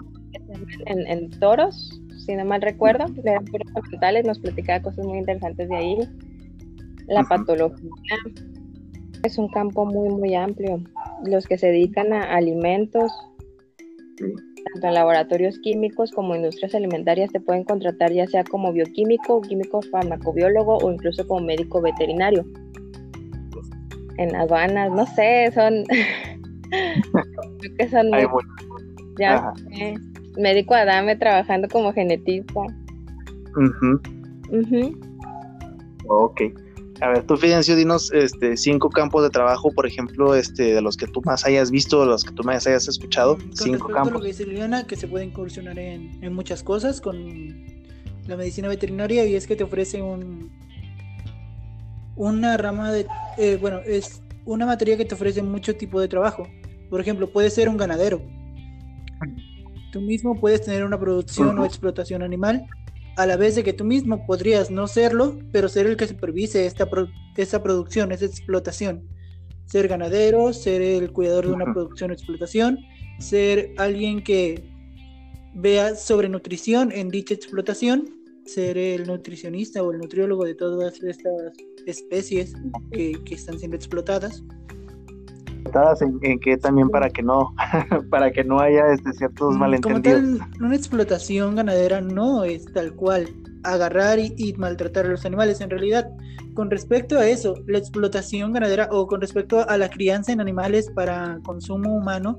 en, 0.86 1.30
toros, 1.40 2.00
si 2.24 2.34
no 2.34 2.44
mal 2.44 2.62
recuerdo, 2.62 3.06
eran 3.24 3.44
puros 3.46 3.66
nos 4.24 4.38
platicaba 4.38 4.80
cosas 4.82 5.04
muy 5.04 5.18
interesantes 5.18 5.68
de 5.68 5.76
ahí. 5.76 5.98
La 7.10 7.24
patología 7.24 7.90
es 9.24 9.36
un 9.36 9.48
campo 9.48 9.84
muy, 9.84 10.08
muy 10.10 10.34
amplio. 10.34 10.80
Los 11.24 11.46
que 11.46 11.58
se 11.58 11.66
dedican 11.66 12.12
a 12.12 12.22
alimentos, 12.34 13.12
tanto 14.16 14.86
en 14.86 14.94
laboratorios 14.94 15.58
químicos 15.58 16.12
como 16.12 16.36
industrias 16.36 16.74
alimentarias 16.74 17.32
te 17.32 17.40
pueden 17.40 17.64
contratar 17.64 18.12
ya 18.12 18.26
sea 18.26 18.44
como 18.44 18.72
bioquímico, 18.72 19.40
químico 19.40 19.82
farmacobiólogo 19.82 20.78
o 20.78 20.90
incluso 20.92 21.26
como 21.26 21.44
médico 21.44 21.80
veterinario. 21.80 22.44
En 24.16 24.36
aduanas, 24.36 24.92
no 24.92 25.04
sé, 25.06 25.50
son 25.52 25.84
creo 26.70 27.76
que 27.76 27.88
son 27.88 28.10
ya 29.18 29.52
médico 30.36 30.74
Adame 30.74 31.16
trabajando 31.16 31.68
como 31.68 31.92
genetista. 31.92 32.60
Ok. 36.08 36.42
A 37.00 37.08
ver, 37.08 37.22
tú, 37.26 37.36
Fidencio, 37.36 37.76
dinos 37.76 38.12
este, 38.12 38.56
cinco 38.56 38.90
campos 38.90 39.22
de 39.22 39.30
trabajo, 39.30 39.70
por 39.72 39.86
ejemplo, 39.86 40.34
este, 40.34 40.74
de 40.74 40.82
los 40.82 40.96
que 40.96 41.06
tú 41.06 41.22
más 41.24 41.46
hayas 41.46 41.70
visto, 41.70 42.00
de 42.00 42.06
los 42.06 42.24
que 42.24 42.32
tú 42.32 42.44
más 42.44 42.66
hayas 42.66 42.88
escuchado. 42.88 43.38
Cinco 43.54 43.88
campos. 43.88 44.12
A 44.12 44.14
lo 44.14 44.20
que 44.20 44.28
dice 44.28 44.46
Liliana, 44.46 44.86
que 44.86 44.96
se 44.96 45.08
puede 45.08 45.24
incursionar 45.24 45.78
en, 45.78 46.22
en, 46.22 46.32
muchas 46.34 46.62
cosas 46.62 47.00
con 47.00 47.64
la 48.26 48.36
medicina 48.36 48.68
veterinaria 48.68 49.24
y 49.24 49.34
es 49.34 49.46
que 49.46 49.56
te 49.56 49.64
ofrece 49.64 50.02
un 50.02 50.50
una 52.20 52.58
rama 52.58 52.92
de, 52.92 53.06
eh, 53.38 53.56
bueno, 53.58 53.80
es 53.86 54.22
una 54.44 54.66
materia 54.66 54.98
que 54.98 55.06
te 55.06 55.14
ofrece 55.14 55.42
mucho 55.42 55.74
tipo 55.76 55.98
de 56.00 56.06
trabajo. 56.06 56.46
Por 56.90 57.00
ejemplo, 57.00 57.32
puedes 57.32 57.54
ser 57.54 57.66
un 57.68 57.78
ganadero. 57.78 58.20
Tú 59.90 60.02
mismo 60.02 60.38
puedes 60.38 60.60
tener 60.60 60.84
una 60.84 61.00
producción 61.00 61.58
o 61.58 61.64
explotación 61.64 62.22
animal 62.22 62.66
a 63.16 63.26
la 63.26 63.36
vez 63.36 63.54
de 63.54 63.64
que 63.64 63.72
tú 63.72 63.84
mismo 63.84 64.24
podrías 64.26 64.70
no 64.70 64.86
serlo, 64.86 65.38
pero 65.52 65.68
ser 65.68 65.86
el 65.86 65.96
que 65.96 66.06
supervise 66.06 66.66
esta, 66.66 66.88
esta 67.36 67.62
producción, 67.62 68.12
esa 68.12 68.26
explotación. 68.26 69.08
Ser 69.66 69.88
ganadero, 69.88 70.52
ser 70.52 70.82
el 70.82 71.12
cuidador 71.12 71.46
de 71.46 71.52
una 71.52 71.72
producción 71.72 72.10
o 72.10 72.14
explotación, 72.14 72.78
ser 73.18 73.72
alguien 73.76 74.22
que 74.22 74.64
vea 75.54 75.94
sobre 75.94 76.28
nutrición 76.28 76.92
en 76.92 77.08
dicha 77.08 77.34
explotación, 77.34 78.08
ser 78.46 78.78
el 78.78 79.06
nutricionista 79.06 79.82
o 79.82 79.92
el 79.92 79.98
nutriólogo 79.98 80.44
de 80.44 80.54
todas 80.54 81.00
estas 81.02 81.32
especies 81.86 82.52
que, 82.90 83.12
que 83.24 83.34
están 83.34 83.58
siendo 83.58 83.76
explotadas 83.76 84.42
en, 86.22 86.40
que 86.40 86.56
también 86.56 86.88
para 86.90 87.10
que 87.10 87.22
no 87.22 87.54
para 88.10 88.30
que 88.30 88.44
no 88.44 88.60
haya 88.60 88.92
este 88.92 89.12
ciertos 89.12 89.56
malentendidos. 89.56 90.20
Como 90.20 90.38
tal, 90.38 90.64
una 90.64 90.76
explotación 90.76 91.56
ganadera 91.56 92.00
no 92.00 92.44
es 92.44 92.64
tal 92.72 92.94
cual 92.94 93.28
agarrar 93.62 94.18
y, 94.18 94.54
maltratar 94.56 95.06
a 95.06 95.08
los 95.08 95.24
animales. 95.24 95.60
En 95.60 95.70
realidad, 95.70 96.10
con 96.54 96.70
respecto 96.70 97.18
a 97.18 97.26
eso, 97.26 97.54
la 97.66 97.78
explotación 97.78 98.52
ganadera 98.52 98.88
o 98.90 99.06
con 99.06 99.20
respecto 99.20 99.68
a 99.68 99.76
la 99.76 99.90
crianza 99.90 100.32
en 100.32 100.40
animales 100.40 100.90
para 100.94 101.38
consumo 101.44 101.94
humano, 101.94 102.38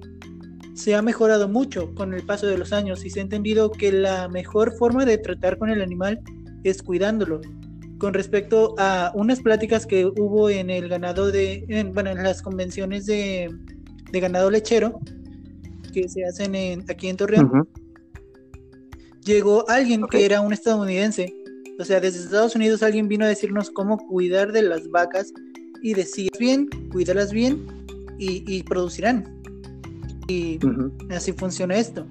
se 0.73 0.95
ha 0.95 1.01
mejorado 1.01 1.47
mucho 1.47 1.93
con 1.95 2.13
el 2.13 2.23
paso 2.23 2.47
de 2.47 2.57
los 2.57 2.73
años 2.73 3.05
y 3.05 3.09
se 3.09 3.19
ha 3.19 3.23
entendido 3.23 3.71
que 3.71 3.91
la 3.91 4.27
mejor 4.29 4.71
forma 4.77 5.05
de 5.05 5.17
tratar 5.17 5.57
con 5.57 5.69
el 5.69 5.81
animal 5.81 6.21
es 6.63 6.81
cuidándolo, 6.81 7.41
con 8.01 8.15
respecto 8.15 8.73
a 8.79 9.11
unas 9.13 9.41
pláticas 9.41 9.85
que 9.85 10.07
hubo 10.07 10.49
en 10.49 10.71
el 10.71 10.89
ganado 10.89 11.31
de, 11.31 11.87
bueno, 11.93 12.09
en 12.09 12.23
las 12.23 12.41
convenciones 12.41 13.05
de, 13.05 13.47
ganado 14.11 14.49
lechero 14.49 14.99
que 15.93 16.09
se 16.09 16.25
hacen 16.25 16.55
en, 16.55 16.83
aquí 16.89 17.09
en 17.09 17.17
Torreón. 17.17 17.69
Llegó 19.23 19.69
alguien 19.69 20.01
que 20.09 20.25
era 20.25 20.41
un 20.41 20.51
estadounidense. 20.51 21.31
O 21.79 21.85
sea, 21.85 21.99
desde 21.99 22.23
Estados 22.23 22.55
Unidos 22.55 22.81
alguien 22.81 23.07
vino 23.07 23.23
a 23.23 23.27
decirnos 23.27 23.69
cómo 23.69 23.99
cuidar 23.99 24.51
de 24.51 24.63
las 24.63 24.89
vacas 24.89 25.31
y 25.83 25.93
decir 25.93 26.31
bien, 26.39 26.69
cuídalas 26.91 27.31
bien 27.31 27.67
y, 28.17 28.63
producirán. 28.63 29.43
Y 30.27 30.57
así 31.11 31.33
funciona 31.33 31.77
esto. 31.77 32.07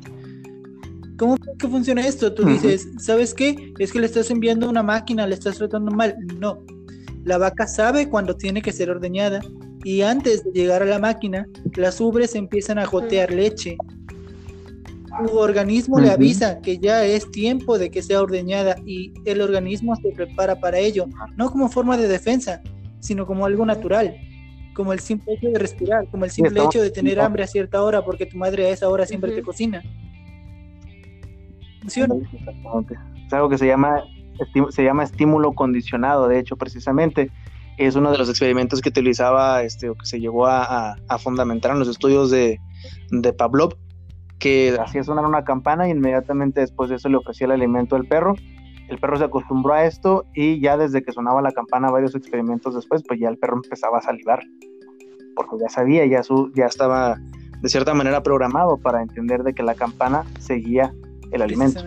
¿Cómo 1.60 1.72
que 1.72 1.76
funciona 1.76 2.06
esto? 2.06 2.32
Tú 2.32 2.46
dices, 2.46 2.88
¿sabes 2.98 3.34
qué? 3.34 3.74
Es 3.78 3.92
que 3.92 4.00
le 4.00 4.06
estás 4.06 4.30
enviando 4.30 4.68
una 4.68 4.82
máquina, 4.82 5.26
le 5.26 5.34
estás 5.34 5.58
tratando 5.58 5.90
mal. 5.90 6.16
No. 6.38 6.62
La 7.24 7.36
vaca 7.36 7.66
sabe 7.66 8.08
cuando 8.08 8.34
tiene 8.34 8.62
que 8.62 8.72
ser 8.72 8.90
ordeñada 8.90 9.40
y 9.84 10.00
antes 10.00 10.42
de 10.42 10.52
llegar 10.52 10.82
a 10.82 10.86
la 10.86 10.98
máquina, 10.98 11.46
las 11.76 12.00
ubres 12.00 12.34
empiezan 12.34 12.78
a 12.78 12.86
gotear 12.86 13.30
leche. 13.30 13.76
Tu 15.26 15.36
organismo 15.36 16.00
le 16.00 16.10
avisa 16.10 16.60
que 16.62 16.78
ya 16.78 17.04
es 17.04 17.30
tiempo 17.30 17.76
de 17.78 17.90
que 17.90 18.02
sea 18.02 18.22
ordeñada 18.22 18.76
y 18.86 19.12
el 19.26 19.42
organismo 19.42 19.94
se 19.96 20.12
prepara 20.12 20.58
para 20.60 20.78
ello, 20.78 21.08
no 21.36 21.50
como 21.50 21.68
forma 21.68 21.98
de 21.98 22.08
defensa, 22.08 22.62
sino 23.00 23.26
como 23.26 23.44
algo 23.44 23.66
natural, 23.66 24.16
como 24.74 24.94
el 24.94 25.00
simple 25.00 25.34
hecho 25.34 25.48
de 25.48 25.58
respirar, 25.58 26.08
como 26.10 26.24
el 26.24 26.30
simple 26.30 26.64
hecho 26.64 26.80
de 26.80 26.90
tener 26.90 27.20
hambre 27.20 27.42
a 27.42 27.46
cierta 27.46 27.82
hora 27.82 28.02
porque 28.02 28.24
tu 28.24 28.38
madre 28.38 28.66
a 28.66 28.70
esa 28.70 28.88
hora 28.88 29.04
siempre 29.04 29.32
te 29.32 29.42
cocina. 29.42 29.82
Es 33.26 33.32
algo 33.32 33.48
que 33.48 33.58
se 33.58 33.66
llama, 33.66 34.02
se 34.70 34.84
llama 34.84 35.04
estímulo 35.04 35.52
condicionado, 35.52 36.28
de 36.28 36.38
hecho, 36.38 36.56
precisamente. 36.56 37.30
Es 37.78 37.96
uno 37.96 38.12
de 38.12 38.18
los 38.18 38.28
experimentos 38.28 38.80
que 38.82 38.90
utilizaba, 38.90 39.62
este, 39.62 39.88
o 39.88 39.94
que 39.94 40.04
se 40.04 40.20
llegó 40.20 40.46
a, 40.46 40.96
fundamentar 41.18 41.72
en 41.72 41.78
los 41.78 41.88
estudios 41.88 42.30
de, 42.30 42.60
de 43.10 43.32
Pavlov, 43.32 43.76
que 44.38 44.76
hacía 44.78 45.02
sonar 45.04 45.24
una 45.24 45.44
campana 45.44 45.88
y 45.88 45.92
inmediatamente 45.92 46.60
después 46.60 46.90
de 46.90 46.96
eso 46.96 47.08
le 47.08 47.16
ofrecía 47.16 47.46
el 47.46 47.52
alimento 47.52 47.96
al 47.96 48.06
perro. 48.06 48.34
El 48.88 48.98
perro 48.98 49.16
se 49.16 49.24
acostumbró 49.24 49.74
a 49.74 49.84
esto 49.84 50.26
y 50.34 50.60
ya 50.60 50.76
desde 50.76 51.02
que 51.02 51.12
sonaba 51.12 51.40
la 51.40 51.52
campana 51.52 51.90
varios 51.90 52.14
experimentos 52.14 52.74
después, 52.74 53.02
pues 53.06 53.20
ya 53.20 53.28
el 53.28 53.38
perro 53.38 53.60
empezaba 53.62 53.98
a 53.98 54.02
salivar, 54.02 54.40
porque 55.36 55.56
ya 55.60 55.68
sabía, 55.68 56.04
ya, 56.06 56.22
su, 56.22 56.50
ya 56.54 56.66
estaba 56.66 57.16
de 57.60 57.68
cierta 57.68 57.94
manera 57.94 58.22
programado 58.22 58.78
para 58.78 59.02
entender 59.02 59.42
de 59.42 59.54
que 59.54 59.62
la 59.62 59.74
campana 59.74 60.24
seguía 60.38 60.92
el 61.32 61.42
alimento. 61.42 61.82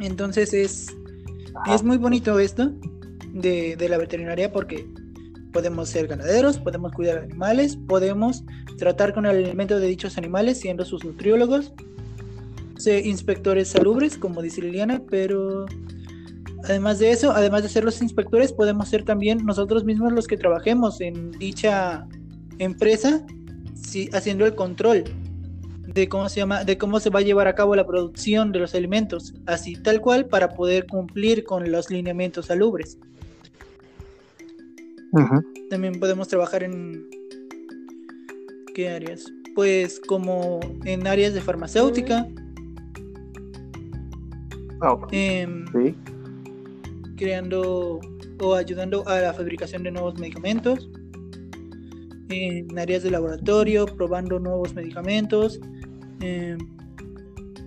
Entonces 0.00 0.52
es, 0.52 0.96
es 1.72 1.82
muy 1.82 1.96
bonito 1.98 2.38
esto 2.38 2.72
de, 3.32 3.76
de 3.76 3.88
la 3.88 3.98
veterinaria 3.98 4.52
porque 4.52 4.86
podemos 5.52 5.88
ser 5.88 6.08
ganaderos, 6.08 6.58
podemos 6.58 6.92
cuidar 6.92 7.18
animales, 7.18 7.76
podemos 7.76 8.44
tratar 8.78 9.12
con 9.12 9.26
el 9.26 9.44
alimento 9.44 9.78
de 9.78 9.86
dichos 9.86 10.18
animales 10.18 10.58
siendo 10.58 10.84
sus 10.84 11.04
nutriólogos, 11.04 11.72
inspectores 12.90 13.68
salubres, 13.68 14.18
como 14.18 14.42
dice 14.42 14.60
Liliana, 14.60 15.02
pero 15.08 15.66
además 16.64 16.98
de 16.98 17.12
eso, 17.12 17.30
además 17.32 17.62
de 17.62 17.68
ser 17.68 17.84
los 17.84 18.00
inspectores, 18.02 18.52
podemos 18.52 18.88
ser 18.88 19.04
también 19.04 19.44
nosotros 19.44 19.84
mismos 19.84 20.12
los 20.12 20.26
que 20.26 20.36
trabajemos 20.36 21.00
en 21.00 21.30
dicha 21.32 22.06
empresa, 22.58 23.24
haciendo 24.12 24.46
el 24.46 24.54
control 24.54 25.04
de 25.94 26.08
cómo 26.08 26.28
se 26.28 26.40
llama, 26.40 26.64
de 26.64 26.78
cómo 26.78 27.00
se 27.00 27.10
va 27.10 27.20
a 27.20 27.22
llevar 27.22 27.48
a 27.48 27.54
cabo 27.54 27.76
la 27.76 27.86
producción 27.86 28.52
de 28.52 28.60
los 28.60 28.74
alimentos, 28.74 29.34
así 29.46 29.76
tal 29.76 30.00
cual 30.00 30.26
para 30.26 30.50
poder 30.50 30.86
cumplir 30.86 31.44
con 31.44 31.70
los 31.70 31.90
lineamientos 31.90 32.46
salubres. 32.46 32.98
También 35.68 36.00
podemos 36.00 36.28
trabajar 36.28 36.62
en 36.62 37.06
¿qué 38.74 38.88
áreas? 38.88 39.26
Pues 39.54 40.00
como 40.00 40.60
en 40.84 41.06
áreas 41.06 41.34
de 41.34 41.42
farmacéutica. 41.42 42.26
Ah, 44.80 44.96
em, 45.12 45.64
creando 47.16 48.00
o 48.40 48.54
ayudando 48.54 49.06
a 49.06 49.20
la 49.20 49.34
fabricación 49.34 49.82
de 49.82 49.90
nuevos 49.90 50.18
medicamentos. 50.18 50.90
En 52.30 52.78
áreas 52.78 53.02
de 53.02 53.10
laboratorio, 53.10 53.84
probando 53.84 54.38
nuevos 54.38 54.74
medicamentos. 54.74 55.60
Em, 56.22 56.58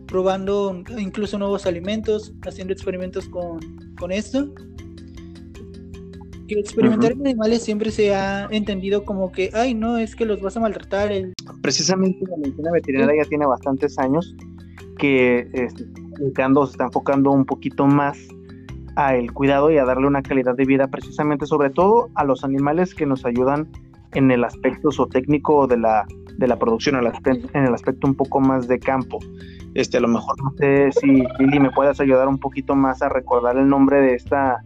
probando 0.07 0.81
incluso 0.97 1.37
nuevos 1.37 1.65
alimentos, 1.65 2.33
haciendo 2.47 2.73
experimentos 2.73 3.27
con, 3.27 3.59
con 3.99 4.11
esto. 4.11 4.53
Que 6.47 6.59
experimentar 6.59 7.13
con 7.13 7.27
animales 7.27 7.63
siempre 7.63 7.91
se 7.91 8.15
ha 8.15 8.47
entendido 8.51 9.03
como 9.03 9.31
que, 9.31 9.49
ay, 9.53 9.73
no, 9.73 9.97
es 9.97 10.15
que 10.15 10.25
los 10.25 10.39
vas 10.41 10.55
a 10.55 10.61
maltratar. 10.61 11.11
El... 11.11 11.33
Precisamente 11.61 12.23
la 12.29 12.37
medicina 12.37 12.71
veterinaria 12.71 13.23
ya 13.23 13.29
tiene 13.29 13.45
bastantes 13.45 13.97
años 13.99 14.35
que 14.97 15.49
este, 15.51 15.85
se 16.15 16.27
está 16.27 16.85
enfocando 16.85 17.31
un 17.31 17.45
poquito 17.45 17.85
más 17.85 18.17
a 18.95 19.15
el 19.15 19.33
cuidado 19.33 19.69
y 19.71 19.77
a 19.77 19.83
darle 19.83 20.07
una 20.07 20.21
calidad 20.21 20.55
de 20.55 20.63
vida, 20.63 20.87
precisamente 20.87 21.45
sobre 21.45 21.71
todo 21.71 22.09
a 22.15 22.23
los 22.23 22.45
animales 22.45 22.95
que 22.95 23.05
nos 23.05 23.25
ayudan 23.25 23.67
en 24.13 24.31
el 24.31 24.45
aspecto 24.45 24.91
zootécnico 24.91 25.67
de 25.67 25.77
la, 25.77 26.05
de 26.37 26.47
la 26.47 26.57
producción, 26.57 26.95
en 26.95 27.01
el, 27.01 27.07
aspecto, 27.07 27.49
en 27.53 27.65
el 27.65 27.73
aspecto 27.73 28.07
un 28.07 28.15
poco 28.15 28.39
más 28.39 28.67
de 28.67 28.79
campo. 28.79 29.19
Este, 29.73 29.97
a 29.97 30.01
lo 30.01 30.07
mejor 30.07 30.41
no 30.41 30.51
sé 30.57 30.91
si 30.93 31.07
Lili 31.39 31.59
me 31.59 31.71
puedas 31.71 31.99
ayudar 31.99 32.27
un 32.27 32.39
poquito 32.39 32.75
más 32.75 33.01
a 33.01 33.09
recordar 33.09 33.57
el 33.57 33.67
nombre 33.67 34.01
de 34.01 34.15
esta 34.15 34.61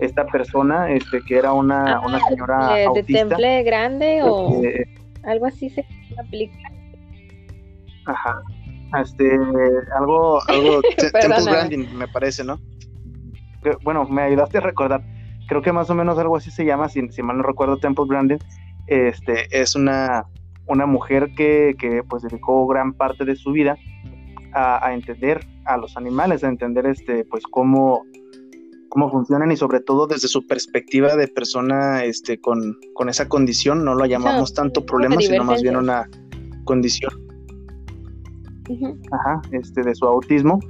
esta 0.00 0.24
persona, 0.26 0.90
este, 0.90 1.20
que 1.20 1.36
era 1.36 1.52
una, 1.52 1.96
ah, 1.96 2.00
una 2.00 2.18
señora 2.20 2.74
de, 2.74 2.88
de 2.94 3.02
temple 3.02 3.62
grande 3.62 4.22
o 4.22 4.62
este, 4.64 4.88
algo 5.24 5.46
así 5.46 5.68
se 5.68 5.84
aplica. 6.18 6.56
Ajá. 8.06 8.42
Este, 8.98 9.30
algo, 9.98 10.40
algo, 10.48 10.80
Temple 10.96 11.44
Branding, 11.44 11.86
me 11.94 12.08
parece, 12.08 12.42
¿no? 12.42 12.58
Bueno, 13.82 14.04
me 14.06 14.22
ayudaste 14.22 14.58
a 14.58 14.62
recordar. 14.62 15.02
Creo 15.48 15.62
que 15.62 15.72
más 15.72 15.90
o 15.90 15.94
menos 15.94 16.18
algo 16.18 16.36
así 16.36 16.50
se 16.50 16.64
llama, 16.64 16.88
si, 16.88 17.06
si 17.10 17.22
mal 17.22 17.36
no 17.36 17.42
recuerdo, 17.42 17.76
Temple 17.76 18.06
Branding. 18.08 18.38
Este, 18.86 19.46
es 19.50 19.76
una, 19.76 20.24
una 20.70 20.86
mujer 20.86 21.32
que, 21.36 21.74
que 21.78 22.02
pues 22.08 22.22
dedicó 22.22 22.66
gran 22.66 22.92
parte 22.92 23.24
de 23.24 23.34
su 23.36 23.52
vida 23.52 23.76
a, 24.54 24.86
a, 24.86 24.94
entender 24.94 25.44
a 25.64 25.76
los 25.76 25.96
animales, 25.96 26.44
a 26.44 26.48
entender 26.48 26.86
este, 26.86 27.24
pues 27.24 27.42
cómo, 27.50 28.04
cómo 28.88 29.10
funcionan 29.10 29.50
y 29.50 29.56
sobre 29.56 29.80
todo 29.80 30.06
desde 30.06 30.28
su 30.28 30.46
perspectiva 30.46 31.16
de 31.16 31.26
persona 31.28 32.04
este, 32.04 32.40
con, 32.40 32.76
con 32.94 33.08
esa 33.08 33.28
condición, 33.28 33.84
no 33.84 33.94
lo 33.94 34.06
llamamos 34.06 34.54
tanto 34.54 34.86
problema, 34.86 35.16
sino 35.20 35.44
más 35.44 35.60
bien 35.62 35.76
una 35.76 36.08
condición. 36.64 37.12
Ajá, 39.10 39.42
este, 39.50 39.82
de 39.82 39.94
su 39.96 40.06
autismo. 40.06 40.60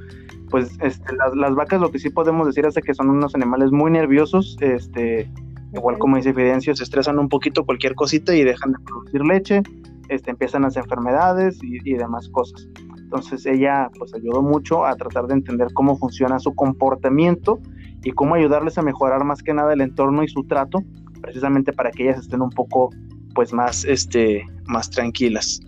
Pues 0.51 0.71
este, 0.81 1.15
las, 1.15 1.35
las, 1.37 1.55
vacas 1.55 1.81
lo 1.81 1.91
que 1.91 1.99
sí 1.99 2.11
podemos 2.11 2.47
decir 2.47 2.65
es 2.67 2.75
que 2.75 2.95
son 2.95 3.11
unos 3.11 3.35
animales 3.35 3.71
muy 3.71 3.91
nerviosos, 3.91 4.57
este, 4.61 5.31
igual 5.73 5.99
como 5.99 6.17
dice 6.17 6.35
Fidencio, 6.35 6.75
se 6.75 6.85
estresan 6.85 7.19
un 7.19 7.29
poquito 7.29 7.65
cualquier 7.65 7.95
cosita 7.95 8.35
y 8.35 8.45
dejan 8.45 8.73
de 8.73 8.79
producir 8.85 9.25
leche, 9.25 9.63
este, 10.09 10.31
empiezan 10.31 10.63
las 10.63 10.77
enfermedades 10.77 11.59
y, 11.63 11.79
y 11.85 11.95
demás 11.95 12.29
cosas. 12.29 12.69
Entonces 12.99 13.45
ella 13.47 13.91
pues 13.99 14.15
ayudó 14.15 14.41
mucho 14.41 14.85
a 14.87 14.95
tratar 14.95 15.27
de 15.27 15.35
entender 15.35 15.69
cómo 15.73 15.97
funciona 15.97 16.39
su 16.39 16.55
comportamiento 16.55 17.61
y 18.05 18.13
cómo 18.13 18.35
ayudarles 18.35 18.79
a 18.79 18.83
mejorar 18.83 19.25
más 19.25 19.43
que 19.43 19.53
nada 19.53 19.73
el 19.73 19.81
entorno 19.81 20.23
y 20.23 20.29
su 20.29 20.45
trato, 20.45 20.83
precisamente 21.21 21.73
para 21.73 21.91
que 21.91 22.05
ellas 22.05 22.21
estén 22.21 22.41
un 22.41 22.51
poco 22.51 22.91
pues 23.35 23.53
más, 23.53 23.85
este, 23.85 24.45
más 24.67 24.91
tranquilas. 24.91 25.61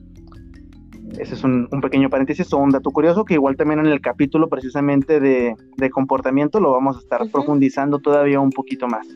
Ese 1.18 1.34
es 1.34 1.44
un, 1.44 1.68
pequeño 1.82 2.08
paréntesis 2.08 2.52
o 2.52 2.58
un 2.58 2.70
dato 2.70 2.90
curioso 2.90 3.24
que 3.24 3.34
igual 3.34 3.56
también 3.56 3.80
en 3.80 3.86
el 3.86 4.00
capítulo 4.00 4.48
precisamente 4.48 5.20
de, 5.20 5.56
comportamiento 5.90 6.58
lo 6.58 6.72
vamos 6.72 6.96
a 6.96 7.00
estar 7.00 7.28
profundizando 7.30 7.98
todavía 7.98 8.40
un 8.40 8.50
poquito 8.50 8.86
más. 8.88 9.06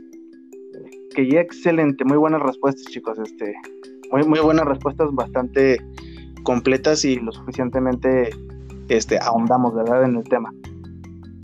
Que 1.16 1.40
excelente, 1.40 2.04
muy 2.04 2.18
buenas 2.18 2.42
respuestas 2.42 2.84
chicos, 2.92 3.18
este, 3.18 3.54
muy, 4.12 4.22
muy 4.24 4.38
buenas 4.38 4.66
respuestas, 4.66 5.10
bastante 5.14 5.78
completas 6.42 7.06
y 7.06 7.16
lo 7.16 7.32
suficientemente 7.32 8.28
este, 8.90 9.18
ahondamos, 9.18 9.74
¿verdad?, 9.74 10.04
en 10.04 10.16
el 10.16 10.24
tema. 10.24 10.52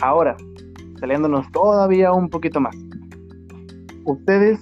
Ahora, 0.02 0.36
saliéndonos 1.00 1.50
todavía 1.52 2.12
un 2.12 2.28
poquito 2.28 2.60
más. 2.60 2.76
Ustedes, 4.04 4.60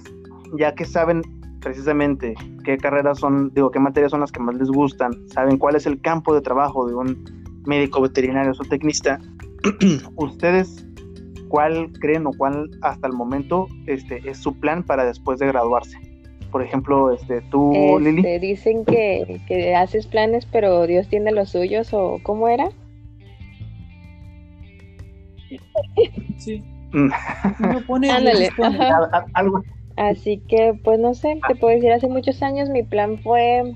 ya 0.57 0.73
que 0.75 0.85
saben 0.85 1.23
precisamente 1.59 2.33
qué 2.63 2.77
carreras 2.77 3.19
son, 3.19 3.51
digo, 3.53 3.69
qué 3.69 3.81
materias 3.81 4.11
son 4.11 4.21
las 4.21 4.31
que 4.31 4.39
más 4.39 4.55
les 4.55 4.69
gustan, 4.69 5.11
saben 5.27 5.57
cuál 5.57 5.75
es 5.75 5.85
el 5.85 5.99
campo 5.99 6.33
de 6.33 6.39
trabajo 6.39 6.87
de 6.87 6.95
un 6.95 7.61
médico 7.65 8.01
veterinario 8.01 8.53
o 8.57 8.63
tecnista, 8.63 9.19
ustedes, 10.15 10.87
¿cuál 11.51 11.91
creen 11.99 12.25
o 12.25 12.31
cuál 12.31 12.69
hasta 12.81 13.07
el 13.07 13.13
momento 13.13 13.67
este, 13.85 14.21
es 14.25 14.37
su 14.37 14.57
plan 14.57 14.83
para 14.83 15.03
después 15.03 15.37
de 15.39 15.47
graduarse? 15.47 15.97
Por 16.49 16.63
ejemplo, 16.63 17.11
este, 17.11 17.41
tú, 17.51 17.73
este, 17.97 18.11
Lili. 18.11 18.39
Dicen 18.39 18.85
que, 18.85 19.41
que 19.47 19.75
haces 19.75 20.07
planes, 20.07 20.45
pero 20.45 20.87
Dios 20.87 21.09
tiene 21.09 21.31
los 21.31 21.49
suyos, 21.49 21.93
o 21.93 22.19
¿cómo 22.23 22.47
era? 22.47 22.69
Sí. 26.37 26.63
Mm. 26.93 27.09
pone 27.87 28.09
Así 29.97 30.41
que, 30.47 30.73
pues 30.83 30.99
no 30.99 31.13
sé, 31.13 31.39
te 31.47 31.55
puedo 31.55 31.75
decir, 31.75 31.91
hace 31.91 32.07
muchos 32.07 32.41
años 32.41 32.69
mi 32.69 32.83
plan 32.83 33.17
fue 33.19 33.73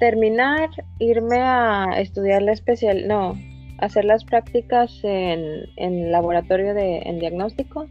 terminar, 0.00 0.68
irme 0.98 1.38
a 1.40 1.86
estudiar 1.96 2.42
la 2.42 2.52
especial, 2.52 3.06
no, 3.06 3.36
hacer 3.78 4.04
las 4.04 4.24
prácticas 4.24 5.00
en, 5.02 5.64
en 5.76 6.12
laboratorio 6.12 6.74
de 6.74 6.98
en 6.98 7.18
diagnóstico, 7.18 7.86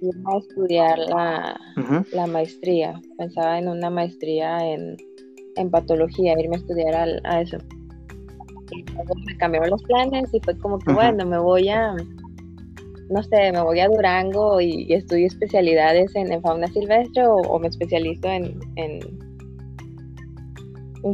irme 0.00 0.34
a 0.34 0.38
estudiar 0.38 0.98
la, 0.98 1.60
la 2.12 2.26
maestría. 2.26 3.00
Pensaba 3.18 3.58
en 3.58 3.68
una 3.68 3.90
maestría 3.90 4.58
en, 4.72 4.96
en 5.56 5.70
patología, 5.70 6.34
irme 6.38 6.56
a 6.56 6.58
estudiar 6.58 7.20
a 7.24 7.40
eso 7.40 7.58
y 8.72 8.84
luego 8.92 9.14
me 9.26 9.36
cambiaron 9.36 9.70
los 9.70 9.82
planes 9.84 10.32
y 10.32 10.40
fue 10.40 10.56
como 10.58 10.78
que, 10.78 10.92
bueno, 10.92 11.24
me 11.26 11.38
voy 11.38 11.68
a, 11.68 11.94
no 13.10 13.22
sé, 13.22 13.52
me 13.52 13.62
voy 13.62 13.80
a 13.80 13.88
Durango 13.88 14.60
y, 14.60 14.92
estudio 14.92 15.26
especialidades 15.26 16.14
en, 16.14 16.40
fauna 16.42 16.66
silvestre 16.68 17.24
o, 17.26 17.58
me 17.58 17.68
especializo 17.68 18.28
en, 18.28 18.58
en, 18.76 19.00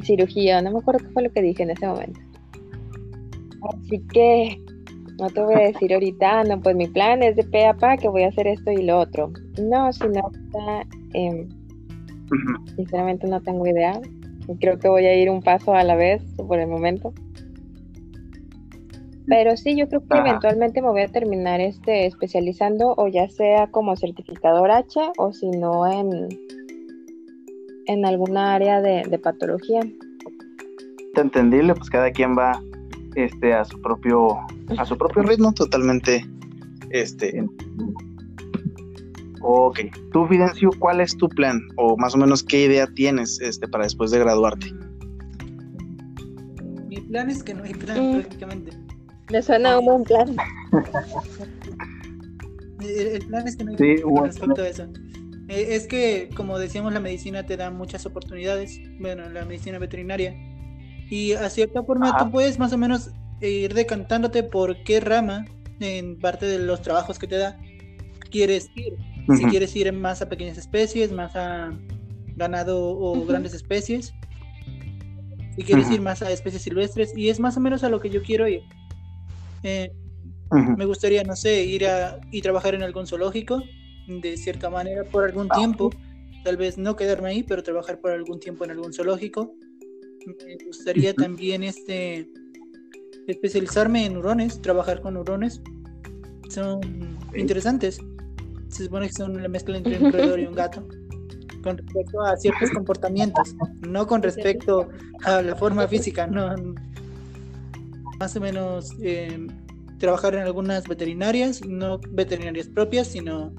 cirugía, 0.04 0.62
no 0.62 0.70
me 0.70 0.78
acuerdo 0.78 1.04
qué 1.04 1.12
fue 1.12 1.22
lo 1.24 1.30
que 1.32 1.42
dije 1.42 1.62
en 1.62 1.70
ese 1.70 1.86
momento. 1.86 2.18
Así 3.68 4.00
que 4.12 4.58
no 5.18 5.28
te 5.28 5.40
voy 5.40 5.54
a 5.54 5.66
decir 5.68 5.92
ahorita, 5.92 6.44
no, 6.44 6.60
pues 6.60 6.74
mi 6.74 6.88
plan 6.88 7.22
es 7.22 7.36
de 7.36 7.44
pe 7.44 7.66
a 7.66 7.74
pa 7.74 7.96
que 7.96 8.08
voy 8.08 8.24
a 8.24 8.28
hacer 8.28 8.46
esto 8.46 8.70
y 8.70 8.82
lo 8.82 8.98
otro. 8.98 9.32
No, 9.60 9.92
si 9.92 10.08
no, 10.08 10.30
eh, 11.14 11.48
sinceramente 12.76 13.26
no 13.28 13.40
tengo 13.40 13.66
idea. 13.66 14.00
Creo 14.60 14.78
que 14.78 14.88
voy 14.88 15.06
a 15.06 15.14
ir 15.14 15.30
un 15.30 15.42
paso 15.42 15.74
a 15.74 15.84
la 15.84 15.94
vez 15.94 16.22
por 16.36 16.58
el 16.58 16.66
momento. 16.66 17.12
Pero 19.26 19.56
sí, 19.56 19.76
yo 19.76 19.88
creo 19.88 20.02
que 20.06 20.18
eventualmente 20.18 20.82
me 20.82 20.88
voy 20.88 21.02
a 21.02 21.08
terminar 21.08 21.60
este 21.60 22.06
especializando 22.06 22.94
o 22.96 23.06
ya 23.08 23.28
sea 23.28 23.68
como 23.68 23.96
certificador 23.96 24.70
H 24.70 25.00
o 25.16 25.32
si 25.32 25.48
no 25.50 25.90
en, 25.90 26.28
en 27.86 28.04
alguna 28.04 28.54
área 28.54 28.80
de, 28.80 29.18
patología. 29.18 29.80
Entendible, 31.14 31.74
pues 31.74 31.88
cada 31.88 32.10
quien 32.10 32.36
va 32.36 32.60
este 33.14 33.54
a 33.54 33.64
su 33.64 33.80
propio 33.80 34.38
a 34.78 34.84
su 34.84 34.96
propio 34.96 35.22
ritmo 35.22 35.52
totalmente 35.52 36.26
este 36.90 37.44
Ok, 39.44 39.80
tú 40.12 40.26
Fidencio, 40.28 40.70
¿cuál 40.78 41.00
es 41.00 41.16
tu 41.16 41.28
plan 41.28 41.60
o 41.76 41.96
más 41.96 42.14
o 42.14 42.18
menos 42.18 42.44
qué 42.44 42.64
idea 42.64 42.86
tienes 42.86 43.40
este 43.40 43.66
para 43.66 43.84
después 43.84 44.12
de 44.12 44.20
graduarte? 44.20 44.72
Mi 46.86 47.00
plan 47.00 47.28
es 47.28 47.42
que 47.42 47.52
no 47.54 47.64
hay 47.64 47.74
plan 47.74 48.10
mm. 48.10 48.12
prácticamente 48.20 48.70
Me 49.32 49.42
suena 49.42 49.80
un 49.80 49.86
buen 49.86 50.04
plan. 50.04 50.36
El, 52.80 53.26
plan 53.26 53.46
es 53.46 53.56
que 53.56 53.64
no 53.64 53.70
hay 53.72 53.78
Sí, 53.78 54.02
bueno. 54.02 54.26
respecto 54.26 54.62
a 54.62 54.68
eso. 54.68 54.84
Eh, 55.48 55.74
es 55.76 55.86
que, 55.86 56.28
como 56.34 56.58
decíamos, 56.58 56.92
la 56.92 57.00
medicina 57.00 57.44
te 57.44 57.56
da 57.56 57.70
muchas 57.70 58.06
oportunidades. 58.06 58.80
Bueno, 58.98 59.28
la 59.28 59.44
medicina 59.44 59.78
veterinaria. 59.78 60.34
Y 61.10 61.32
a 61.32 61.48
cierta 61.50 61.82
forma 61.82 62.10
Ajá. 62.10 62.24
tú 62.24 62.30
puedes 62.30 62.58
más 62.58 62.72
o 62.72 62.78
menos 62.78 63.10
ir 63.40 63.74
decantándote 63.74 64.42
por 64.42 64.82
qué 64.84 65.00
rama, 65.00 65.44
en 65.80 66.18
parte 66.18 66.46
de 66.46 66.58
los 66.58 66.80
trabajos 66.80 67.18
que 67.18 67.26
te 67.26 67.36
da, 67.36 67.58
quieres 68.30 68.70
ir. 68.74 68.94
Si 69.36 69.44
quieres 69.44 69.74
ir 69.76 69.92
más 69.92 70.20
a 70.20 70.28
pequeñas 70.28 70.58
especies, 70.58 71.12
más 71.12 71.36
a 71.36 71.72
ganado 72.36 72.98
o 72.98 73.24
grandes 73.24 73.54
especies. 73.54 74.12
Si 75.56 75.62
quieres 75.62 75.90
ir 75.90 76.00
más 76.00 76.22
a 76.22 76.30
especies 76.32 76.62
silvestres. 76.62 77.12
Y 77.16 77.28
es 77.28 77.38
más 77.38 77.56
o 77.56 77.60
menos 77.60 77.84
a 77.84 77.88
lo 77.88 78.00
que 78.00 78.10
yo 78.10 78.22
quiero 78.22 78.48
ir. 78.48 78.62
Eh, 79.62 79.92
me 80.76 80.84
gustaría, 80.86 81.22
no 81.24 81.36
sé, 81.36 81.62
ir 81.64 81.86
a 81.86 82.20
y 82.30 82.42
trabajar 82.42 82.74
en 82.74 82.82
algún 82.82 83.06
zoológico, 83.06 83.62
de 84.08 84.36
cierta 84.36 84.70
manera, 84.70 85.04
por 85.04 85.24
algún 85.24 85.48
Ah, 85.50 85.54
tiempo. 85.54 85.90
Tal 86.42 86.56
vez 86.56 86.78
no 86.78 86.96
quedarme 86.96 87.28
ahí, 87.28 87.42
pero 87.42 87.62
trabajar 87.62 88.00
por 88.00 88.10
algún 88.10 88.40
tiempo 88.40 88.64
en 88.64 88.72
algún 88.72 88.92
zoológico. 88.92 89.54
Me 90.26 90.56
gustaría 90.64 91.14
también 91.14 91.64
este 91.64 92.28
especializarme 93.26 94.06
en 94.06 94.16
hurones, 94.16 94.60
trabajar 94.60 95.00
con 95.00 95.16
hurones. 95.16 95.60
Son 96.48 96.80
interesantes. 97.34 97.98
Se 98.68 98.84
supone 98.84 99.08
que 99.08 99.14
son 99.14 99.40
la 99.40 99.48
mezcla 99.48 99.76
entre 99.76 99.98
un 99.98 100.12
roedor 100.12 100.40
y 100.40 100.46
un 100.46 100.54
gato. 100.54 100.86
Con 101.62 101.78
respecto 101.78 102.20
a 102.20 102.36
ciertos 102.36 102.70
comportamientos, 102.70 103.54
no 103.88 104.06
con 104.06 104.22
respecto 104.22 104.88
a 105.24 105.42
la 105.42 105.54
forma 105.54 105.86
física, 105.86 106.26
no. 106.26 106.54
Más 108.18 108.36
o 108.36 108.40
menos 108.40 108.90
eh, 109.00 109.46
trabajar 109.98 110.34
en 110.34 110.40
algunas 110.40 110.86
veterinarias, 110.88 111.64
no 111.64 112.00
veterinarias 112.10 112.68
propias, 112.68 113.08
sino 113.08 113.52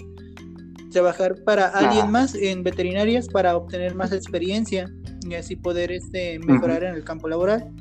trabajar 0.92 1.36
para 1.44 1.68
alguien 1.68 2.04
Ajá. 2.04 2.12
más 2.12 2.36
en 2.36 2.64
veterinarias 2.64 3.28
para 3.28 3.56
obtener 3.58 3.96
más 3.96 4.12
experiencia 4.12 4.94
y 5.26 5.36
así 5.36 5.56
poder 5.56 5.92
este, 5.92 6.40
mejorar 6.40 6.84
en 6.84 6.96
el 6.96 7.04
campo 7.04 7.28
laboral. 7.28 7.72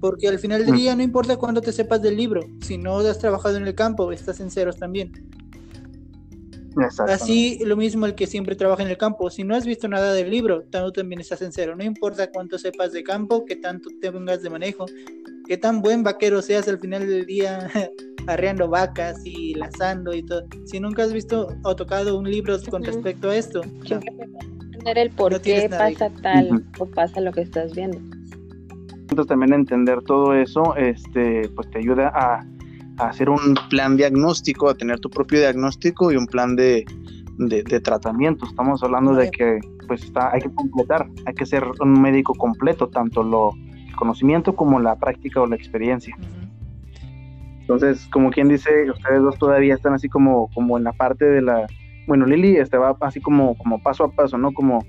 Porque 0.00 0.28
al 0.28 0.38
final 0.38 0.66
del 0.66 0.76
día 0.76 0.94
no 0.94 1.02
importa 1.02 1.36
cuándo 1.36 1.60
te 1.60 1.72
sepas 1.72 2.02
del 2.02 2.16
libro, 2.16 2.42
si 2.60 2.76
no 2.76 2.98
has 2.98 3.18
trabajado 3.18 3.56
en 3.56 3.66
el 3.66 3.74
campo, 3.74 4.12
estás 4.12 4.40
en 4.40 4.50
ceros 4.50 4.76
también. 4.76 5.12
Así 7.08 7.60
lo 7.64 7.76
mismo 7.76 8.04
el 8.06 8.14
que 8.14 8.26
siempre 8.26 8.56
trabaja 8.56 8.82
en 8.82 8.88
el 8.88 8.98
campo, 8.98 9.30
si 9.30 9.44
no 9.44 9.54
has 9.54 9.64
visto 9.64 9.88
nada 9.88 10.12
del 10.12 10.30
libro, 10.30 10.64
tú 10.70 10.92
también 10.92 11.20
estás 11.20 11.40
en 11.42 11.52
cero. 11.52 11.74
No 11.76 11.84
importa 11.84 12.30
cuánto 12.30 12.58
sepas 12.58 12.92
de 12.92 13.04
campo, 13.04 13.44
qué 13.44 13.56
tanto 13.56 13.90
tengas 14.00 14.42
de 14.42 14.50
manejo, 14.50 14.86
qué 15.46 15.56
tan 15.56 15.80
buen 15.80 16.02
vaquero 16.02 16.42
seas 16.42 16.66
al 16.68 16.78
final 16.78 17.06
del 17.06 17.26
día 17.26 17.70
arreando 18.26 18.68
vacas 18.68 19.20
y 19.24 19.54
lazando 19.54 20.14
y 20.14 20.24
todo. 20.24 20.44
Si 20.64 20.80
nunca 20.80 21.04
has 21.04 21.12
visto 21.12 21.48
o 21.62 21.76
tocado 21.76 22.18
un 22.18 22.28
libro 22.28 22.58
con 22.70 22.82
respecto 22.82 23.30
a 23.30 23.36
esto, 23.36 23.62
no. 23.88 24.53
Entender 24.86 24.98
el 25.06 25.10
por 25.16 25.32
No 25.32 25.40
qué 25.40 25.56
ahí. 25.62 25.68
pasa 25.94 26.10
tal 26.22 26.62
o 26.78 26.86
pasa 26.86 27.20
lo 27.20 27.32
que 27.32 27.40
estás 27.40 27.74
viendo. 27.74 27.98
Entonces 29.08 29.26
también 29.26 29.52
entender 29.54 30.02
todo 30.02 30.34
eso, 30.34 30.76
este, 30.76 31.48
pues 31.50 31.70
te 31.70 31.78
ayuda 31.78 32.08
a, 32.14 32.44
a 32.98 33.08
hacer 33.08 33.30
un 33.30 33.54
plan 33.70 33.96
diagnóstico, 33.96 34.68
a 34.68 34.74
tener 34.74 35.00
tu 35.00 35.08
propio 35.08 35.38
diagnóstico 35.40 36.12
y 36.12 36.16
un 36.16 36.26
plan 36.26 36.54
de, 36.56 36.84
de- 37.38 37.62
de 37.62 37.80
tratamiento. 37.80 38.44
Estamos 38.46 38.82
hablando 38.82 39.14
de 39.14 39.30
que 39.30 39.58
pues 39.86 40.02
está, 40.04 40.32
hay 40.32 40.40
que 40.40 40.50
completar, 40.54 41.06
hay 41.26 41.34
que 41.34 41.46
ser 41.46 41.64
un 41.80 42.00
médico 42.00 42.34
completo, 42.34 42.88
tanto 42.88 43.22
lo 43.22 43.52
el 43.88 43.94
conocimiento 43.96 44.56
como 44.56 44.80
la 44.80 44.96
práctica 44.96 45.40
o 45.40 45.46
la 45.46 45.54
experiencia. 45.56 46.16
Entonces, 47.60 48.06
como 48.12 48.30
quien 48.30 48.48
dice, 48.48 48.90
ustedes 48.90 49.22
dos 49.22 49.38
todavía 49.38 49.74
están 49.74 49.94
así 49.94 50.08
como, 50.08 50.48
como 50.52 50.76
en 50.76 50.84
la 50.84 50.92
parte 50.92 51.24
de 51.24 51.40
la, 51.42 51.66
bueno, 52.06 52.26
Lili 52.26 52.56
este 52.56 52.76
va 52.78 52.96
así 53.00 53.20
como, 53.20 53.56
como 53.56 53.82
paso 53.82 54.04
a 54.04 54.10
paso, 54.10 54.36
¿no? 54.38 54.52
Como 54.52 54.84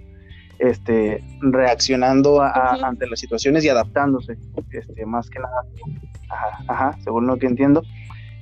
este 0.60 1.24
reaccionando 1.42 2.42
a- 2.42 2.50
a- 2.50 2.76
Ujú. 2.78 2.86
ante 2.86 3.08
las 3.08 3.20
situaciones 3.20 3.66
y 3.66 3.70
adaptándose, 3.70 4.38
este, 4.72 5.06
más 5.06 5.30
que 5.30 5.40
nada. 5.40 5.62
Ajá, 6.30 6.58
ajá, 6.68 6.98
según 7.04 7.28
lo 7.28 7.38
que 7.38 7.48
entiendo. 7.48 7.84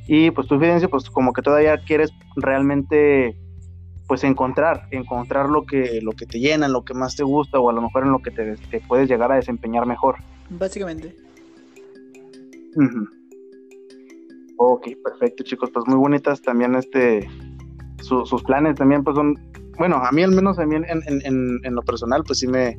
Y 0.07 0.32
pues 0.32 0.47
tú, 0.47 0.59
Fidencio, 0.59 0.89
pues 0.89 1.09
como 1.09 1.34
que 1.34 1.41
todavía 1.41 1.78
quieres 1.78 2.11
realmente 2.36 3.36
pues 4.07 4.24
encontrar, 4.26 4.86
encontrar 4.91 5.49
lo 5.49 5.65
que, 5.65 6.01
lo 6.01 6.11
que 6.11 6.26
te 6.26 6.39
llena, 6.39 6.67
lo 6.67 6.84
que 6.84 6.93
más 6.93 7.15
te 7.15 7.24
gusta, 7.24 7.59
o 7.59 7.69
a 7.69 7.74
lo 7.74 7.82
mejor 7.82 8.03
en 8.03 8.11
lo 8.11 8.19
que 8.19 8.32
te, 8.32 8.55
te 8.69 8.82
puedes 8.82 9.07
llegar 9.09 9.32
a 9.32 9.36
desempeñar 9.36 9.86
mejor. 9.86 10.17
Básicamente. 10.49 11.15
Ujú. 12.76 13.07
Ok, 14.57 14.88
perfecto, 15.03 15.43
chicos. 15.43 15.71
Pues 15.74 15.88
muy 15.88 15.97
bonitas 15.97 16.41
también 16.41 16.76
este 16.76 17.28
su- 18.04 18.26
sus 18.26 18.43
planes 18.43 18.76
también 18.76 19.04
pues 19.04 19.16
son, 19.16 19.36
bueno, 19.78 19.95
a 19.97 20.12
mí 20.12 20.22
al 20.24 20.32
menos 20.32 20.60
a 20.60 20.66
mí 20.66 20.76
en, 20.76 20.86
en- 20.86 21.01
en- 21.26 21.60
en 21.64 21.76
lo 21.76 21.82
personal 21.82 22.24
pues 22.26 22.39
sí 22.39 22.47
me, 22.47 22.78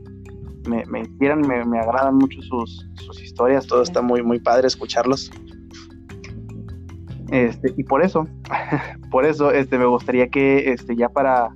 me, 0.69 0.85
me 0.87 1.01
inspiran, 1.01 1.41
me, 1.41 1.65
me 1.65 1.79
agradan 1.79 2.17
mucho 2.17 2.41
sus, 2.43 2.89
sus 2.95 3.23
historias, 3.23 3.67
todo 3.67 3.83
está 3.83 4.01
muy, 4.03 4.23
muy 4.23 4.39
padre 4.41 4.67
escucharlos. 4.69 5.31
Este, 7.31 7.73
y 7.77 7.85
por 7.85 8.03
eso, 8.03 8.27
por 9.11 9.25
eso 9.25 9.51
este, 9.51 9.79
me 9.79 9.87
gustaría 9.87 10.29
que 10.29 10.71
este, 10.73 10.95
ya 10.95 11.09
para, 11.09 11.51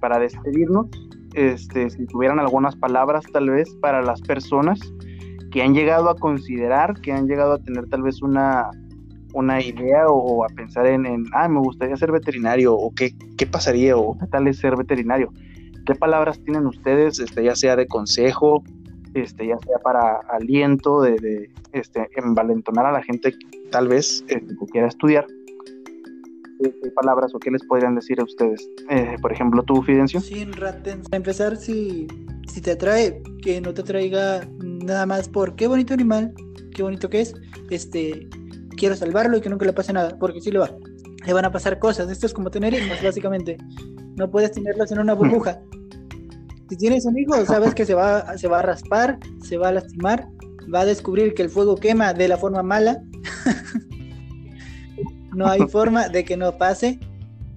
para 0.00 0.18
despedirnos, 0.18 0.86
este, 1.34 1.90
si 1.90 2.06
tuvieran 2.06 2.38
algunas 2.38 2.74
palabras 2.76 3.24
tal 3.32 3.50
vez 3.50 3.68
para 3.80 4.02
las 4.02 4.20
personas 4.22 4.80
que 5.50 5.62
han 5.62 5.74
llegado 5.74 6.10
a 6.10 6.16
considerar, 6.16 7.00
que 7.00 7.12
han 7.12 7.26
llegado 7.28 7.52
a 7.52 7.58
tener 7.58 7.86
tal 7.88 8.02
vez 8.02 8.22
una, 8.22 8.70
una 9.34 9.60
idea 9.60 10.06
o, 10.08 10.44
a 10.44 10.48
pensar 10.48 10.86
en, 10.86 11.04
en, 11.06 11.26
ah, 11.32 11.48
me 11.48 11.60
gustaría 11.60 11.96
ser 11.96 12.12
veterinario 12.12 12.74
o 12.74 12.94
qué, 12.94 13.14
qué 13.36 13.46
pasaría 13.46 13.96
o 13.96 14.16
qué 14.18 14.26
tal 14.28 14.48
es 14.48 14.58
ser 14.58 14.76
veterinario. 14.76 15.32
¿Qué 15.84 15.94
palabras 15.94 16.40
tienen 16.42 16.66
ustedes, 16.66 17.18
este, 17.18 17.44
ya 17.44 17.54
sea 17.54 17.76
de 17.76 17.86
consejo, 17.86 18.62
este, 19.12 19.46
ya 19.46 19.58
sea 19.58 19.78
para 19.78 20.20
aliento, 20.30 21.02
de, 21.02 21.16
de 21.16 21.50
este, 21.72 22.08
envalentonar 22.16 22.86
a 22.86 22.92
la 22.92 23.02
gente 23.02 23.34
tal 23.70 23.88
vez 23.88 24.24
este, 24.28 24.56
que 24.56 24.66
quiera 24.72 24.88
estudiar? 24.88 25.26
¿Qué, 26.62 26.90
palabras 26.92 27.34
o 27.34 27.38
qué 27.38 27.50
les 27.50 27.62
podrían 27.64 27.96
decir 27.96 28.20
a 28.20 28.24
ustedes? 28.24 28.68
Eh, 28.88 29.16
por 29.20 29.32
ejemplo, 29.32 29.62
tú, 29.62 29.82
Fidencio. 29.82 30.20
Sin 30.20 30.52
ratens. 30.52 31.08
Para 31.08 31.16
empezar, 31.16 31.56
si, 31.56 32.06
si 32.46 32.60
te 32.60 32.70
atrae, 32.70 33.20
que 33.42 33.60
no 33.60 33.74
te 33.74 33.82
traiga 33.82 34.48
nada 34.62 35.04
más 35.04 35.28
por 35.28 35.56
qué 35.56 35.66
bonito 35.66 35.92
animal, 35.92 36.32
qué 36.74 36.82
bonito 36.82 37.10
que 37.10 37.22
es, 37.22 37.34
este, 37.70 38.28
quiero 38.76 38.96
salvarlo 38.96 39.36
y 39.36 39.40
que 39.40 39.48
nunca 39.48 39.64
le 39.64 39.72
pase 39.72 39.92
nada, 39.92 40.16
porque 40.18 40.40
sí 40.40 40.50
le 40.50 40.58
va. 40.58 40.70
Le 41.26 41.32
van 41.32 41.44
a 41.44 41.52
pasar 41.52 41.78
cosas. 41.78 42.10
Esto 42.10 42.26
es 42.26 42.34
como 42.34 42.50
tener 42.50 42.74
hijos, 42.74 43.02
básicamente. 43.02 43.56
No 44.16 44.30
puedes 44.30 44.52
tenerlos 44.52 44.92
en 44.92 44.98
una 44.98 45.14
burbuja. 45.14 45.60
Si 46.68 46.76
tienes 46.76 47.04
un 47.04 47.18
hijo, 47.18 47.44
sabes 47.44 47.74
que 47.74 47.84
se 47.84 47.94
va, 47.94 48.36
se 48.38 48.48
va 48.48 48.60
a 48.60 48.62
raspar, 48.62 49.18
se 49.42 49.56
va 49.56 49.68
a 49.68 49.72
lastimar, 49.72 50.28
va 50.72 50.80
a 50.80 50.84
descubrir 50.84 51.34
que 51.34 51.42
el 51.42 51.50
fuego 51.50 51.76
quema 51.76 52.14
de 52.14 52.28
la 52.28 52.36
forma 52.36 52.62
mala. 52.62 53.02
no 55.34 55.46
hay 55.46 55.60
forma 55.68 56.08
de 56.08 56.24
que 56.24 56.36
no 56.36 56.56
pase. 56.56 56.98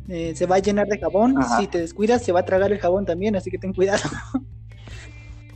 Eh, 0.09 0.33
se 0.35 0.45
va 0.45 0.55
a 0.55 0.59
llenar 0.59 0.87
de 0.87 0.99
jabón. 0.99 1.37
Ajá. 1.37 1.59
Si 1.59 1.67
te 1.67 1.79
descuidas, 1.79 2.23
se 2.23 2.31
va 2.31 2.41
a 2.41 2.45
tragar 2.45 2.71
el 2.71 2.79
jabón 2.79 3.05
también, 3.05 3.35
así 3.35 3.51
que 3.51 3.57
ten 3.57 3.73
cuidado. 3.73 4.03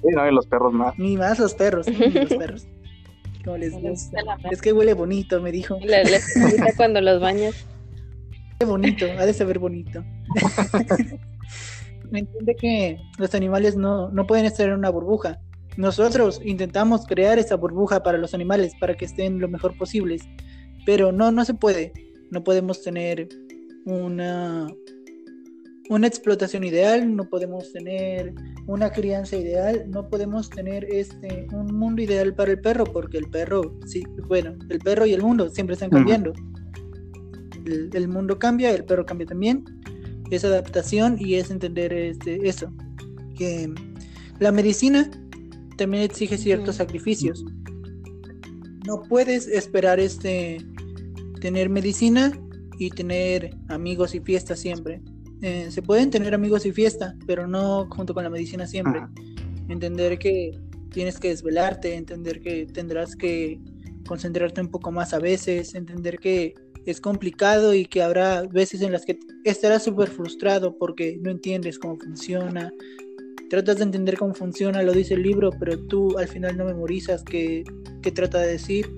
Sí, 0.01 0.07
no, 0.15 0.27
y 0.27 0.33
los 0.33 0.47
perros 0.47 0.73
más. 0.73 0.97
Ni 0.97 1.15
más 1.15 1.39
los 1.39 1.53
perros, 1.53 1.87
ni 1.87 2.09
los 2.09 2.33
perros. 2.37 2.67
Como 3.43 3.57
les 3.57 3.73
Les 3.73 3.81
gusta. 3.81 4.17
Es 4.51 4.61
que 4.61 4.71
huele 4.73 4.93
bonito, 4.93 5.41
me 5.41 5.51
dijo. 5.51 5.77
Le- 5.81 6.03
Les 6.05 6.23
gusta 6.35 6.73
cuando 6.77 7.01
los 7.01 7.19
bañas. 7.21 7.55
Qué 8.59 8.65
bonito, 8.65 9.05
ha 9.17 9.25
de 9.25 9.33
saber 9.33 9.57
bonito. 9.59 10.03
Me 12.11 12.19
entiende 12.19 12.55
que 12.55 12.99
los 13.17 13.33
animales 13.35 13.75
no, 13.77 14.09
no 14.11 14.27
pueden 14.27 14.45
estar 14.45 14.67
en 14.67 14.73
una 14.75 14.89
burbuja. 14.89 15.39
Nosotros 15.77 16.41
intentamos 16.43 17.05
crear 17.07 17.39
esa 17.39 17.55
burbuja 17.55 18.03
para 18.03 18.17
los 18.17 18.33
animales, 18.33 18.73
para 18.79 18.95
que 18.95 19.05
estén 19.05 19.39
lo 19.39 19.47
mejor 19.47 19.77
posibles. 19.77 20.21
Pero 20.85 21.11
no, 21.13 21.31
no 21.31 21.45
se 21.45 21.53
puede. 21.53 21.93
No 22.29 22.43
podemos 22.43 22.81
tener 22.83 23.29
una, 23.85 24.67
una 25.91 26.07
explotación 26.07 26.63
ideal, 26.63 27.13
no 27.17 27.27
podemos 27.27 27.73
tener 27.73 28.33
una 28.65 28.93
crianza 28.93 29.35
ideal, 29.35 29.83
no 29.89 30.07
podemos 30.07 30.49
tener 30.49 30.85
este 30.85 31.47
un 31.51 31.75
mundo 31.75 32.01
ideal 32.01 32.33
para 32.33 32.51
el 32.51 32.61
perro, 32.61 32.85
porque 32.85 33.17
el 33.17 33.29
perro, 33.29 33.77
sí, 33.85 34.05
bueno, 34.29 34.55
el 34.69 34.79
perro 34.79 35.05
y 35.05 35.11
el 35.11 35.21
mundo 35.21 35.49
siempre 35.49 35.73
están 35.73 35.89
cambiando. 35.89 36.31
El, 37.65 37.89
el 37.91 38.07
mundo 38.07 38.39
cambia, 38.39 38.71
el 38.71 38.85
perro 38.85 39.05
cambia 39.05 39.27
también. 39.27 39.65
Es 40.29 40.45
adaptación 40.45 41.17
y 41.19 41.35
es 41.35 41.51
entender 41.51 41.91
este, 41.91 42.47
eso. 42.47 42.71
Que 43.35 43.69
la 44.39 44.53
medicina 44.53 45.11
también 45.75 46.03
exige 46.03 46.37
ciertos 46.37 46.77
sacrificios. 46.77 47.43
No 48.87 49.03
puedes 49.03 49.45
esperar 49.45 49.99
este 49.99 50.65
tener 51.41 51.69
medicina 51.69 52.31
y 52.79 52.91
tener 52.91 53.57
amigos 53.67 54.15
y 54.15 54.21
fiesta 54.21 54.55
siempre. 54.55 55.01
Eh, 55.41 55.67
se 55.71 55.81
pueden 55.81 56.09
tener 56.11 56.33
amigos 56.33 56.65
y 56.65 56.71
fiesta, 56.71 57.15
pero 57.25 57.47
no 57.47 57.87
junto 57.89 58.13
con 58.13 58.23
la 58.23 58.29
medicina 58.29 58.67
siempre. 58.67 58.99
Ajá. 58.99 59.11
Entender 59.69 60.19
que 60.19 60.51
tienes 60.91 61.19
que 61.19 61.29
desvelarte, 61.29 61.95
entender 61.95 62.41
que 62.41 62.65
tendrás 62.67 63.15
que 63.15 63.59
concentrarte 64.07 64.61
un 64.61 64.69
poco 64.69 64.91
más 64.91 65.13
a 65.13 65.19
veces, 65.19 65.73
entender 65.75 66.19
que 66.19 66.53
es 66.85 66.99
complicado 66.99 67.73
y 67.73 67.85
que 67.85 68.01
habrá 68.01 68.43
veces 68.43 68.81
en 68.81 68.91
las 68.91 69.05
que 69.05 69.19
estarás 69.43 69.83
súper 69.83 70.09
frustrado 70.09 70.77
porque 70.77 71.17
no 71.21 71.31
entiendes 71.31 71.79
cómo 71.79 71.97
funciona. 71.97 72.71
Tratas 73.49 73.77
de 73.77 73.83
entender 73.83 74.17
cómo 74.17 74.33
funciona, 74.33 74.81
lo 74.81 74.93
dice 74.93 75.13
el 75.13 75.23
libro, 75.23 75.51
pero 75.59 75.77
tú 75.87 76.17
al 76.17 76.27
final 76.27 76.57
no 76.57 76.65
memorizas 76.65 77.23
qué, 77.23 77.63
qué 78.01 78.11
trata 78.11 78.39
de 78.39 78.53
decir. 78.53 78.89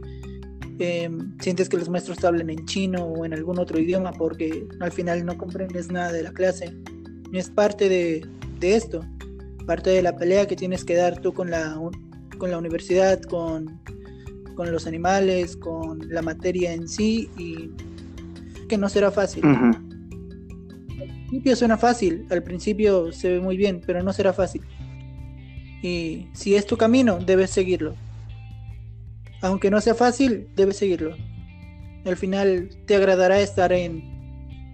Em, 0.79 1.37
sientes 1.39 1.69
que 1.69 1.77
los 1.77 1.87
maestros 1.87 2.23
hablan 2.23 2.49
en 2.49 2.65
chino 2.65 3.03
o 3.05 3.25
en 3.25 3.33
algún 3.33 3.59
otro 3.59 3.79
idioma 3.79 4.11
porque 4.11 4.67
al 4.79 4.91
final 4.91 5.23
no 5.25 5.37
comprendes 5.37 5.91
nada 5.91 6.11
de 6.11 6.23
la 6.23 6.31
clase. 6.31 6.75
Es 7.31 7.49
parte 7.49 7.89
de, 7.89 8.25
de 8.59 8.75
esto, 8.75 9.01
parte 9.67 9.91
de 9.91 10.01
la 10.01 10.15
pelea 10.15 10.47
que 10.47 10.55
tienes 10.55 10.83
que 10.83 10.95
dar 10.95 11.19
tú 11.19 11.33
con 11.33 11.51
la, 11.51 11.79
con 12.37 12.49
la 12.49 12.57
universidad, 12.57 13.21
con, 13.21 13.79
con 14.55 14.71
los 14.71 14.87
animales, 14.87 15.55
con 15.57 15.99
la 16.09 16.21
materia 16.21 16.73
en 16.73 16.87
sí 16.87 17.29
y 17.37 17.69
que 18.67 18.77
no 18.77 18.89
será 18.89 19.11
fácil. 19.11 19.45
Al 19.45 19.85
principio 21.27 21.55
suena 21.55 21.77
fácil, 21.77 22.25
al 22.29 22.43
principio 22.43 23.11
se 23.11 23.29
ve 23.29 23.39
muy 23.39 23.57
bien, 23.57 23.81
pero 23.85 24.01
no 24.01 24.11
será 24.11 24.33
fácil. 24.33 24.61
Y 25.83 26.27
si 26.33 26.55
es 26.55 26.65
tu 26.65 26.77
camino, 26.77 27.19
debes 27.19 27.51
seguirlo. 27.51 27.95
Aunque 29.43 29.69
no 29.69 29.81
sea 29.81 29.93
fácil, 29.93 30.47
debes 30.55 30.77
seguirlo. 30.77 31.15
Al 32.05 32.15
final 32.15 32.69
te 32.87 32.95
agradará 32.95 33.39
estar 33.39 33.71
en, 33.73 34.01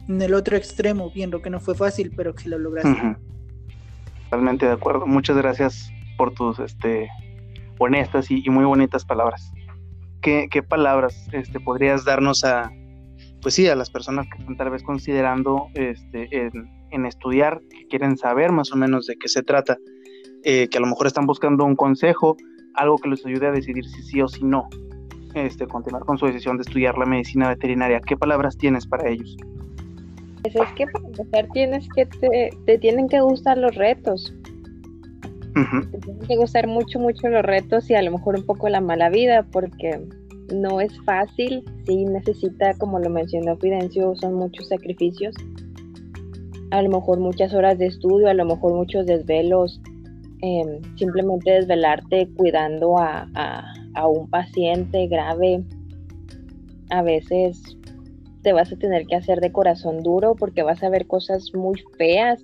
en 0.07 0.21
el 0.21 0.33
otro 0.33 0.55
extremo, 0.55 1.11
viendo 1.11 1.41
que 1.41 1.49
no 1.49 1.59
fue 1.59 1.75
fácil, 1.75 2.13
pero 2.15 2.33
que 2.35 2.49
lo 2.49 2.59
lograste. 2.59 3.17
Totalmente 4.25 4.67
de 4.67 4.71
acuerdo. 4.71 5.07
Muchas 5.07 5.37
gracias 5.37 5.91
por 6.17 6.33
tus 6.35 6.59
este, 6.59 7.09
honestas 7.79 8.29
y, 8.29 8.47
muy 8.49 8.63
bonitas 8.63 9.05
palabras. 9.05 9.51
¿Qué, 10.21 10.47
palabras 10.67 11.27
este, 11.31 11.59
podrías 11.59 12.05
darnos 12.05 12.43
a, 12.43 12.71
pues 13.41 13.55
sí, 13.55 13.67
a 13.67 13.75
las 13.75 13.89
personas 13.89 14.27
que 14.27 14.37
están 14.37 14.55
tal 14.55 14.69
vez 14.69 14.83
considerando 14.83 15.67
este, 15.73 16.51
en, 16.91 17.05
estudiar, 17.07 17.59
que 17.71 17.87
quieren 17.87 18.17
saber 18.17 18.51
más 18.51 18.71
o 18.71 18.75
menos 18.75 19.07
de 19.07 19.15
qué 19.15 19.27
se 19.29 19.41
trata, 19.41 19.77
eh, 20.43 20.67
que 20.69 20.77
a 20.77 20.81
lo 20.81 20.87
mejor 20.87 21.07
están 21.07 21.25
buscando 21.25 21.65
un 21.65 21.75
consejo, 21.75 22.37
algo 22.79 22.97
que 22.97 23.09
les 23.09 23.25
ayude 23.25 23.47
a 23.47 23.51
decidir 23.51 23.85
si 23.85 24.01
sí 24.03 24.21
o 24.21 24.27
si 24.27 24.43
no, 24.43 24.67
este, 25.35 25.67
continuar 25.67 26.05
con 26.05 26.17
su 26.17 26.25
decisión 26.25 26.57
de 26.57 26.61
estudiar 26.61 26.97
la 26.97 27.05
medicina 27.05 27.49
veterinaria? 27.49 28.01
¿Qué 28.01 28.17
palabras 28.17 28.57
tienes 28.57 28.87
para 28.87 29.09
ellos? 29.09 29.37
Pues 30.41 30.55
es 30.55 30.73
que 30.75 30.87
para 30.87 31.05
empezar 31.05 31.47
tienes 31.53 31.87
que 31.95 32.05
te, 32.05 32.49
te 32.65 32.77
tienen 32.77 33.07
que 33.09 33.19
gustar 33.21 33.57
los 33.57 33.75
retos. 33.75 34.33
Te 35.91 35.97
tienen 35.97 36.27
que 36.27 36.37
gustar 36.37 36.67
mucho, 36.67 36.99
mucho 36.99 37.27
los 37.27 37.43
retos 37.43 37.89
y 37.89 37.95
a 37.95 38.01
lo 38.01 38.11
mejor 38.11 38.37
un 38.37 38.45
poco 38.45 38.69
la 38.69 38.79
mala 38.79 39.09
vida, 39.09 39.45
porque 39.51 39.99
no 40.53 40.79
es 40.79 40.93
fácil, 41.03 41.63
sí 41.85 42.05
necesita, 42.05 42.73
como 42.77 42.99
lo 42.99 43.09
mencionó 43.09 43.57
Fidencio, 43.57 44.15
son 44.15 44.35
muchos 44.35 44.67
sacrificios. 44.69 45.35
A 46.71 46.81
lo 46.81 46.89
mejor 46.89 47.19
muchas 47.19 47.53
horas 47.53 47.77
de 47.77 47.87
estudio, 47.87 48.29
a 48.29 48.33
lo 48.33 48.45
mejor 48.45 48.73
muchos 48.73 49.05
desvelos, 49.05 49.81
em, 50.41 50.81
simplemente 50.97 51.51
desvelarte 51.51 52.29
cuidando 52.35 52.97
a, 52.97 53.27
a 53.95 54.07
un 54.07 54.29
paciente 54.29 55.07
grave. 55.07 55.63
A 56.89 57.01
veces 57.01 57.77
te 58.41 58.53
vas 58.53 58.71
a 58.71 58.77
tener 58.77 59.05
que 59.05 59.15
hacer 59.15 59.41
de 59.41 59.51
corazón 59.51 60.01
duro 60.01 60.35
porque 60.35 60.63
vas 60.63 60.81
a 60.83 60.89
ver 60.89 61.07
cosas 61.07 61.53
muy 61.53 61.81
feas. 61.97 62.43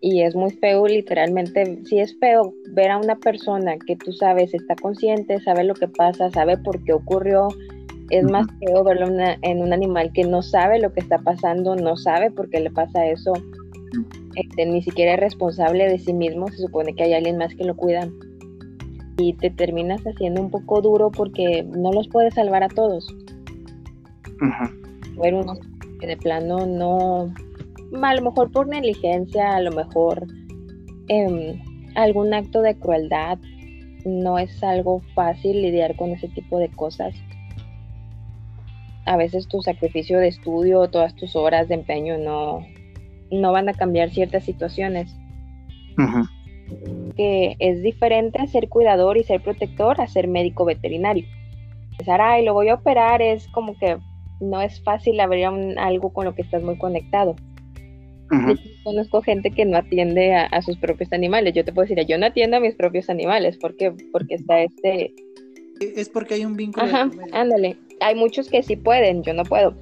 Y 0.00 0.22
es 0.22 0.34
muy 0.34 0.50
feo 0.50 0.88
literalmente, 0.88 1.78
si 1.84 2.00
es 2.00 2.18
feo 2.18 2.52
ver 2.72 2.90
a 2.90 2.98
una 2.98 3.14
persona 3.14 3.76
que 3.78 3.94
tú 3.94 4.12
sabes 4.12 4.52
está 4.52 4.74
consciente, 4.74 5.40
sabe 5.40 5.62
lo 5.62 5.74
que 5.74 5.86
pasa, 5.86 6.28
sabe 6.30 6.58
por 6.58 6.82
qué 6.82 6.92
ocurrió, 6.92 7.46
es 8.10 8.24
más 8.24 8.48
feo 8.58 8.82
verlo 8.82 9.06
en 9.42 9.62
un 9.62 9.72
animal 9.72 10.12
que 10.12 10.24
no 10.24 10.42
sabe 10.42 10.80
lo 10.80 10.92
que 10.92 10.98
está 10.98 11.18
pasando, 11.18 11.76
no 11.76 11.96
sabe 11.96 12.32
por 12.32 12.50
qué 12.50 12.58
le 12.58 12.70
pasa 12.72 13.06
eso, 13.06 13.32
este, 14.34 14.66
ni 14.66 14.82
siquiera 14.82 15.14
es 15.14 15.20
responsable 15.20 15.88
de 15.88 15.98
sí 15.98 16.12
mismo, 16.12 16.48
se 16.48 16.58
supone 16.58 16.94
que 16.94 17.04
hay 17.04 17.14
alguien 17.14 17.38
más 17.38 17.54
que 17.54 17.64
lo 17.64 17.76
cuida 17.76 18.08
y 19.18 19.34
te 19.34 19.50
terminas 19.50 20.02
haciendo 20.02 20.40
un 20.40 20.50
poco 20.50 20.80
duro 20.80 21.10
porque 21.10 21.62
no 21.64 21.92
los 21.92 22.08
puedes 22.08 22.34
salvar 22.34 22.62
a 22.62 22.68
todos. 22.68 23.06
Uno 25.16 25.54
que 26.00 26.06
de 26.06 26.16
plano 26.16 26.66
no, 26.66 27.32
a 28.02 28.14
lo 28.14 28.22
mejor 28.22 28.50
por 28.50 28.66
negligencia, 28.66 29.54
a 29.54 29.60
lo 29.60 29.70
mejor 29.70 30.26
em, 31.08 31.60
algún 31.94 32.34
acto 32.34 32.62
de 32.62 32.76
crueldad. 32.76 33.38
No 34.04 34.38
es 34.38 34.62
algo 34.64 35.00
fácil 35.14 35.62
lidiar 35.62 35.94
con 35.94 36.10
ese 36.10 36.28
tipo 36.28 36.58
de 36.58 36.68
cosas. 36.68 37.14
A 39.04 39.16
veces 39.16 39.46
tu 39.46 39.62
sacrificio 39.62 40.18
de 40.18 40.28
estudio, 40.28 40.88
todas 40.88 41.14
tus 41.14 41.36
horas 41.36 41.68
de 41.68 41.74
empeño 41.74 42.18
no, 42.18 42.66
no 43.32 43.52
van 43.52 43.68
a 43.68 43.74
cambiar 43.74 44.10
ciertas 44.10 44.44
situaciones. 44.44 45.16
Que 47.16 47.56
es 47.58 47.82
diferente 47.82 48.46
ser 48.46 48.68
cuidador 48.68 49.18
y 49.18 49.24
ser 49.24 49.42
protector 49.42 50.00
a 50.00 50.06
ser 50.06 50.28
médico 50.28 50.64
veterinario. 50.64 51.26
Pensar, 51.96 52.20
ay, 52.20 52.44
lo 52.44 52.54
voy 52.54 52.68
a 52.68 52.74
operar, 52.74 53.20
es 53.20 53.46
como 53.48 53.76
que 53.78 53.98
no 54.40 54.60
es 54.60 54.82
fácil 54.82 55.20
abrir 55.20 55.46
algo 55.78 56.12
con 56.12 56.24
lo 56.24 56.34
que 56.34 56.42
estás 56.42 56.62
muy 56.62 56.78
conectado 56.78 57.36
conozco 58.84 59.22
gente 59.22 59.50
que 59.50 59.64
no 59.64 59.76
atiende 59.76 60.34
a, 60.34 60.62
sus 60.62 60.76
propios 60.78 61.12
animales. 61.12 61.54
Yo 61.54 61.64
te 61.64 61.72
puedo 61.72 61.86
decir, 61.86 62.04
yo 62.06 62.18
no 62.18 62.26
atiendo 62.26 62.56
a 62.56 62.60
mis 62.60 62.74
propios 62.74 63.10
animales. 63.10 63.56
¿Por 63.58 63.76
qué? 63.76 63.92
Porque 64.12 64.34
está 64.34 64.62
este... 64.62 65.12
Es 65.80 66.08
porque 66.08 66.34
hay 66.34 66.44
un 66.44 66.56
vínculo. 66.56 66.86
Ajá, 66.86 67.10
ándale. 67.32 67.76
Hay 68.00 68.14
muchos 68.14 68.48
que 68.48 68.62
sí 68.62 68.76
pueden, 68.76 69.22
yo 69.22 69.34
no 69.34 69.42
puedo. 69.44 69.74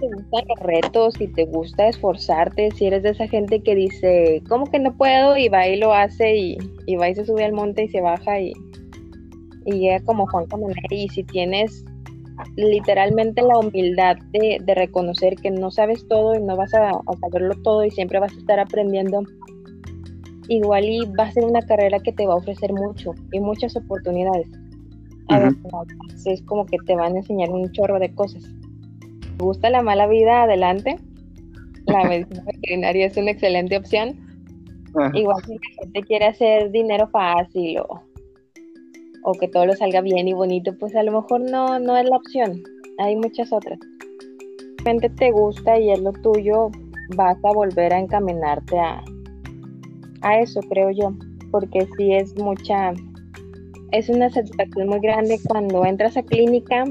Te 0.00 0.06
gustan 0.06 0.44
los 0.48 0.60
retos 0.60 1.20
y 1.20 1.28
te 1.28 1.44
gusta 1.46 1.88
esforzarte, 1.88 2.70
si 2.72 2.86
eres 2.86 3.02
de 3.02 3.10
esa 3.10 3.26
gente 3.26 3.60
que 3.60 3.74
dice, 3.74 4.42
¿cómo 4.48 4.66
que 4.66 4.78
no 4.78 4.96
puedo? 4.96 5.36
Y 5.36 5.48
va 5.48 5.66
y 5.66 5.76
lo 5.76 5.92
hace 5.92 6.36
y, 6.36 6.58
y 6.86 6.96
va 6.96 7.08
y 7.08 7.14
se 7.14 7.24
sube 7.24 7.44
al 7.44 7.52
monte 7.52 7.84
y 7.84 7.88
se 7.88 8.00
baja 8.00 8.40
y, 8.40 8.52
y 9.64 9.72
llega 9.72 10.00
como 10.04 10.26
Juan 10.26 10.46
Camonero. 10.46 10.80
Y 10.90 11.08
si 11.08 11.24
tienes 11.24 11.84
literalmente 12.56 13.42
la 13.42 13.58
humildad 13.58 14.16
de, 14.32 14.62
reconocer 14.74 15.36
que 15.36 15.50
no 15.50 15.70
sabes 15.70 16.06
todo 16.08 16.34
y 16.34 16.42
no 16.42 16.56
vas 16.56 16.72
a, 16.74 16.92
saberlo 17.20 17.54
todo 17.62 17.84
y 17.84 17.90
siempre 17.90 18.20
vas 18.20 18.32
a 18.32 18.38
estar 18.38 18.58
aprendiendo. 18.58 19.22
Igual 20.48 20.84
y 20.84 21.00
va 21.18 21.24
a 21.24 21.32
ser 21.32 21.44
una 21.44 21.60
carrera 21.62 21.98
que 22.00 22.12
te 22.12 22.26
va 22.26 22.34
a 22.34 22.36
ofrecer 22.36 22.72
mucho 22.72 23.14
y 23.32 23.40
muchas 23.40 23.76
oportunidades. 23.76 24.48
es 26.24 26.42
como 26.42 26.64
que 26.66 26.78
te 26.86 26.94
van 26.94 27.14
a 27.14 27.18
enseñar 27.18 27.50
un 27.50 27.70
chorro 27.72 27.98
de 27.98 28.14
cosas. 28.14 28.42
¿Te 29.38 29.44
gusta 29.44 29.70
la 29.70 29.82
mala 29.82 30.08
vida? 30.08 30.42
Adelante. 30.42 30.96
La 31.86 32.04
medicina 32.08 32.42
veterinaria 32.44 33.06
es 33.06 33.16
una 33.16 33.30
excelente 33.30 33.76
opción. 33.76 34.18
Igual 35.14 35.36
si 35.44 35.52
la 35.52 35.82
gente 35.82 36.02
quiere 36.02 36.26
hacer 36.26 36.70
dinero 36.72 37.08
fácil 37.08 37.78
o, 37.80 38.02
o 39.22 39.32
que 39.32 39.46
todo 39.46 39.66
lo 39.66 39.76
salga 39.76 40.00
bien 40.00 40.26
y 40.26 40.32
bonito, 40.32 40.76
pues 40.78 40.96
a 40.96 41.04
lo 41.04 41.12
mejor 41.12 41.40
no, 41.42 41.78
no 41.78 41.96
es 41.96 42.08
la 42.08 42.16
opción. 42.16 42.62
Hay 42.98 43.14
muchas 43.14 43.52
otras. 43.52 43.78
Si 43.78 44.84
realmente 44.84 45.08
te 45.10 45.30
gusta 45.30 45.78
y 45.78 45.92
es 45.92 46.00
lo 46.00 46.12
tuyo, 46.14 46.70
vas 47.14 47.36
a 47.44 47.52
volver 47.52 47.92
a 47.92 48.00
encaminarte 48.00 48.76
a, 48.76 49.04
a 50.22 50.40
eso, 50.40 50.60
creo 50.68 50.90
yo. 50.90 51.12
Porque 51.52 51.86
sí 51.96 52.12
es 52.12 52.34
mucha, 52.36 52.92
es 53.92 54.08
una 54.08 54.30
satisfacción 54.30 54.88
muy 54.88 54.98
grande 54.98 55.38
cuando 55.46 55.84
entras 55.84 56.16
a 56.16 56.22
clínica 56.24 56.84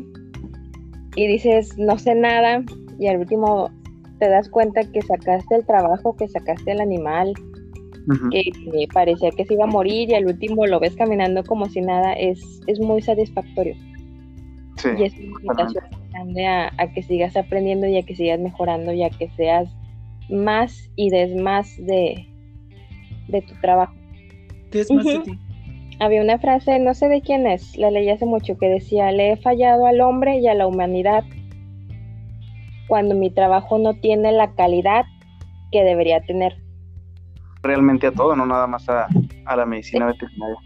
y 1.18 1.26
dices, 1.26 1.76
no 1.80 1.97
sé 1.97 2.13
nada, 2.13 2.63
y 2.99 3.07
al 3.07 3.18
último 3.18 3.72
te 4.20 4.30
das 4.30 4.47
cuenta 4.49 4.82
que 4.84 5.01
sacaste 5.01 5.55
el 5.55 5.65
trabajo, 5.65 6.15
que 6.15 6.28
sacaste 6.28 6.72
el 6.72 6.80
animal, 6.80 7.34
que 8.32 8.88
parecía 8.93 9.32
que 9.32 9.43
se 9.43 9.55
iba 9.55 9.63
a 9.63 9.68
morir 9.68 10.09
y 10.11 10.13
al 10.13 10.28
último 10.28 10.68
lo 10.68 10.80
ves 10.80 10.95
caminando 10.95 11.43
como 11.43 11.65
si 11.65 11.82
nada, 11.82 12.13
es, 12.13 12.61
es 12.68 12.80
muy 12.80 13.01
satisfactorio. 13.01 13.76
y 14.95 15.03
es 15.03 15.13
una 15.15 15.26
invitación 15.41 15.86
grande 16.11 16.45
a, 16.45 16.93
que 16.93 17.01
sigas 17.01 17.36
aprendiendo 17.36 17.88
y 17.88 17.97
a 17.97 18.03
que 18.03 18.15
sigas 18.15 18.39
mejorando 18.39 18.93
y 18.93 19.01
a 19.01 19.09
que 19.09 19.28
seas 19.32 19.76
más 20.30 20.88
y 20.95 21.09
des 21.09 21.36
más 21.36 21.76
de, 21.78 22.28
de 23.28 23.41
tu 23.41 23.55
trabajo. 23.59 23.95
Había 25.99 26.21
una 26.21 26.37
frase, 26.37 26.79
no 26.79 26.93
sé 26.93 27.07
de 27.07 27.21
quién 27.21 27.47
es, 27.47 27.75
la 27.77 27.89
leí 27.89 28.09
hace 28.09 28.25
mucho, 28.25 28.57
que 28.57 28.67
decía, 28.67 29.11
le 29.11 29.31
he 29.31 29.37
fallado 29.37 29.87
al 29.87 30.01
hombre 30.01 30.37
y 30.37 30.47
a 30.47 30.53
la 30.53 30.67
humanidad 30.67 31.23
cuando 32.87 33.15
mi 33.15 33.31
trabajo 33.31 33.79
no 33.79 33.95
tiene 33.95 34.31
la 34.31 34.53
calidad 34.53 35.05
que 35.71 35.83
debería 35.83 36.21
tener 36.21 36.55
realmente 37.67 38.07
a 38.07 38.11
todo, 38.11 38.35
no 38.35 38.45
nada 38.45 38.65
más 38.65 38.87
a, 38.89 39.07
la 39.55 39.65
medicina 39.65 40.07
veterinaria. 40.07 40.57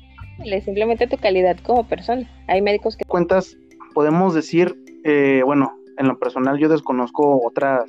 Simplemente 0.63 1.07
tu 1.07 1.17
calidad 1.17 1.57
como 1.59 1.88
persona. 1.88 2.29
Hay 2.47 2.61
médicos 2.61 2.95
que... 2.95 3.05
Cuentas, 3.05 3.57
podemos 3.93 4.34
decir, 4.34 4.75
eh, 5.03 5.41
bueno, 5.45 5.73
en 5.97 6.07
lo 6.07 6.17
personal 6.17 6.57
yo 6.57 6.69
desconozco 6.69 7.41
otras, 7.45 7.86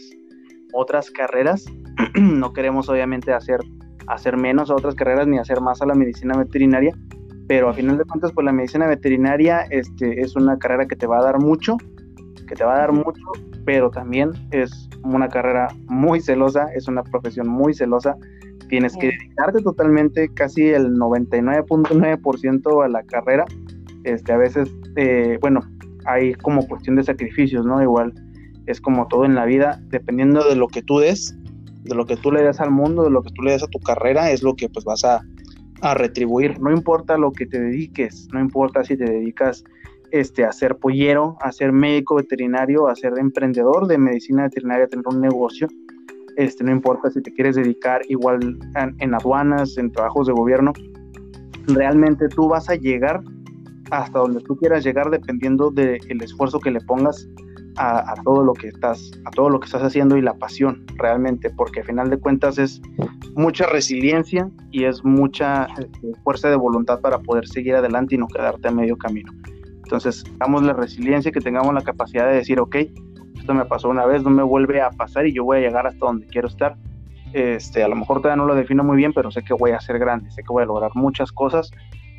otras 0.72 1.10
carreras. 1.10 1.64
no 2.14 2.52
queremos 2.52 2.88
obviamente 2.88 3.32
hacer, 3.32 3.60
hacer 4.06 4.36
menos 4.36 4.70
a 4.70 4.74
otras 4.74 4.94
carreras 4.94 5.26
ni 5.26 5.38
hacer 5.38 5.60
más 5.60 5.80
a 5.82 5.86
la 5.86 5.94
medicina 5.94 6.36
veterinaria, 6.36 6.94
pero 7.52 7.68
a 7.68 7.74
final 7.74 7.98
de 7.98 8.06
cuentas, 8.06 8.32
pues 8.32 8.46
la 8.46 8.52
medicina 8.52 8.86
veterinaria 8.86 9.66
este, 9.68 10.22
es 10.22 10.34
una 10.36 10.56
carrera 10.56 10.86
que 10.86 10.96
te 10.96 11.06
va 11.06 11.18
a 11.18 11.22
dar 11.22 11.38
mucho, 11.38 11.76
que 12.48 12.54
te 12.54 12.64
va 12.64 12.76
a 12.76 12.78
dar 12.78 12.92
mucho, 12.92 13.20
pero 13.66 13.90
también 13.90 14.30
es 14.52 14.88
una 15.04 15.28
carrera 15.28 15.68
muy 15.84 16.22
celosa, 16.22 16.72
es 16.74 16.88
una 16.88 17.02
profesión 17.02 17.48
muy 17.48 17.74
celosa. 17.74 18.16
Tienes 18.70 18.96
que 18.96 19.08
dedicarte 19.08 19.60
totalmente, 19.60 20.30
casi 20.32 20.68
el 20.68 20.94
99.9% 20.94 22.86
a 22.86 22.88
la 22.88 23.02
carrera. 23.02 23.44
Este, 24.04 24.32
a 24.32 24.38
veces, 24.38 24.74
eh, 24.96 25.36
bueno, 25.42 25.60
hay 26.06 26.32
como 26.32 26.66
cuestión 26.66 26.96
de 26.96 27.02
sacrificios, 27.02 27.66
¿no? 27.66 27.82
Igual 27.82 28.14
es 28.64 28.80
como 28.80 29.08
todo 29.08 29.26
en 29.26 29.34
la 29.34 29.44
vida, 29.44 29.78
dependiendo 29.88 30.42
de 30.48 30.56
lo 30.56 30.68
que 30.68 30.80
tú 30.80 31.00
des, 31.00 31.36
de 31.82 31.94
lo 31.94 32.06
que 32.06 32.16
tú 32.16 32.32
le 32.32 32.42
des 32.44 32.60
al 32.60 32.70
mundo, 32.70 33.04
de 33.04 33.10
lo 33.10 33.22
que 33.22 33.30
tú 33.34 33.42
le 33.42 33.52
des 33.52 33.62
a 33.62 33.68
tu 33.68 33.78
carrera, 33.78 34.30
es 34.30 34.42
lo 34.42 34.56
que 34.56 34.70
pues 34.70 34.86
vas 34.86 35.04
a, 35.04 35.20
a 35.82 35.94
retribuir. 35.94 36.60
No 36.60 36.72
importa 36.72 37.18
lo 37.18 37.32
que 37.32 37.46
te 37.46 37.60
dediques, 37.60 38.28
no 38.32 38.40
importa 38.40 38.84
si 38.84 38.96
te 38.96 39.04
dedicas 39.04 39.64
este, 40.12 40.44
a 40.44 40.52
ser 40.52 40.76
pollero, 40.76 41.36
a 41.40 41.52
ser 41.52 41.72
médico 41.72 42.14
veterinario, 42.14 42.88
a 42.88 42.94
ser 42.94 43.18
emprendedor 43.18 43.86
de 43.88 43.98
medicina 43.98 44.44
veterinaria, 44.44 44.86
tener 44.86 45.06
un 45.08 45.20
negocio. 45.20 45.68
Este, 46.36 46.64
no 46.64 46.70
importa 46.70 47.10
si 47.10 47.20
te 47.20 47.32
quieres 47.32 47.56
dedicar 47.56 48.00
igual 48.08 48.58
en, 49.00 49.14
aduanas, 49.14 49.76
en 49.76 49.90
trabajos 49.90 50.28
de 50.28 50.32
gobierno, 50.32 50.72
realmente 51.66 52.28
tú 52.28 52.48
vas 52.48 52.70
a 52.70 52.74
llegar 52.74 53.20
hasta 53.90 54.20
donde 54.20 54.40
tú 54.40 54.56
quieras 54.56 54.84
llegar 54.84 55.10
dependiendo 55.10 55.70
del 55.70 56.22
esfuerzo 56.22 56.58
que 56.60 56.70
le 56.70 56.80
pongas 56.80 57.28
a, 57.76 58.14
todo 58.24 58.42
lo 58.42 58.52
que 58.52 58.68
estás, 58.68 59.10
a 59.24 59.30
todo 59.30 59.48
lo 59.48 59.60
que 59.60 59.66
estás 59.66 59.82
haciendo 59.82 60.16
y 60.16 60.22
la 60.22 60.34
pasión 60.34 60.84
realmente, 60.96 61.50
porque 61.50 61.80
al 61.80 61.86
final 61.86 62.10
de 62.10 62.18
cuentas 62.18 62.58
es 62.58 62.80
mucha 63.34 63.66
resiliencia 63.66 64.50
y 64.70 64.84
es 64.84 65.04
mucha 65.04 65.66
este, 65.78 66.12
fuerza 66.22 66.50
de 66.50 66.56
voluntad 66.56 67.00
para 67.00 67.18
poder 67.18 67.46
seguir 67.46 67.74
adelante 67.74 68.14
y 68.14 68.18
no 68.18 68.28
quedarte 68.28 68.68
a 68.68 68.70
medio 68.70 68.96
camino. 68.96 69.32
Entonces, 69.84 70.24
tengamos 70.24 70.62
la 70.62 70.72
resiliencia, 70.72 71.32
que 71.32 71.40
tengamos 71.40 71.74
la 71.74 71.82
capacidad 71.82 72.26
de 72.26 72.36
decir, 72.36 72.60
ok, 72.60 72.76
esto 73.36 73.54
me 73.54 73.64
pasó 73.64 73.88
una 73.88 74.06
vez, 74.06 74.22
no 74.22 74.30
me 74.30 74.42
vuelve 74.42 74.80
a 74.80 74.90
pasar 74.90 75.26
y 75.26 75.32
yo 75.32 75.44
voy 75.44 75.58
a 75.58 75.60
llegar 75.60 75.86
hasta 75.86 76.06
donde 76.06 76.26
quiero 76.26 76.48
estar. 76.48 76.76
Este, 77.32 77.82
a 77.82 77.88
lo 77.88 77.96
mejor 77.96 78.18
todavía 78.18 78.36
no 78.36 78.46
lo 78.46 78.54
defino 78.54 78.84
muy 78.84 78.96
bien, 78.96 79.12
pero 79.12 79.30
sé 79.30 79.42
que 79.42 79.54
voy 79.54 79.72
a 79.72 79.80
ser 79.80 79.98
grande, 79.98 80.30
sé 80.30 80.42
que 80.42 80.52
voy 80.52 80.62
a 80.62 80.66
lograr 80.66 80.92
muchas 80.94 81.32
cosas, 81.32 81.70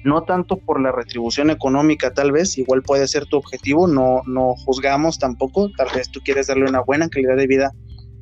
no 0.03 0.23
tanto 0.23 0.57
por 0.57 0.81
la 0.81 0.91
retribución 0.91 1.49
económica 1.49 2.13
tal 2.13 2.31
vez, 2.31 2.57
igual 2.57 2.81
puede 2.81 3.07
ser 3.07 3.25
tu 3.25 3.37
objetivo, 3.37 3.87
no, 3.87 4.21
no 4.25 4.55
juzgamos 4.65 5.19
tampoco, 5.19 5.69
tal 5.77 5.87
vez 5.95 6.09
tú 6.11 6.19
quieres 6.23 6.47
darle 6.47 6.65
una 6.65 6.81
buena 6.81 7.09
calidad 7.09 7.37
de 7.37 7.47
vida, 7.47 7.71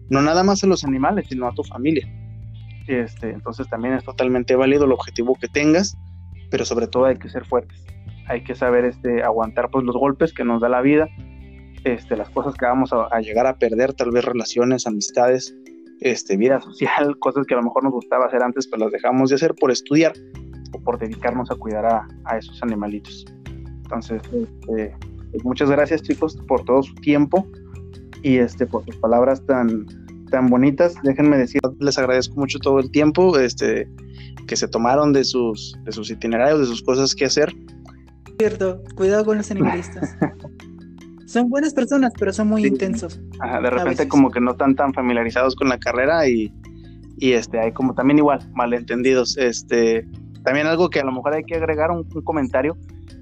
no 0.09 0.21
nada 0.21 0.43
más 0.43 0.63
a 0.63 0.67
los 0.67 0.84
animales, 0.84 1.27
sino 1.29 1.47
a 1.47 1.53
tu 1.53 1.63
familia. 1.63 2.07
Este, 2.88 3.29
entonces 3.29 3.67
también 3.69 3.93
es 3.95 4.03
totalmente 4.03 4.55
válido 4.55 4.86
el 4.86 4.91
objetivo 4.91 5.36
que 5.39 5.47
tengas, 5.47 5.95
pero 6.49 6.65
sobre 6.65 6.88
todo 6.88 7.05
hay 7.05 7.17
que 7.17 7.29
ser 7.29 7.45
fuertes 7.45 7.86
hay 8.32 8.43
que 8.43 8.55
saber 8.55 8.86
este, 8.86 9.23
aguantar 9.23 9.69
pues, 9.69 9.84
los 9.84 9.95
golpes 9.95 10.34
que 10.34 10.45
nos 10.45 10.61
da 10.61 10.69
la 10.69 10.82
vida, 10.82 11.09
este, 11.84 12.15
las 12.15 12.29
cosas 12.29 12.53
que 12.55 12.65
vamos 12.65 12.91
a, 12.93 13.19
llegar 13.19 13.45
a 13.45 13.57
perder, 13.57 13.93
tal 13.93 14.11
vez 14.11 14.23
relaciones, 14.23 14.88
amistades, 14.88 15.55
este, 15.99 16.38
vida 16.38 16.61
social, 16.61 17.17
cosas 17.19 17.45
que 17.45 17.53
a 17.53 17.57
lo 17.57 17.63
mejor 17.63 17.84
nos 17.84 17.93
gustaba 17.93 18.27
hacer 18.27 18.41
antes, 18.41 18.67
pero 18.67 18.86
las 18.86 18.91
dejamos 18.91 19.29
de 19.29 19.36
hacer 19.36 19.53
por 19.55 19.71
estudiar 19.71 20.13
por 20.80 20.97
dedicarnos 20.97 21.51
a 21.51 21.55
cuidar 21.55 21.86
a, 21.86 22.38
esos 22.38 22.61
animalitos. 22.63 23.26
Entonces, 23.84 24.22
este, 24.34 24.95
pues, 25.32 25.43
muchas 25.43 25.69
gracias 25.69 26.01
chicos 26.01 26.38
por 26.47 26.63
todo 26.65 26.84
su 26.84 26.93
tiempo 26.95 27.47
y 28.24 28.38
este, 28.38 28.65
por 28.65 28.86
sus 28.86 28.95
palabras 28.97 29.45
tan, 29.45 29.86
tan 30.30 30.47
bonitas. 30.47 30.95
Déjenme 31.03 31.38
decir, 31.38 31.61
les 31.80 31.97
agradezco 31.97 32.36
mucho 32.39 32.59
todo 32.59 32.80
el 32.80 32.89
tiempo 32.91 33.38
este, 33.38 33.88
que 34.47 34.55
se 34.55 34.67
tomaron 34.67 35.13
de 35.13 35.24
sus, 35.24 35.78
de 35.84 35.91
sus 35.91 36.09
itinerarios, 36.09 36.59
de 36.59 36.65
sus 36.65 36.82
cosas 36.82 37.13
que 37.13 37.26
hacer 37.26 37.53
cierto, 38.41 38.82
cuidado 38.95 39.24
con 39.24 39.38
los 39.38 39.51
animalistas. 39.51 40.17
son 41.28 41.47
buenas 41.49 41.76
personas, 41.76 42.11
pero 42.17 42.34
son 42.34 42.47
muy 42.47 42.65
intensos. 42.65 43.19
de 43.61 43.69
repente 43.69 44.07
como 44.07 44.32
que 44.32 44.41
no 44.41 44.51
están 44.51 44.76
tan 44.76 44.93
familiarizados 44.95 45.55
con 45.55 45.69
la 45.69 45.78
carrera 45.78 46.28
y, 46.28 46.51
y 47.17 47.34
este 47.34 47.59
hay 47.59 47.72
como 47.72 47.93
también 47.93 48.17
igual 48.17 48.39
malentendidos. 48.55 49.38
Este 49.38 50.07
también 50.43 50.67
algo 50.67 50.89
que 50.89 50.99
a 50.99 51.03
lo 51.03 51.11
mejor 51.11 51.33
hay 51.33 51.43
que 51.43 51.55
agregar 51.55 51.91
un, 51.91 52.03
comentario. 52.23 52.77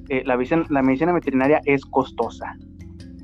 Eh, 0.09 0.23
la, 0.25 0.37
la 0.69 0.81
medicina 0.81 1.11
veterinaria 1.11 1.61
es 1.65 1.85
costosa, 1.85 2.55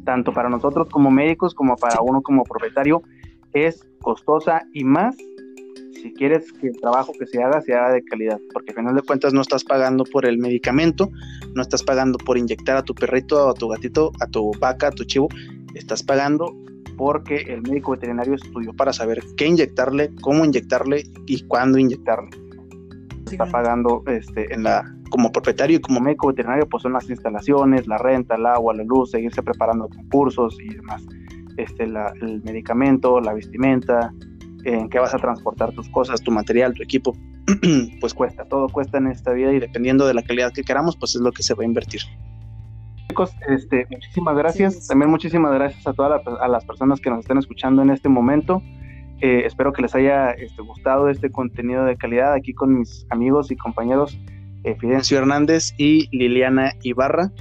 tanto 0.04 0.34
para 0.34 0.50
nosotros 0.50 0.88
como 0.90 1.10
médicos 1.10 1.54
como 1.54 1.76
para 1.76 2.02
uno 2.02 2.22
como 2.22 2.44
propietario. 2.44 3.02
Es 3.54 3.88
costosa 4.02 4.64
y 4.74 4.84
más 4.84 5.16
si 6.06 6.14
quieres 6.14 6.52
que 6.54 6.68
el 6.68 6.80
trabajo 6.80 7.14
que 7.18 7.26
se 7.26 7.42
haga 7.42 7.62
se 7.62 7.74
haga 7.74 7.94
de 7.94 8.04
calidad, 8.04 8.40
porque 8.54 8.72
al 8.72 8.76
final 8.76 8.96
de 8.96 9.02
cuentas 9.02 9.34
no 9.34 9.42
estás 9.42 9.64
pagando 9.64 10.04
por 10.04 10.26
el 10.26 10.38
medicamento, 10.38 11.10
no 11.56 11.62
estás 11.64 11.82
pagando 11.82 12.20
por 12.20 12.38
inyectar 12.38 12.78
a 12.78 12.84
tu 12.84 12.94
perrito, 12.94 13.50
a 13.50 13.54
tu 13.56 13.70
gatito, 13.70 14.12
a 14.20 14.28
tu 14.28 14.52
vaca, 14.60 14.90
a 14.90 14.92
tu 14.92 15.04
chivo, 15.06 15.30
estás 15.74 16.04
pagando 16.04 16.56
porque 16.96 17.38
el 17.48 17.64
médico 17.64 17.92
veterinario 17.92 18.36
estudió 18.36 18.74
para 18.74 18.94
saber 18.94 19.24
qué 19.36 19.48
inyectarle, 19.48 20.14
cómo 20.22 20.46
inyectarle 20.46 21.06
y 21.26 21.44
cuándo 21.48 21.80
inyectarle. 21.80 22.45
Está 23.26 23.46
pagando 23.46 24.04
este, 24.08 24.54
en 24.54 24.64
la, 24.64 24.84
como 25.10 25.32
propietario 25.32 25.78
y 25.78 25.82
como 25.82 26.00
médico 26.00 26.28
veterinario, 26.28 26.68
pues 26.68 26.84
son 26.84 26.94
las 26.94 27.10
instalaciones, 27.10 27.88
la 27.88 27.98
renta, 27.98 28.36
el 28.36 28.46
agua, 28.46 28.74
la 28.74 28.84
luz, 28.84 29.12
seguirse 29.12 29.42
preparando 29.42 29.88
concursos 29.90 30.58
y 30.62 30.76
demás. 30.76 31.04
Este, 31.58 31.84
el 31.84 32.42
medicamento, 32.44 33.20
la 33.20 33.34
vestimenta, 33.34 34.14
en 34.66 34.90
qué 34.90 35.00
vas 35.00 35.14
a 35.14 35.18
transportar 35.18 35.72
tus 35.74 35.90
cosas, 35.90 36.22
tu 36.22 36.32
material, 36.32 36.74
tu 36.74 36.84
equipo, 36.84 37.16
pues 38.02 38.14
cuesta, 38.14 38.46
todo 38.46 38.68
cuesta 38.70 38.98
en 38.98 39.08
esta 39.08 39.32
vida 39.32 39.54
y 39.54 39.60
dependiendo 39.60 40.08
de 40.08 40.14
la 40.14 40.24
calidad 40.24 40.52
que 40.52 40.64
queramos, 40.64 40.98
pues 40.98 41.16
es 41.16 41.22
lo 41.22 41.32
que 41.32 41.44
se 41.44 41.54
va 41.54 41.64
a 41.64 41.66
invertir. 41.66 42.02
Chicos, 43.08 43.32
este, 43.48 43.86
muchísimas 43.90 44.36
gracias. 44.36 44.88
También 44.88 45.12
muchísimas 45.12 45.54
gracias 45.54 45.86
a 45.88 45.94
todas 45.94 46.22
las 46.50 46.66
personas 46.66 47.00
que 47.00 47.10
nos 47.10 47.20
están 47.20 47.38
escuchando 47.38 47.82
en 47.84 47.92
este 47.92 48.10
momento. 48.10 48.62
Eh, 49.22 49.44
espero 49.46 49.72
que 49.72 49.82
les 49.82 49.96
haya 49.96 50.32
este, 50.32 50.62
gustado 50.62 51.10
este 51.10 51.32
contenido 51.32 51.86
de 51.86 51.96
calidad 51.96 52.34
aquí 52.34 52.54
con 52.54 52.80
mis 52.80 53.06
amigos 53.10 53.50
y 53.50 53.56
compañeros 53.56 54.18
eh, 54.64 54.76
Fidencio 54.80 55.18
Hernández 55.18 55.74
y 55.78 56.08
Liliana 56.16 56.74
Ibarra. 56.82 57.32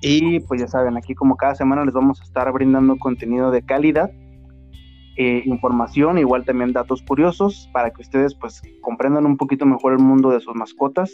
Y 0.00 0.40
pues 0.40 0.60
ya 0.60 0.68
saben, 0.68 0.96
aquí 0.96 1.14
como 1.14 1.36
cada 1.36 1.54
semana 1.54 1.84
les 1.84 1.94
vamos 1.94 2.20
a 2.20 2.24
estar 2.24 2.50
brindando 2.52 2.96
contenido 2.96 3.50
de 3.50 3.62
calidad 3.62 4.10
eh, 5.16 5.42
información, 5.46 6.18
igual 6.18 6.44
también 6.44 6.72
datos 6.72 7.00
curiosos 7.02 7.68
para 7.72 7.90
que 7.90 8.02
ustedes 8.02 8.34
pues 8.34 8.60
comprendan 8.80 9.26
un 9.26 9.36
poquito 9.36 9.64
mejor 9.64 9.92
el 9.92 10.00
mundo 10.00 10.30
de 10.30 10.40
sus 10.40 10.56
mascotas, 10.56 11.12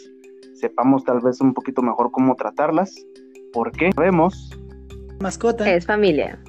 sepamos 0.55 1.03
tal 1.03 1.19
vez 1.21 1.39
un 1.39 1.53
poquito 1.53 1.83
mejor 1.83 2.09
cómo 2.09 2.35
tratarlas, 2.35 2.95
porque 3.53 3.91
sabemos... 3.93 4.57
Mascota. 5.19 5.71
Es 5.71 5.85
familia. 5.85 6.41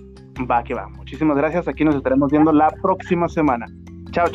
Va 0.50 0.64
que 0.64 0.74
va. 0.74 0.88
Muchísimas 0.88 1.36
gracias. 1.36 1.68
Aquí 1.68 1.84
nos 1.84 1.94
estaremos 1.94 2.30
viendo 2.30 2.52
la 2.52 2.70
próxima 2.82 3.28
semana. 3.28 3.66